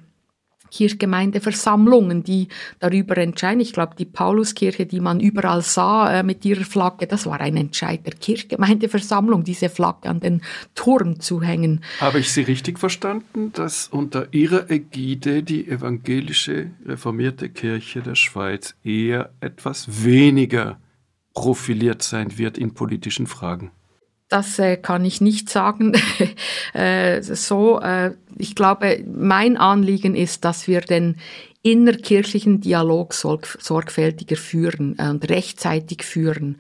Kirchgemeindeversammlungen, 0.77 2.23
die 2.23 2.49
darüber 2.81 3.17
entscheiden. 3.17 3.61
Ich 3.61 3.73
glaube, 3.73 3.95
die 3.99 4.05
Pauluskirche, 4.05 4.85
die 4.85 5.01
man 5.01 5.21
überall 5.21 5.63
sah 5.63 6.19
äh, 6.19 6.23
mit 6.23 6.45
ihrer 6.45 6.65
Flagge, 6.65 7.07
das 7.07 7.25
war 7.25 7.41
ein 7.41 7.57
Entscheid 7.57 8.05
der 8.05 8.13
Kirchgemeindeversammlung, 8.13 9.43
diese 9.43 9.71
Flagge 9.71 10.11
an 10.11 10.21
den 10.21 10.43
Turm 10.75 11.19
zu 11.19 11.41
hängen. 11.41 11.83
Habe 11.99 12.19
ich 12.19 12.31
Sie 12.31 12.43
richtig 12.43 12.79
verstanden, 12.79 13.53
dass 13.55 13.89
unter 13.89 14.35
Ihrer 14.35 14.71
Ägide 14.71 15.43
die 15.43 15.67
evangelische 15.67 16.73
reformierte 16.85 17.49
Kirche 17.49 18.03
der 18.03 18.15
Schweiz 18.15 18.75
eher 18.85 19.31
etwas 19.41 20.05
weniger 20.05 20.79
profiliert 21.33 22.03
sein 22.03 22.37
wird 22.37 22.59
in 22.59 22.75
politischen 22.75 23.27
Fragen? 23.27 23.71
Das 24.29 24.59
äh, 24.59 24.77
kann 24.77 25.05
ich 25.05 25.21
nicht 25.21 25.49
sagen. 25.49 25.93
äh, 26.75 27.23
so, 27.23 27.81
äh, 27.81 28.13
ich 28.37 28.57
glaube, 28.57 29.05
mein 29.07 29.57
Anliegen 29.57 30.17
ist, 30.17 30.45
dass 30.45 30.67
wir 30.67 30.81
den 30.81 31.17
innerkirchlichen 31.67 32.61
Dialog 32.61 33.13
sorg 33.13 33.59
sorgfältiger 33.61 34.37
führen 34.37 34.97
äh, 34.99 35.09
und 35.09 35.29
rechtzeitig 35.29 36.05
führen. 36.05 36.59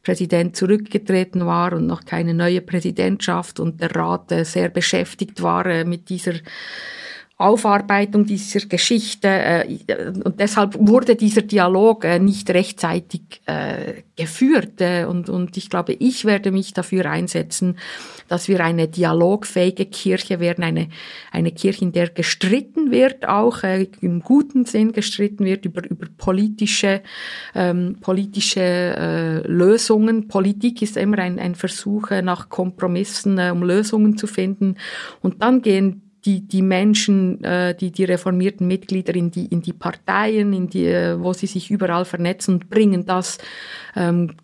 Präsident 0.02 0.56
zurückgetreten 0.56 1.44
war 1.44 1.74
und 1.74 1.86
noch 1.86 2.06
keine 2.06 2.32
neue 2.32 2.62
Präsidentschaft 2.62 3.60
und 3.60 3.82
der 3.82 3.94
Rat 3.94 4.32
äh, 4.32 4.44
sehr 4.44 4.70
beschäftigt 4.70 5.42
war 5.42 5.84
mit 5.84 6.08
dieser 6.08 6.32
Aufarbeitung 7.40 8.26
dieser 8.26 8.66
Geschichte 8.66 9.28
äh, 9.28 9.78
und 10.24 10.40
deshalb 10.40 10.76
wurde 10.76 11.14
dieser 11.14 11.42
Dialog 11.42 12.04
äh, 12.04 12.18
nicht 12.18 12.50
rechtzeitig 12.50 13.40
äh, 13.46 14.02
geführt 14.16 14.80
äh, 14.80 15.04
und, 15.04 15.28
und 15.28 15.56
ich 15.56 15.70
glaube, 15.70 15.92
ich 15.92 16.24
werde 16.24 16.50
mich 16.50 16.74
dafür 16.74 17.06
einsetzen, 17.06 17.78
dass 18.26 18.48
wir 18.48 18.58
eine 18.64 18.88
dialogfähige 18.88 19.86
Kirche 19.86 20.40
werden, 20.40 20.64
eine, 20.64 20.88
eine 21.30 21.52
Kirche, 21.52 21.84
in 21.84 21.92
der 21.92 22.08
gestritten 22.08 22.90
wird, 22.90 23.28
auch 23.28 23.62
äh, 23.62 23.86
im 24.00 24.20
guten 24.20 24.64
Sinn 24.64 24.90
gestritten 24.90 25.44
wird 25.44 25.64
über, 25.64 25.88
über 25.88 26.08
politische, 26.16 27.02
ähm, 27.54 27.98
politische 28.00 28.60
äh, 28.60 29.46
Lösungen. 29.46 30.26
Politik 30.26 30.82
ist 30.82 30.96
immer 30.96 31.18
ein, 31.20 31.38
ein 31.38 31.54
Versuch 31.54 32.10
nach 32.10 32.48
Kompromissen, 32.48 33.38
äh, 33.38 33.50
um 33.52 33.62
Lösungen 33.62 34.18
zu 34.18 34.26
finden 34.26 34.74
und 35.22 35.40
dann 35.40 35.62
gehen 35.62 36.02
die, 36.24 36.46
die 36.46 36.62
Menschen, 36.62 37.42
äh, 37.44 37.74
die, 37.74 37.90
die 37.90 38.04
reformierten 38.04 38.66
Mitglieder 38.66 39.14
in 39.14 39.30
die, 39.30 39.46
in 39.46 39.62
die 39.62 39.72
Parteien, 39.72 40.52
in 40.52 40.68
die, 40.68 40.86
äh, 40.86 41.20
wo 41.20 41.32
sie 41.32 41.46
sich 41.46 41.70
überall 41.70 42.04
vernetzen 42.04 42.54
und 42.54 42.70
bringen 42.70 43.06
das 43.06 43.38
ähm, 43.96 44.36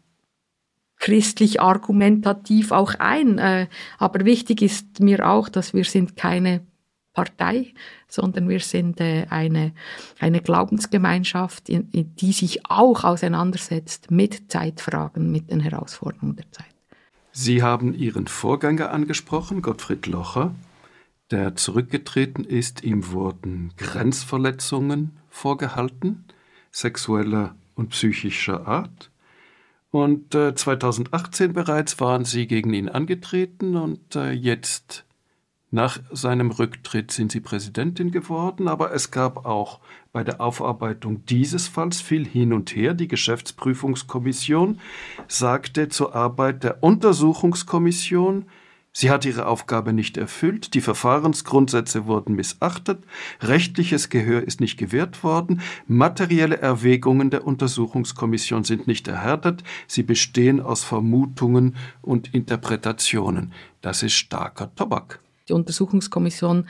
christlich 0.98 1.60
argumentativ 1.60 2.72
auch 2.72 2.94
ein. 2.98 3.38
Äh, 3.38 3.68
aber 3.98 4.24
wichtig 4.24 4.62
ist 4.62 5.00
mir 5.00 5.28
auch, 5.28 5.48
dass 5.48 5.74
wir 5.74 5.84
sind 5.84 6.16
keine 6.16 6.66
Partei, 7.12 7.74
sondern 8.08 8.48
wir 8.48 8.60
sind 8.60 9.00
äh, 9.00 9.26
eine, 9.30 9.72
eine 10.18 10.40
Glaubensgemeinschaft, 10.40 11.68
in, 11.68 11.88
in, 11.92 12.14
die 12.16 12.32
sich 12.32 12.66
auch 12.68 13.04
auseinandersetzt 13.04 14.10
mit 14.10 14.50
Zeitfragen, 14.50 15.30
mit 15.30 15.50
den 15.50 15.60
Herausforderungen 15.60 16.36
der 16.36 16.50
Zeit. 16.50 16.66
Sie 17.32 17.62
haben 17.62 17.94
Ihren 17.94 18.26
Vorgänger 18.26 18.90
angesprochen, 18.90 19.62
Gottfried 19.62 20.06
Locher 20.06 20.54
der 21.30 21.56
zurückgetreten 21.56 22.44
ist, 22.44 22.84
ihm 22.84 23.10
wurden 23.10 23.72
Grenzverletzungen 23.76 25.18
vorgehalten, 25.28 26.24
sexueller 26.70 27.56
und 27.74 27.90
psychischer 27.90 28.66
Art. 28.66 29.10
Und 29.90 30.34
äh, 30.34 30.54
2018 30.54 31.52
bereits 31.52 32.00
waren 32.00 32.24
Sie 32.24 32.46
gegen 32.46 32.74
ihn 32.74 32.88
angetreten 32.88 33.76
und 33.76 34.16
äh, 34.16 34.32
jetzt 34.32 35.04
nach 35.70 35.98
seinem 36.12 36.52
Rücktritt 36.52 37.10
sind 37.10 37.32
Sie 37.32 37.40
Präsidentin 37.40 38.12
geworden, 38.12 38.68
aber 38.68 38.92
es 38.92 39.10
gab 39.10 39.44
auch 39.44 39.80
bei 40.12 40.22
der 40.22 40.40
Aufarbeitung 40.40 41.26
dieses 41.26 41.66
Falls 41.66 42.00
viel 42.00 42.24
hin 42.24 42.52
und 42.52 42.76
her. 42.76 42.94
Die 42.94 43.08
Geschäftsprüfungskommission 43.08 44.80
sagte 45.26 45.88
zur 45.88 46.14
Arbeit 46.14 46.62
der 46.62 46.82
Untersuchungskommission, 46.84 48.46
sie 48.94 49.10
hat 49.10 49.26
ihre 49.26 49.46
Aufgabe 49.46 49.92
nicht 49.92 50.16
erfüllt, 50.16 50.72
die 50.72 50.80
Verfahrensgrundsätze 50.80 52.06
wurden 52.06 52.34
missachtet, 52.34 53.04
rechtliches 53.42 54.08
Gehör 54.08 54.42
ist 54.42 54.62
nicht 54.62 54.78
gewährt 54.78 55.22
worden, 55.22 55.60
materielle 55.86 56.56
Erwägungen 56.56 57.28
der 57.28 57.46
Untersuchungskommission 57.46 58.64
sind 58.64 58.86
nicht 58.86 59.06
erhärtet, 59.08 59.62
sie 59.86 60.02
bestehen 60.02 60.60
aus 60.60 60.82
Vermutungen 60.82 61.76
und 62.00 62.32
Interpretationen. 62.32 63.52
Das 63.82 64.02
ist 64.02 64.14
starker 64.14 64.74
Tobak. 64.74 65.20
Die 65.48 65.52
Untersuchungskommission 65.52 66.66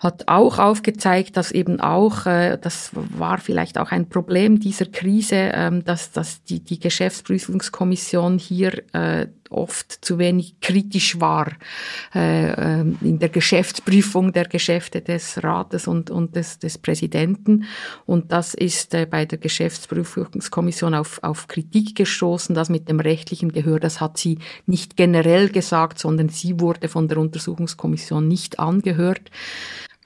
hat 0.00 0.28
auch 0.28 0.58
aufgezeigt, 0.58 1.36
dass 1.36 1.52
eben 1.52 1.78
auch, 1.78 2.24
äh, 2.24 2.56
das 2.60 2.90
war 2.94 3.36
vielleicht 3.36 3.76
auch 3.76 3.92
ein 3.92 4.08
Problem 4.08 4.58
dieser 4.58 4.86
Krise, 4.86 5.52
ähm, 5.52 5.84
dass, 5.84 6.10
dass 6.10 6.42
die, 6.42 6.60
die 6.60 6.80
Geschäftsprüfungskommission 6.80 8.38
hier 8.38 8.82
äh, 8.94 9.26
oft 9.50 10.04
zu 10.04 10.18
wenig 10.18 10.60
kritisch 10.60 11.20
war 11.20 11.52
äh, 12.14 12.52
ähm, 12.52 12.98
in 13.02 13.18
der 13.18 13.28
Geschäftsprüfung 13.28 14.32
der 14.32 14.46
Geschäfte 14.46 15.00
des 15.00 15.42
Rates 15.42 15.86
und, 15.86 16.10
und 16.10 16.36
des, 16.36 16.58
des 16.58 16.78
Präsidenten. 16.78 17.64
Und 18.06 18.32
das 18.32 18.54
ist 18.54 18.94
äh, 18.94 19.06
bei 19.06 19.26
der 19.26 19.38
Geschäftsprüfungskommission 19.38 20.94
auf, 20.94 21.18
auf 21.22 21.48
Kritik 21.48 21.96
gestoßen. 21.96 22.54
Das 22.54 22.68
mit 22.68 22.88
dem 22.88 23.00
rechtlichen 23.00 23.52
Gehör, 23.52 23.80
das 23.80 24.00
hat 24.00 24.18
sie 24.18 24.38
nicht 24.66 24.96
generell 24.96 25.48
gesagt, 25.48 25.98
sondern 25.98 26.28
sie 26.28 26.60
wurde 26.60 26.88
von 26.88 27.08
der 27.08 27.18
Untersuchungskommission 27.18 28.26
nicht 28.26 28.58
angehört. 28.58 29.30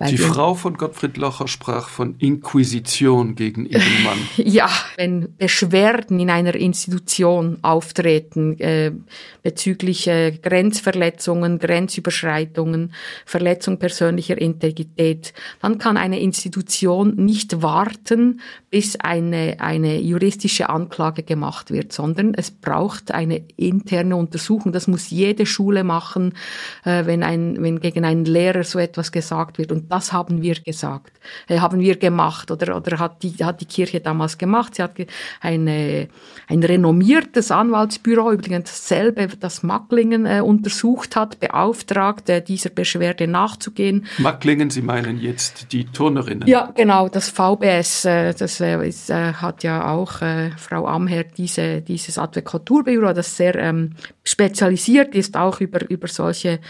Die 0.01 0.18
Frau 0.18 0.55
von 0.55 0.74
Gottfried 0.76 1.16
Locher 1.18 1.47
sprach 1.47 1.88
von 1.88 2.16
Inquisition 2.18 3.36
gegen 3.36 3.64
ihren 3.64 4.03
Mann. 4.05 4.18
ja, 4.36 4.68
wenn 4.97 5.36
Beschwerden 5.36 6.18
in 6.18 6.30
einer 6.30 6.57
Institution 6.57 7.59
auftreten 7.62 8.59
äh, 8.59 8.90
bezüglich 9.45 10.09
äh, 10.09 10.32
Grenzverletzungen, 10.32 11.61
Grenzüberschreitungen, 11.61 12.92
Verletzung 13.24 13.78
persönlicher 13.78 14.36
Integrität, 14.36 15.32
dann 15.62 15.78
kann 15.78 15.97
eine 15.97 16.18
Institution 16.18 17.14
nicht 17.14 17.62
warten, 17.62 18.40
bis 18.70 18.97
eine, 18.97 19.59
eine 19.61 20.01
juristische 20.01 20.70
Anklage 20.70 21.22
gemacht 21.22 21.70
wird, 21.70 21.92
sondern 21.92 22.34
es 22.34 22.51
braucht 22.51 23.12
eine 23.12 23.42
interne 23.57 24.16
Untersuchung. 24.16 24.72
Das 24.72 24.88
muss 24.88 25.11
jede 25.11 25.47
Schule 25.47 25.84
machen, 25.84 26.34
äh, 26.84 27.07
wenn, 27.07 27.22
ein, 27.22 27.62
wenn 27.62 27.78
gegen 27.78 28.05
einen 28.05 28.24
Lehrer 28.24 28.64
so 28.64 28.80
etwas 28.80 29.12
gesagt 29.12 29.59
wird. 29.59 29.70
Und 29.70 29.84
das 29.89 30.12
haben 30.12 30.43
wir 30.43 30.55
gesagt, 30.55 31.12
äh, 31.49 31.59
haben 31.59 31.80
wir 31.80 31.97
gemacht 31.97 32.51
oder, 32.51 32.76
oder 32.76 32.99
hat, 32.99 33.22
die, 33.22 33.32
hat 33.45 33.61
die 33.61 33.66
Kirche 33.66 34.01
damals 34.01 34.39
gemacht. 34.39 34.74
Sie 34.74 34.82
hat 34.82 34.93
eine, 35.41 36.09
ein 36.49 36.62
renommiertes 36.62 37.51
Anwaltsbüro, 37.51 38.32
übrigens 38.32 38.70
dasselbe, 38.70 39.28
das 39.39 39.62
Macklingen 39.62 40.26
äh, 40.26 40.41
untersucht 40.41 41.16
hat, 41.16 41.41
beauftragt, 41.41 42.28
äh, 42.28 42.43
dieser 42.43 42.70
Beschwerde 42.70 43.26
nachzugehen. 43.26 44.07
Macklingen, 44.18 44.70
Sie 44.70 44.82
meinen 44.82 45.20
jetzt 45.20 45.72
die 45.72 45.85
Turnerinnen? 45.85 46.49
Ja, 46.49 46.72
genau, 46.74 47.09
das 47.09 47.28
VBS, 47.30 48.05
äh, 48.05 48.35
das 48.35 48.61
äh, 48.61 48.87
ist, 48.87 49.11
äh, 49.11 49.32
hat 49.35 49.62
ja 49.62 49.91
auch 49.93 50.22
äh, 50.22 50.51
Frau 50.57 50.87
Amher 50.87 51.24
diese, 51.24 51.80
dieses 51.80 52.18
Advokaturbüro, 52.18 53.12
das 53.12 53.37
sehr 53.37 53.55
ähm, 53.57 53.91
spezialisiert 54.24 55.14
ist, 55.14 55.37
auch 55.37 55.61
über, 55.61 55.89
über 55.91 56.09
solche 56.09 56.61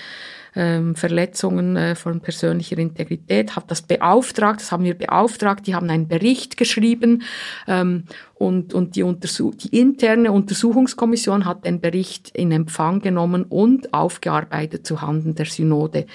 ähm, 0.56 0.94
Verletzungen 0.94 1.76
äh, 1.76 1.94
von 1.94 2.20
persönlicher 2.20 2.78
Integrität, 2.78 3.56
hat 3.56 3.70
das 3.70 3.82
beauftragt, 3.82 4.60
das 4.60 4.72
haben 4.72 4.84
wir 4.84 4.94
beauftragt, 4.94 5.66
die 5.66 5.74
haben 5.74 5.90
einen 5.90 6.08
Bericht 6.08 6.56
geschrieben 6.56 7.22
ähm, 7.66 8.04
und, 8.34 8.74
und 8.74 8.96
die, 8.96 9.04
die 9.04 9.80
interne 9.80 10.32
Untersuchungskommission 10.32 11.44
hat 11.44 11.64
den 11.64 11.80
Bericht 11.80 12.30
in 12.30 12.52
Empfang 12.52 13.00
genommen 13.00 13.44
und 13.44 13.94
aufgearbeitet 13.94 14.86
zu 14.86 15.00
Handen 15.00 15.34
der 15.34 15.46
Synode. 15.46 16.06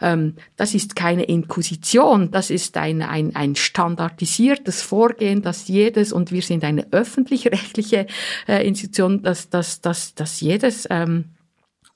Ähm, 0.00 0.34
das 0.56 0.74
ist 0.74 0.96
keine 0.96 1.24
Inquisition, 1.24 2.30
das 2.30 2.50
ist 2.50 2.76
ein, 2.76 3.02
ein, 3.02 3.34
ein 3.36 3.56
standardisiertes 3.56 4.82
Vorgehen, 4.82 5.42
dass 5.42 5.68
jedes, 5.68 6.12
und 6.12 6.32
wir 6.32 6.42
sind 6.42 6.64
eine 6.64 6.86
öffentlich-rechtliche 6.92 8.06
äh, 8.46 8.66
Institution, 8.66 9.22
dass, 9.22 9.48
dass, 9.48 9.80
dass, 9.80 10.14
dass 10.14 10.40
jedes 10.40 10.86
ähm, 10.90 11.26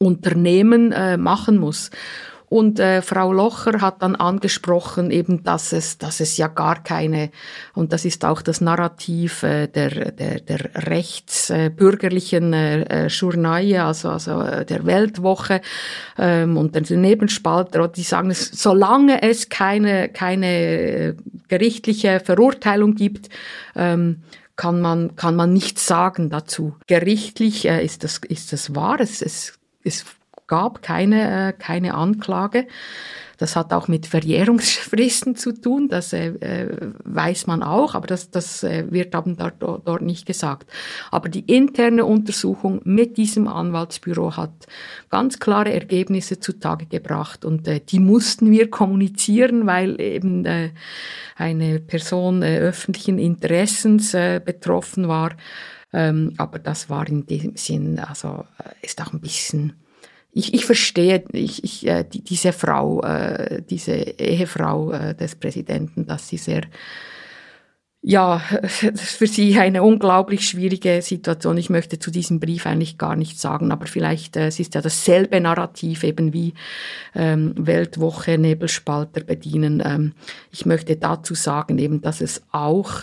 Unternehmen 0.02 0.92
äh, 0.92 1.16
machen 1.16 1.58
muss. 1.58 1.90
Und 2.52 2.78
äh, 2.80 3.00
Frau 3.00 3.32
Locher 3.32 3.80
hat 3.80 4.02
dann 4.02 4.14
angesprochen, 4.14 5.10
eben, 5.10 5.42
dass 5.42 5.72
es, 5.72 5.96
dass 5.96 6.20
es 6.20 6.36
ja 6.36 6.48
gar 6.48 6.82
keine, 6.82 7.30
und 7.72 7.94
das 7.94 8.04
ist 8.04 8.26
auch 8.26 8.42
das 8.42 8.60
Narrativ 8.60 9.42
äh, 9.42 9.68
der, 9.68 10.12
der, 10.12 10.38
der 10.40 10.86
rechtsbürgerlichen 10.86 12.52
äh, 12.52 12.82
äh, 12.82 13.06
Journaille, 13.06 13.82
also, 13.82 14.10
also 14.10 14.42
äh, 14.42 14.66
der 14.66 14.84
Weltwoche 14.84 15.62
ähm, 16.18 16.58
und 16.58 16.74
der 16.74 16.82
Nebenspalter, 16.94 17.88
die 17.88 18.02
sagen, 18.02 18.30
es, 18.30 18.50
solange 18.50 19.22
es 19.22 19.48
keine, 19.48 20.10
keine 20.10 20.46
äh, 20.46 21.14
gerichtliche 21.48 22.20
Verurteilung 22.20 22.96
gibt, 22.96 23.30
ähm, 23.74 24.24
kann 24.56 24.82
man, 24.82 25.16
kann 25.16 25.36
man 25.36 25.54
nichts 25.54 25.86
sagen 25.86 26.28
dazu. 26.28 26.76
Gerichtlich 26.86 27.66
äh, 27.66 27.82
ist, 27.82 28.04
das, 28.04 28.18
ist 28.28 28.52
das 28.52 28.74
wahr. 28.74 29.00
Es, 29.00 29.22
es 29.22 29.58
es 29.84 30.04
gab 30.46 30.82
keine, 30.82 31.48
äh, 31.48 31.52
keine 31.52 31.94
Anklage. 31.94 32.66
Das 33.38 33.56
hat 33.56 33.72
auch 33.72 33.88
mit 33.88 34.06
Verjährungsfristen 34.06 35.34
zu 35.34 35.52
tun, 35.52 35.88
das 35.88 36.12
äh, 36.12 36.28
äh, 36.28 36.92
weiß 37.04 37.46
man 37.46 37.62
auch, 37.62 37.94
aber 37.94 38.06
das, 38.06 38.30
das 38.30 38.62
äh, 38.62 38.84
wird 38.90 39.14
eben 39.14 39.36
dort, 39.36 39.60
dort 39.60 40.02
nicht 40.02 40.26
gesagt. 40.26 40.70
Aber 41.10 41.28
die 41.28 41.40
interne 41.40 42.04
Untersuchung 42.04 42.80
mit 42.84 43.16
diesem 43.16 43.48
Anwaltsbüro 43.48 44.36
hat 44.36 44.52
ganz 45.10 45.40
klare 45.40 45.72
Ergebnisse 45.72 46.38
zutage 46.38 46.86
gebracht 46.86 47.44
und 47.44 47.66
äh, 47.66 47.80
die 47.80 47.98
mussten 47.98 48.50
wir 48.50 48.70
kommunizieren, 48.70 49.66
weil 49.66 50.00
eben 50.00 50.44
äh, 50.44 50.70
eine 51.36 51.80
Person 51.80 52.42
äh, 52.42 52.58
öffentlichen 52.58 53.18
Interessens 53.18 54.14
äh, 54.14 54.40
betroffen 54.44 55.08
war. 55.08 55.30
Ähm, 55.92 56.34
aber 56.38 56.58
das 56.58 56.88
war 56.88 57.06
in 57.06 57.26
dem 57.26 57.56
Sinn, 57.56 57.98
also 57.98 58.44
äh, 58.58 58.86
ist 58.86 59.00
auch 59.02 59.12
ein 59.12 59.20
bisschen, 59.20 59.74
ich, 60.32 60.54
ich 60.54 60.64
verstehe 60.64 61.24
ich, 61.32 61.62
ich, 61.62 61.86
äh, 61.86 62.04
die, 62.04 62.24
diese 62.24 62.52
Frau, 62.52 63.02
äh, 63.02 63.62
diese 63.62 63.92
Ehefrau 63.92 64.92
äh, 64.92 65.14
des 65.14 65.36
Präsidenten, 65.36 66.06
dass 66.06 66.28
sie 66.28 66.38
sehr, 66.38 66.62
ja, 68.00 68.38
für 68.68 69.26
sie 69.26 69.58
eine 69.58 69.82
unglaublich 69.82 70.48
schwierige 70.48 71.02
Situation. 71.02 71.58
Ich 71.58 71.68
möchte 71.68 71.98
zu 71.98 72.10
diesem 72.10 72.40
Brief 72.40 72.64
eigentlich 72.64 72.96
gar 72.96 73.14
nichts 73.14 73.42
sagen, 73.42 73.70
aber 73.70 73.86
vielleicht 73.86 74.36
äh, 74.36 74.46
es 74.46 74.58
ist 74.58 74.74
ja 74.74 74.80
dasselbe 74.80 75.38
Narrativ 75.42 76.02
eben 76.04 76.32
wie 76.32 76.54
ähm, 77.14 77.52
Weltwoche 77.58 78.38
Nebelspalter 78.38 79.22
bedienen. 79.24 79.82
Ähm, 79.84 80.14
ich 80.50 80.64
möchte 80.64 80.96
dazu 80.96 81.34
sagen 81.34 81.76
eben, 81.76 82.00
dass 82.00 82.22
es 82.22 82.42
auch 82.50 83.02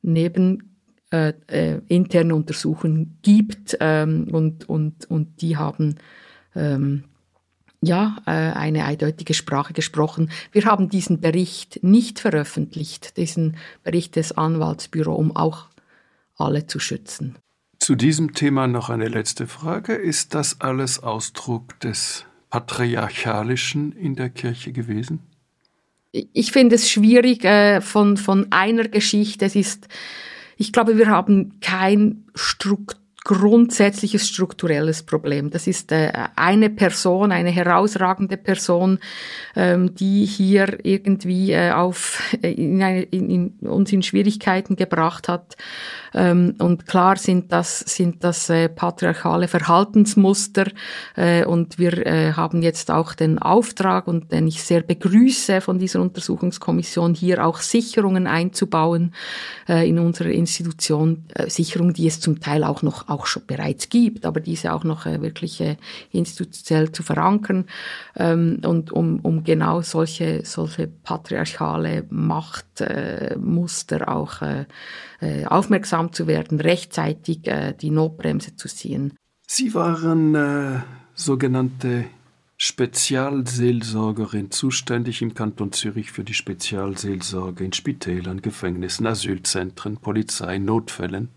neben 0.00 0.71
äh, 1.12 1.34
äh, 1.46 1.80
interne 1.88 2.34
Untersuchungen 2.34 3.18
gibt 3.20 3.76
ähm, 3.80 4.28
und, 4.32 4.68
und, 4.68 5.10
und 5.10 5.42
die 5.42 5.58
haben 5.58 5.96
ähm, 6.54 7.04
ja, 7.82 8.16
äh, 8.26 8.30
eine 8.30 8.84
eindeutige 8.84 9.34
Sprache 9.34 9.74
gesprochen. 9.74 10.30
Wir 10.52 10.64
haben 10.64 10.88
diesen 10.88 11.20
Bericht 11.20 11.82
nicht 11.82 12.18
veröffentlicht, 12.18 13.16
diesen 13.18 13.56
Bericht 13.82 14.16
des 14.16 14.32
Anwaltsbüro, 14.32 15.12
um 15.12 15.36
auch 15.36 15.66
alle 16.36 16.66
zu 16.66 16.78
schützen. 16.78 17.36
Zu 17.78 17.96
diesem 17.96 18.32
Thema 18.32 18.66
noch 18.66 18.88
eine 18.88 19.08
letzte 19.08 19.46
Frage. 19.46 19.94
Ist 19.94 20.34
das 20.34 20.60
alles 20.60 21.02
Ausdruck 21.02 21.78
des 21.80 22.24
Patriarchalischen 22.48 23.92
in 23.92 24.14
der 24.14 24.30
Kirche 24.30 24.72
gewesen? 24.72 25.20
Ich 26.12 26.52
finde 26.52 26.76
es 26.76 26.90
schwierig 26.90 27.44
äh, 27.44 27.80
von, 27.80 28.16
von 28.16 28.46
einer 28.50 28.86
Geschichte. 28.88 29.46
Es 29.46 29.56
ist 29.56 29.88
ich 30.56 30.72
glaube, 30.72 30.98
wir 30.98 31.08
haben 31.08 31.60
kein 31.60 32.24
Struktur 32.34 33.01
grundsätzliches 33.24 34.28
strukturelles 34.28 35.04
Problem. 35.04 35.50
Das 35.50 35.66
ist 35.68 35.92
äh, 35.92 36.12
eine 36.34 36.70
Person, 36.70 37.30
eine 37.30 37.50
herausragende 37.50 38.36
Person, 38.36 38.98
ähm, 39.54 39.94
die 39.94 40.24
hier 40.24 40.84
irgendwie 40.84 41.52
äh, 41.52 41.70
auf, 41.70 42.20
in 42.42 42.82
eine, 42.82 43.02
in, 43.02 43.30
in, 43.30 43.68
uns 43.68 43.92
in 43.92 44.02
Schwierigkeiten 44.02 44.74
gebracht 44.74 45.28
hat. 45.28 45.56
Ähm, 46.14 46.56
und 46.58 46.86
klar 46.86 47.16
sind 47.16 47.52
das, 47.52 47.78
sind 47.80 48.24
das 48.24 48.50
äh, 48.50 48.68
patriarchale 48.68 49.46
Verhaltensmuster. 49.46 50.66
Äh, 51.14 51.44
und 51.44 51.78
wir 51.78 52.04
äh, 52.04 52.32
haben 52.32 52.60
jetzt 52.62 52.90
auch 52.90 53.14
den 53.14 53.38
Auftrag, 53.38 54.08
und 54.08 54.32
den 54.32 54.48
ich 54.48 54.64
sehr 54.64 54.82
begrüße 54.82 55.60
von 55.60 55.78
dieser 55.78 56.00
Untersuchungskommission, 56.00 57.14
hier 57.14 57.46
auch 57.46 57.60
Sicherungen 57.60 58.26
einzubauen 58.26 59.14
äh, 59.68 59.88
in 59.88 60.00
unserer 60.00 60.30
Institution. 60.30 61.24
Äh, 61.34 61.48
Sicherungen, 61.48 61.94
die 61.94 62.08
es 62.08 62.18
zum 62.18 62.40
Teil 62.40 62.64
auch 62.64 62.82
noch 62.82 63.11
auch 63.12 63.26
schon 63.26 63.46
bereits 63.46 63.88
gibt, 63.88 64.26
aber 64.26 64.40
diese 64.40 64.72
auch 64.72 64.84
noch 64.84 65.06
äh, 65.06 65.20
wirklich 65.22 65.60
äh, 65.60 65.76
institutionell 66.10 66.92
zu 66.92 67.02
verankern. 67.02 67.66
Ähm, 68.16 68.60
und 68.64 68.92
um, 68.92 69.20
um 69.20 69.44
genau 69.44 69.82
solche, 69.82 70.44
solche 70.44 70.88
patriarchale 70.88 72.04
Machtmuster 72.10 74.08
auch 74.08 74.42
äh, 74.42 74.64
äh, 75.20 75.44
aufmerksam 75.46 76.12
zu 76.12 76.26
werden, 76.26 76.60
rechtzeitig 76.60 77.40
die 77.80 77.90
Notbremse 77.90 78.56
zu 78.56 78.68
ziehen. 78.68 79.14
Sie 79.46 79.74
waren 79.74 80.34
äh, 80.34 80.80
sogenannte 81.14 82.06
Spezialseelsorgerin, 82.56 84.52
zuständig 84.52 85.20
im 85.20 85.34
Kanton 85.34 85.72
Zürich 85.72 86.12
für 86.12 86.22
die 86.22 86.32
Spezialseelsorge 86.32 87.64
in 87.64 87.72
Spitälern, 87.72 88.40
Gefängnissen, 88.40 89.06
Asylzentren, 89.06 89.96
Polizei, 89.96 90.58
Notfällen. 90.58 91.28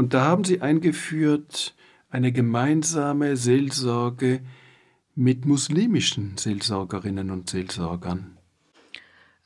Und 0.00 0.14
da 0.14 0.24
haben 0.24 0.44
Sie 0.44 0.62
eingeführt 0.62 1.74
eine 2.08 2.32
gemeinsame 2.32 3.36
Seelsorge 3.36 4.40
mit 5.14 5.44
muslimischen 5.44 6.38
Seelsorgerinnen 6.38 7.30
und 7.30 7.50
Seelsorgern. 7.50 8.38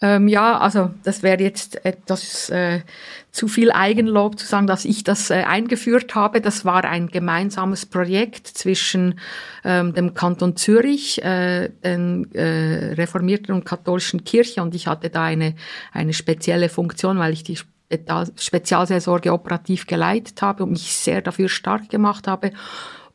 Ähm, 0.01 0.29
ja, 0.29 0.59
also 0.59 0.91
das 1.03 1.25
wäre 1.25 1.43
jetzt 1.43 1.85
etwas 1.85 2.51
äh, 2.51 2.83
zu 3.33 3.49
viel 3.49 3.73
Eigenlob 3.73 4.39
zu 4.39 4.47
sagen, 4.47 4.69
dass 4.69 4.85
ich 4.85 5.03
das 5.03 5.31
äh, 5.31 5.43
eingeführt 5.43 6.15
habe. 6.15 6.41
Das 6.41 6.65
war 6.65 6.85
ein 6.85 7.09
gemeinsames 7.09 7.85
Projekt 7.85 8.47
zwischen 8.47 9.19
ähm, 9.65 9.93
dem 9.93 10.15
Kanton 10.15 10.55
Zürich, 10.55 11.21
äh, 11.25 11.71
den 11.83 12.33
äh, 12.33 12.95
reformierten 12.95 13.53
und 13.53 13.65
katholischen 13.65 14.23
Kirche 14.23 14.63
und 14.63 14.77
ich 14.77 14.87
hatte 14.87 15.11
da 15.11 15.25
eine, 15.25 15.57
eine 15.91 16.13
spezielle 16.13 16.69
Funktion, 16.69 17.19
weil 17.19 17.33
ich 17.33 17.43
die 17.43 17.59
Spezialseelsorge 18.37 19.33
operativ 19.33 19.87
geleitet 19.87 20.43
habe 20.43 20.65
und 20.65 20.71
mich 20.71 20.95
sehr 20.95 21.23
dafür 21.23 21.49
stark 21.49 21.91
gemacht 21.91 22.27
habe 22.27 22.53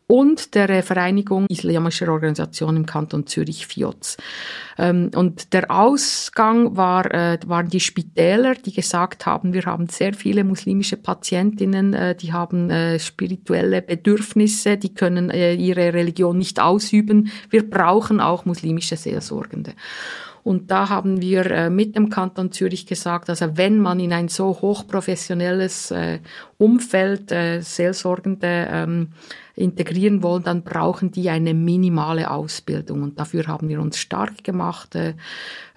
und 0.09 0.55
der 0.55 0.81
Vereinigung 0.81 1.45
Islamischer 1.49 2.11
Organisationen 2.11 2.77
im 2.77 2.85
Kanton 2.87 3.27
Zürich, 3.27 3.67
FIOZ. 3.67 4.17
Ähm, 4.79 5.11
und 5.15 5.53
der 5.53 5.69
Ausgang 5.69 6.75
war, 6.75 7.13
äh, 7.13 7.37
waren 7.45 7.69
die 7.69 7.79
Spitäler, 7.79 8.55
die 8.55 8.73
gesagt 8.73 9.27
haben, 9.27 9.53
wir 9.53 9.65
haben 9.65 9.87
sehr 9.87 10.15
viele 10.15 10.43
muslimische 10.43 10.97
Patientinnen, 10.97 11.93
äh, 11.93 12.15
die 12.15 12.33
haben 12.33 12.71
äh, 12.71 12.97
spirituelle 12.97 13.83
Bedürfnisse, 13.83 14.77
die 14.77 14.95
können 14.95 15.29
ihre 15.29 15.93
Religion 15.93 16.39
nicht 16.39 16.59
ausüben. 16.59 17.31
Wir 17.51 17.69
brauchen 17.69 18.19
auch 18.19 18.45
muslimische 18.45 18.97
Seelsorgende. 18.97 19.73
Und 20.43 20.71
da 20.71 20.89
haben 20.89 21.21
wir 21.21 21.45
äh, 21.45 21.69
mit 21.69 21.95
dem 21.95 22.09
Kanton 22.09 22.51
Zürich 22.51 22.85
gesagt, 22.85 23.29
also 23.29 23.57
wenn 23.57 23.79
man 23.79 23.99
in 23.99 24.13
ein 24.13 24.27
so 24.27 24.47
hochprofessionelles 24.61 25.91
äh, 25.91 26.19
Umfeld 26.57 27.31
äh, 27.31 27.61
Seelsorgende 27.61 28.67
ähm, 28.71 29.09
integrieren 29.59 30.23
wollen, 30.23 30.43
dann 30.43 30.63
brauchen 30.63 31.11
die 31.11 31.29
eine 31.29 31.53
minimale 31.53 32.31
Ausbildung. 32.31 33.03
Und 33.03 33.19
dafür 33.19 33.47
haben 33.47 33.67
wir 33.67 33.81
uns 33.81 33.97
stark 33.97 34.43
gemacht 34.43 34.95
äh, 34.95 35.15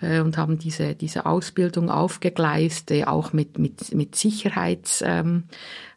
äh, 0.01 0.21
und 0.21 0.37
haben 0.37 0.59
diese, 0.59 0.95
diese 0.95 1.27
Ausbildung 1.27 1.91
aufgegleist, 1.91 2.91
äh, 2.93 3.05
auch 3.05 3.33
mit, 3.33 3.59
mit, 3.59 3.93
mit 3.93 4.15
Sicherheits, 4.15 5.03
ähm, 5.05 5.45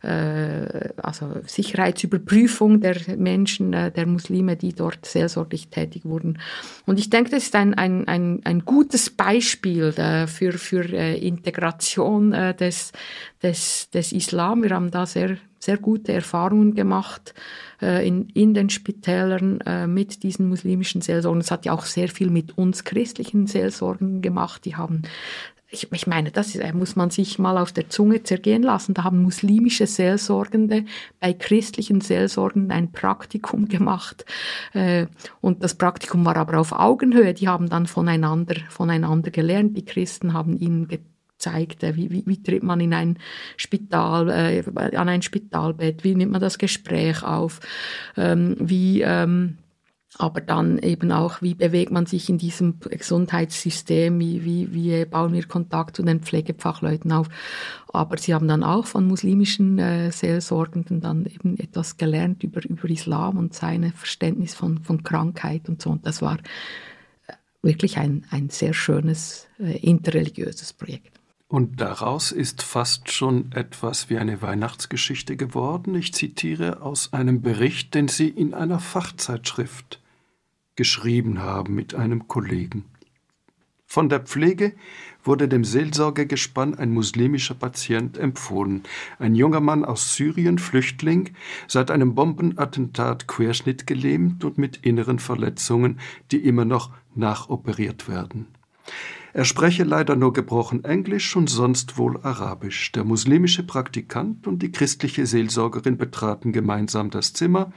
äh, 0.01 0.89
also 0.97 1.35
Sicherheitsüberprüfung 1.45 2.81
der 2.81 2.97
Menschen, 3.17 3.73
äh, 3.73 3.91
der 3.91 4.07
Muslime, 4.07 4.55
die 4.55 4.73
dort 4.73 5.05
seelsorglich 5.05 5.67
tätig 5.67 6.05
wurden. 6.05 6.39
Und 6.87 6.97
ich 6.97 7.11
denke, 7.11 7.29
das 7.31 7.43
ist 7.43 7.55
ein, 7.55 7.75
ein, 7.75 8.07
ein, 8.07 8.41
ein 8.45 8.65
gutes 8.65 9.11
Beispiel 9.11 9.93
äh, 9.97 10.25
für, 10.25 10.53
für 10.53 10.91
äh, 10.91 11.17
Integration 11.17 12.33
äh, 12.33 12.55
des, 12.55 12.93
des, 13.43 13.89
des 13.91 14.11
Islam. 14.11 14.63
Wir 14.63 14.71
haben 14.71 14.89
da 14.89 15.05
sehr, 15.05 15.37
sehr 15.59 15.77
gute 15.77 16.13
Erfahrungen 16.13 16.73
gemacht 16.73 17.35
äh, 17.81 18.07
in, 18.07 18.29
in 18.29 18.53
den 18.53 18.69
Spitälern 18.69 19.61
äh, 19.61 19.87
mit 19.87 20.23
diesen 20.23 20.49
muslimischen 20.49 21.01
Seelsorgen. 21.01 21.41
Es 21.41 21.51
hat 21.51 21.65
ja 21.65 21.73
auch 21.73 21.85
sehr 21.85 22.07
viel 22.07 22.29
mit 22.29 22.57
uns 22.57 22.83
christlichen 22.83 23.47
Seelsorgen 23.47 24.21
gemacht. 24.21 24.65
Die 24.65 24.75
haben 24.75 25.03
ich, 25.75 25.91
ich 25.91 26.07
meine, 26.07 26.31
das 26.31 26.55
äh, 26.55 26.73
muss 26.73 26.95
man 26.95 27.09
sich 27.09 27.39
mal 27.39 27.57
auf 27.57 27.71
der 27.71 27.89
Zunge 27.89 28.23
zergehen 28.23 28.63
lassen. 28.63 28.93
Da 28.93 29.03
haben 29.03 29.21
muslimische 29.21 29.87
Seelsorgende 29.87 30.85
bei 31.19 31.33
christlichen 31.33 32.01
Seelsorgenden 32.01 32.71
ein 32.71 32.91
Praktikum 32.91 33.67
gemacht. 33.67 34.25
Äh, 34.73 35.07
und 35.41 35.63
das 35.63 35.75
Praktikum 35.75 36.25
war 36.25 36.37
aber 36.37 36.59
auf 36.59 36.71
Augenhöhe. 36.71 37.33
Die 37.33 37.47
haben 37.47 37.69
dann 37.69 37.87
voneinander, 37.87 38.55
voneinander 38.69 39.31
gelernt. 39.31 39.75
Die 39.75 39.85
Christen 39.85 40.33
haben 40.33 40.57
ihnen 40.57 40.87
zeigt, 41.45 41.83
äh, 41.83 41.95
wie, 41.95 42.09
wie, 42.11 42.23
wie 42.25 42.41
tritt 42.41 42.63
man 42.63 42.79
in 42.79 42.93
ein 42.93 43.17
Spital, 43.57 44.29
äh, 44.29 44.63
an 44.95 45.09
ein 45.09 45.21
Spitalbett, 45.21 46.03
wie 46.03 46.15
nimmt 46.15 46.31
man 46.31 46.41
das 46.41 46.57
Gespräch 46.57 47.23
auf, 47.23 47.59
ähm, 48.17 48.55
wie 48.59 49.01
ähm, 49.01 49.57
aber 50.17 50.41
dann 50.41 50.79
eben 50.79 51.11
auch, 51.11 51.41
wie 51.41 51.55
bewegt 51.55 51.91
man 51.91 52.05
sich 52.05 52.29
in 52.29 52.37
diesem 52.37 52.79
Gesundheitssystem, 52.79 54.17
wie, 54.19 54.45
wie, 54.45 54.73
wie 54.73 55.05
bauen 55.05 55.33
wir 55.33 55.45
Kontakt 55.45 55.95
zu 55.95 56.03
den 56.03 56.21
Pflegefachleuten 56.21 57.11
auf. 57.11 57.27
Aber 57.91 58.17
sie 58.17 58.33
haben 58.33 58.47
dann 58.47 58.63
auch 58.63 58.85
von 58.85 59.07
muslimischen 59.07 59.77
äh, 59.77 60.11
Seelsorgenden 60.11 61.01
dann 61.01 61.25
eben 61.25 61.57
etwas 61.57 61.97
gelernt 61.97 62.43
über, 62.43 62.63
über 62.63 62.89
Islam 62.89 63.37
und 63.37 63.53
sein 63.53 63.91
Verständnis 63.91 64.55
von, 64.55 64.79
von 64.83 65.03
Krankheit 65.03 65.67
und 65.67 65.81
so. 65.81 65.89
Und 65.89 66.05
das 66.05 66.21
war 66.21 66.37
äh, 67.27 67.33
wirklich 67.61 67.97
ein, 67.97 68.25
ein 68.29 68.49
sehr 68.49 68.73
schönes 68.73 69.47
äh, 69.59 69.77
interreligiöses 69.79 70.71
Projekt. 70.71 71.19
Und 71.47 71.79
daraus 71.79 72.31
ist 72.31 72.63
fast 72.63 73.11
schon 73.11 73.51
etwas 73.51 74.09
wie 74.09 74.17
eine 74.17 74.41
Weihnachtsgeschichte 74.41 75.37
geworden. 75.37 75.93
Ich 75.93 76.13
zitiere 76.13 76.81
aus 76.81 77.13
einem 77.13 77.41
Bericht, 77.41 77.93
den 77.93 78.07
Sie 78.07 78.29
in 78.29 78.53
einer 78.53 78.79
Fachzeitschrift 78.79 80.01
geschrieben 80.75 81.39
haben 81.39 81.75
mit 81.75 81.93
einem 81.93 82.27
Kollegen. 82.27 82.85
Von 83.85 84.09
der 84.09 84.21
Pflege 84.21 84.73
wurde 85.23 85.47
dem 85.47 85.63
Seelsorgegespann 85.63 86.75
ein 86.75 86.91
muslimischer 86.91 87.53
Patient 87.53 88.17
empfohlen, 88.17 88.83
ein 89.19 89.35
junger 89.35 89.61
Mann 89.61 89.85
aus 89.85 90.15
Syrien, 90.15 90.57
Flüchtling, 90.57 91.35
seit 91.67 91.91
einem 91.91 92.15
Bombenattentat 92.15 93.27
querschnittgelähmt 93.27 94.43
und 94.43 94.57
mit 94.57 94.77
inneren 94.77 95.19
Verletzungen, 95.19 95.99
die 96.31 96.45
immer 96.45 96.65
noch 96.65 96.91
nachoperiert 97.13 98.09
werden. 98.09 98.47
Er 99.35 99.43
spreche 99.43 99.83
leider 99.83 100.15
nur 100.15 100.31
gebrochen 100.31 100.85
Englisch 100.85 101.35
und 101.35 101.49
sonst 101.49 101.97
wohl 101.97 102.17
Arabisch. 102.23 102.93
Der 102.93 103.03
muslimische 103.03 103.63
Praktikant 103.63 104.47
und 104.47 104.63
die 104.63 104.71
christliche 104.71 105.25
Seelsorgerin 105.25 105.97
betraten 105.97 106.53
gemeinsam 106.53 107.09
das 107.09 107.33
Zimmer. 107.33 107.73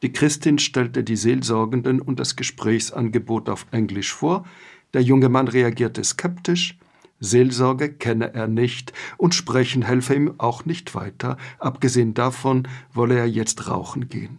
Die 0.00 0.10
Christin 0.10 0.58
stellte 0.58 1.04
die 1.04 1.16
Seelsorgenden 1.16 2.00
und 2.00 2.18
das 2.18 2.34
Gesprächsangebot 2.34 3.50
auf 3.50 3.66
Englisch 3.72 4.10
vor. 4.10 4.46
Der 4.94 5.02
junge 5.02 5.28
Mann 5.28 5.48
reagierte 5.48 6.02
skeptisch. 6.02 6.78
Seelsorge 7.20 7.92
kenne 7.92 8.32
er 8.32 8.48
nicht 8.48 8.94
und 9.18 9.34
sprechen 9.34 9.82
helfe 9.82 10.14
ihm 10.14 10.36
auch 10.38 10.64
nicht 10.64 10.94
weiter. 10.94 11.36
Abgesehen 11.58 12.14
davon 12.14 12.66
wolle 12.94 13.18
er 13.18 13.26
jetzt 13.26 13.68
rauchen 13.68 14.08
gehen. 14.08 14.38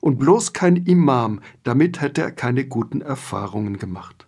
Und 0.00 0.20
bloß 0.20 0.52
kein 0.52 0.76
Imam, 0.76 1.40
damit 1.64 2.00
hätte 2.00 2.22
er 2.22 2.30
keine 2.30 2.64
guten 2.64 3.00
Erfahrungen 3.00 3.76
gemacht. 3.78 4.25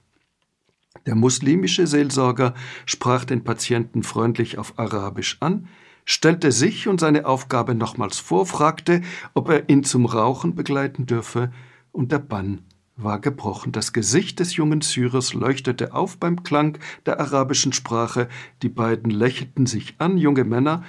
Der 1.09 1.14
muslimische 1.14 1.86
Seelsorger 1.86 2.52
sprach 2.84 3.24
den 3.24 3.42
Patienten 3.42 4.02
freundlich 4.02 4.59
auf 4.59 4.78
Arabisch 4.78 5.38
an, 5.40 5.66
stellte 6.04 6.52
sich 6.52 6.86
und 6.86 7.00
seine 7.00 7.24
Aufgabe 7.24 7.74
nochmals 7.74 8.18
vor, 8.18 8.44
fragte, 8.44 9.00
ob 9.32 9.48
er 9.48 9.70
ihn 9.70 9.84
zum 9.84 10.04
Rauchen 10.04 10.54
begleiten 10.54 11.06
dürfe, 11.06 11.50
und 11.92 12.12
der 12.12 12.18
Bann 12.18 12.61
war 12.96 13.22
gebrochen. 13.22 13.72
Das 13.72 13.94
Gesicht 13.94 14.38
des 14.38 14.56
jungen 14.56 14.82
Syrers 14.82 15.32
leuchtete 15.32 15.94
auf 15.94 16.18
beim 16.18 16.42
Klang 16.42 16.78
der 17.06 17.20
arabischen 17.20 17.72
Sprache, 17.72 18.28
die 18.61 18.68
beiden 18.68 19.11
lächelten 19.11 19.64
sich 19.64 19.94
an, 19.96 20.18
junge 20.18 20.44
Männer, 20.44 20.84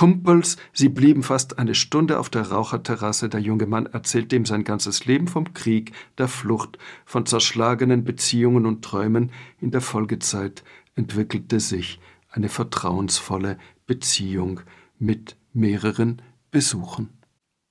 Kumpels, 0.00 0.56
sie 0.72 0.88
blieben 0.88 1.22
fast 1.22 1.58
eine 1.58 1.74
Stunde 1.74 2.18
auf 2.18 2.30
der 2.30 2.50
Raucherterrasse. 2.50 3.28
Der 3.28 3.40
junge 3.40 3.66
Mann 3.66 3.84
erzählte 3.84 4.34
ihm 4.34 4.46
sein 4.46 4.64
ganzes 4.64 5.04
Leben 5.04 5.28
vom 5.28 5.52
Krieg, 5.52 5.92
der 6.16 6.26
Flucht, 6.26 6.78
von 7.04 7.26
zerschlagenen 7.26 8.02
Beziehungen 8.02 8.64
und 8.64 8.82
Träumen. 8.82 9.30
In 9.60 9.72
der 9.72 9.82
Folgezeit 9.82 10.64
entwickelte 10.94 11.60
sich 11.60 12.00
eine 12.30 12.48
vertrauensvolle 12.48 13.58
Beziehung 13.86 14.60
mit 14.98 15.36
mehreren 15.52 16.22
Besuchen. 16.50 17.10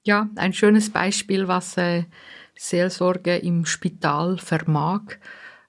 Ja, 0.03 0.29
ein 0.35 0.53
schönes 0.53 0.91
Beispiel, 0.91 1.47
was 1.47 1.77
äh, 1.77 2.03
Seelsorge 2.55 3.37
im 3.37 3.65
Spital 3.65 4.37
vermag, 4.37 5.01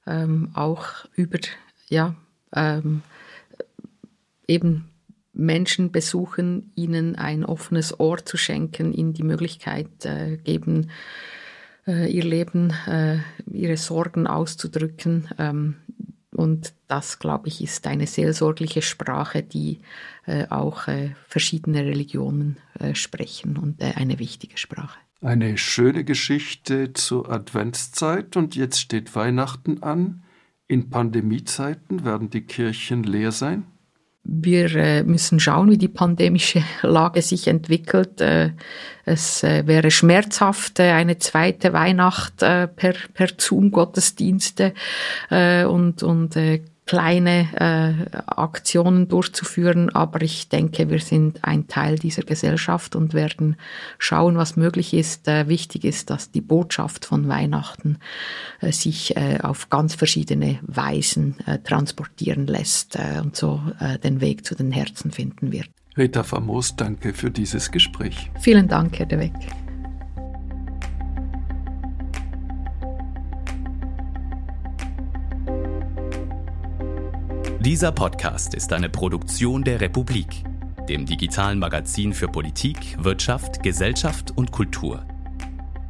ähm, 0.06 0.50
auch 0.52 1.06
über 1.14 1.38
ja 1.88 2.16
ähm, 2.52 3.00
eben 4.46 4.90
Menschen 5.32 5.92
besuchen, 5.92 6.72
ihnen 6.74 7.16
ein 7.16 7.44
offenes 7.44 7.98
Ohr 7.98 8.24
zu 8.24 8.36
schenken, 8.36 8.92
ihnen 8.92 9.12
die 9.12 9.22
Möglichkeit 9.22 10.04
äh, 10.04 10.36
geben, 10.38 10.90
äh, 11.86 12.10
ihr 12.10 12.24
Leben, 12.24 12.72
äh, 12.86 13.18
ihre 13.50 13.76
Sorgen 13.76 14.26
auszudrücken. 14.26 15.28
Ähm, 15.38 15.76
und 16.32 16.74
das, 16.88 17.18
glaube 17.18 17.48
ich, 17.48 17.62
ist 17.62 17.86
eine 17.86 18.06
seelsorgliche 18.06 18.82
Sprache, 18.82 19.42
die 19.42 19.80
äh, 20.26 20.46
auch 20.48 20.88
äh, 20.88 21.10
verschiedene 21.26 21.84
Religionen 21.84 22.56
äh, 22.78 22.94
sprechen 22.94 23.56
und 23.56 23.82
eine 23.82 24.18
wichtige 24.18 24.56
Sprache. 24.56 24.98
Eine 25.22 25.58
schöne 25.58 26.04
Geschichte 26.04 26.92
zur 26.94 27.30
Adventszeit 27.30 28.36
und 28.36 28.56
jetzt 28.56 28.80
steht 28.80 29.14
Weihnachten 29.14 29.82
an. 29.82 30.22
In 30.66 30.88
Pandemiezeiten 30.88 32.04
werden 32.04 32.30
die 32.30 32.42
Kirchen 32.42 33.02
leer 33.02 33.32
sein? 33.32 33.66
Wir 34.22 34.74
äh, 34.76 35.02
müssen 35.02 35.40
schauen, 35.40 35.70
wie 35.70 35.78
die 35.78 35.88
pandemische 35.88 36.62
Lage 36.82 37.22
sich 37.22 37.48
entwickelt. 37.48 38.20
Äh, 38.20 38.50
es 39.06 39.42
äh, 39.42 39.66
wäre 39.66 39.90
schmerzhaft, 39.90 40.78
eine 40.78 41.18
zweite 41.18 41.72
Weihnacht 41.72 42.36
per, 42.38 42.68
per 42.76 43.28
Zoom-Gottesdienste 43.36 44.72
und, 45.30 46.02
und 46.02 46.36
kleine 46.90 47.46
äh, 47.54 48.18
Aktionen 48.26 49.06
durchzuführen, 49.06 49.90
aber 49.90 50.22
ich 50.22 50.48
denke, 50.48 50.90
wir 50.90 50.98
sind 50.98 51.44
ein 51.44 51.68
Teil 51.68 52.00
dieser 52.00 52.24
Gesellschaft 52.24 52.96
und 52.96 53.14
werden 53.14 53.54
schauen, 53.98 54.36
was 54.36 54.56
möglich 54.56 54.92
ist. 54.92 55.28
Äh, 55.28 55.46
wichtig 55.46 55.84
ist, 55.84 56.10
dass 56.10 56.32
die 56.32 56.40
Botschaft 56.40 57.04
von 57.04 57.28
Weihnachten 57.28 57.98
äh, 58.60 58.72
sich 58.72 59.16
äh, 59.16 59.38
auf 59.40 59.70
ganz 59.70 59.94
verschiedene 59.94 60.58
Weisen 60.62 61.36
äh, 61.46 61.60
transportieren 61.60 62.48
lässt 62.48 62.96
äh, 62.96 63.20
und 63.20 63.36
so 63.36 63.62
äh, 63.78 64.00
den 64.00 64.20
Weg 64.20 64.44
zu 64.44 64.56
den 64.56 64.72
Herzen 64.72 65.12
finden 65.12 65.52
wird. 65.52 65.68
Rita 65.96 66.24
Famos, 66.24 66.74
danke 66.74 67.14
für 67.14 67.30
dieses 67.30 67.70
Gespräch. 67.70 68.32
Vielen 68.40 68.66
Dank, 68.66 68.98
Herr 68.98 69.06
De 69.06 69.20
Weck. 69.20 69.69
Dieser 77.60 77.92
Podcast 77.92 78.54
ist 78.54 78.72
eine 78.72 78.88
Produktion 78.88 79.62
der 79.64 79.82
Republik, 79.82 80.44
dem 80.88 81.04
digitalen 81.04 81.58
Magazin 81.58 82.14
für 82.14 82.26
Politik, 82.26 82.96
Wirtschaft, 82.98 83.62
Gesellschaft 83.62 84.32
und 84.34 84.50
Kultur. 84.50 85.04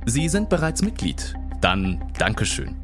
Sie 0.05 0.29
sind 0.29 0.49
bereits 0.49 0.83
Mitglied? 0.83 1.37
Dann 1.61 2.05
Dankeschön. 2.19 2.75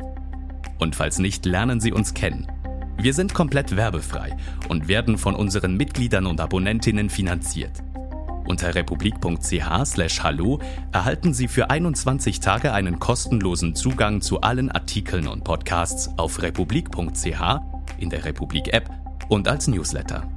Und 0.78 0.94
falls 0.94 1.18
nicht, 1.18 1.46
lernen 1.46 1.80
Sie 1.80 1.90
uns 1.90 2.14
kennen. 2.14 2.46
Wir 2.96 3.12
sind 3.12 3.34
komplett 3.34 3.74
werbefrei 3.74 4.36
und 4.68 4.86
werden 4.86 5.18
von 5.18 5.34
unseren 5.34 5.76
Mitgliedern 5.76 6.26
und 6.26 6.40
Abonnentinnen 6.40 7.10
finanziert. 7.10 7.82
Unter 8.46 8.76
republik.ch/hallo 8.76 10.60
erhalten 10.92 11.34
Sie 11.34 11.48
für 11.48 11.70
21 11.70 12.38
Tage 12.38 12.72
einen 12.72 13.00
kostenlosen 13.00 13.74
Zugang 13.74 14.20
zu 14.20 14.42
allen 14.42 14.70
Artikeln 14.70 15.26
und 15.26 15.42
Podcasts 15.42 16.08
auf 16.16 16.40
republik.ch 16.40 17.75
in 17.98 18.10
der 18.10 18.24
Republik 18.24 18.72
App 18.72 18.90
und 19.28 19.48
als 19.48 19.68
Newsletter. 19.68 20.28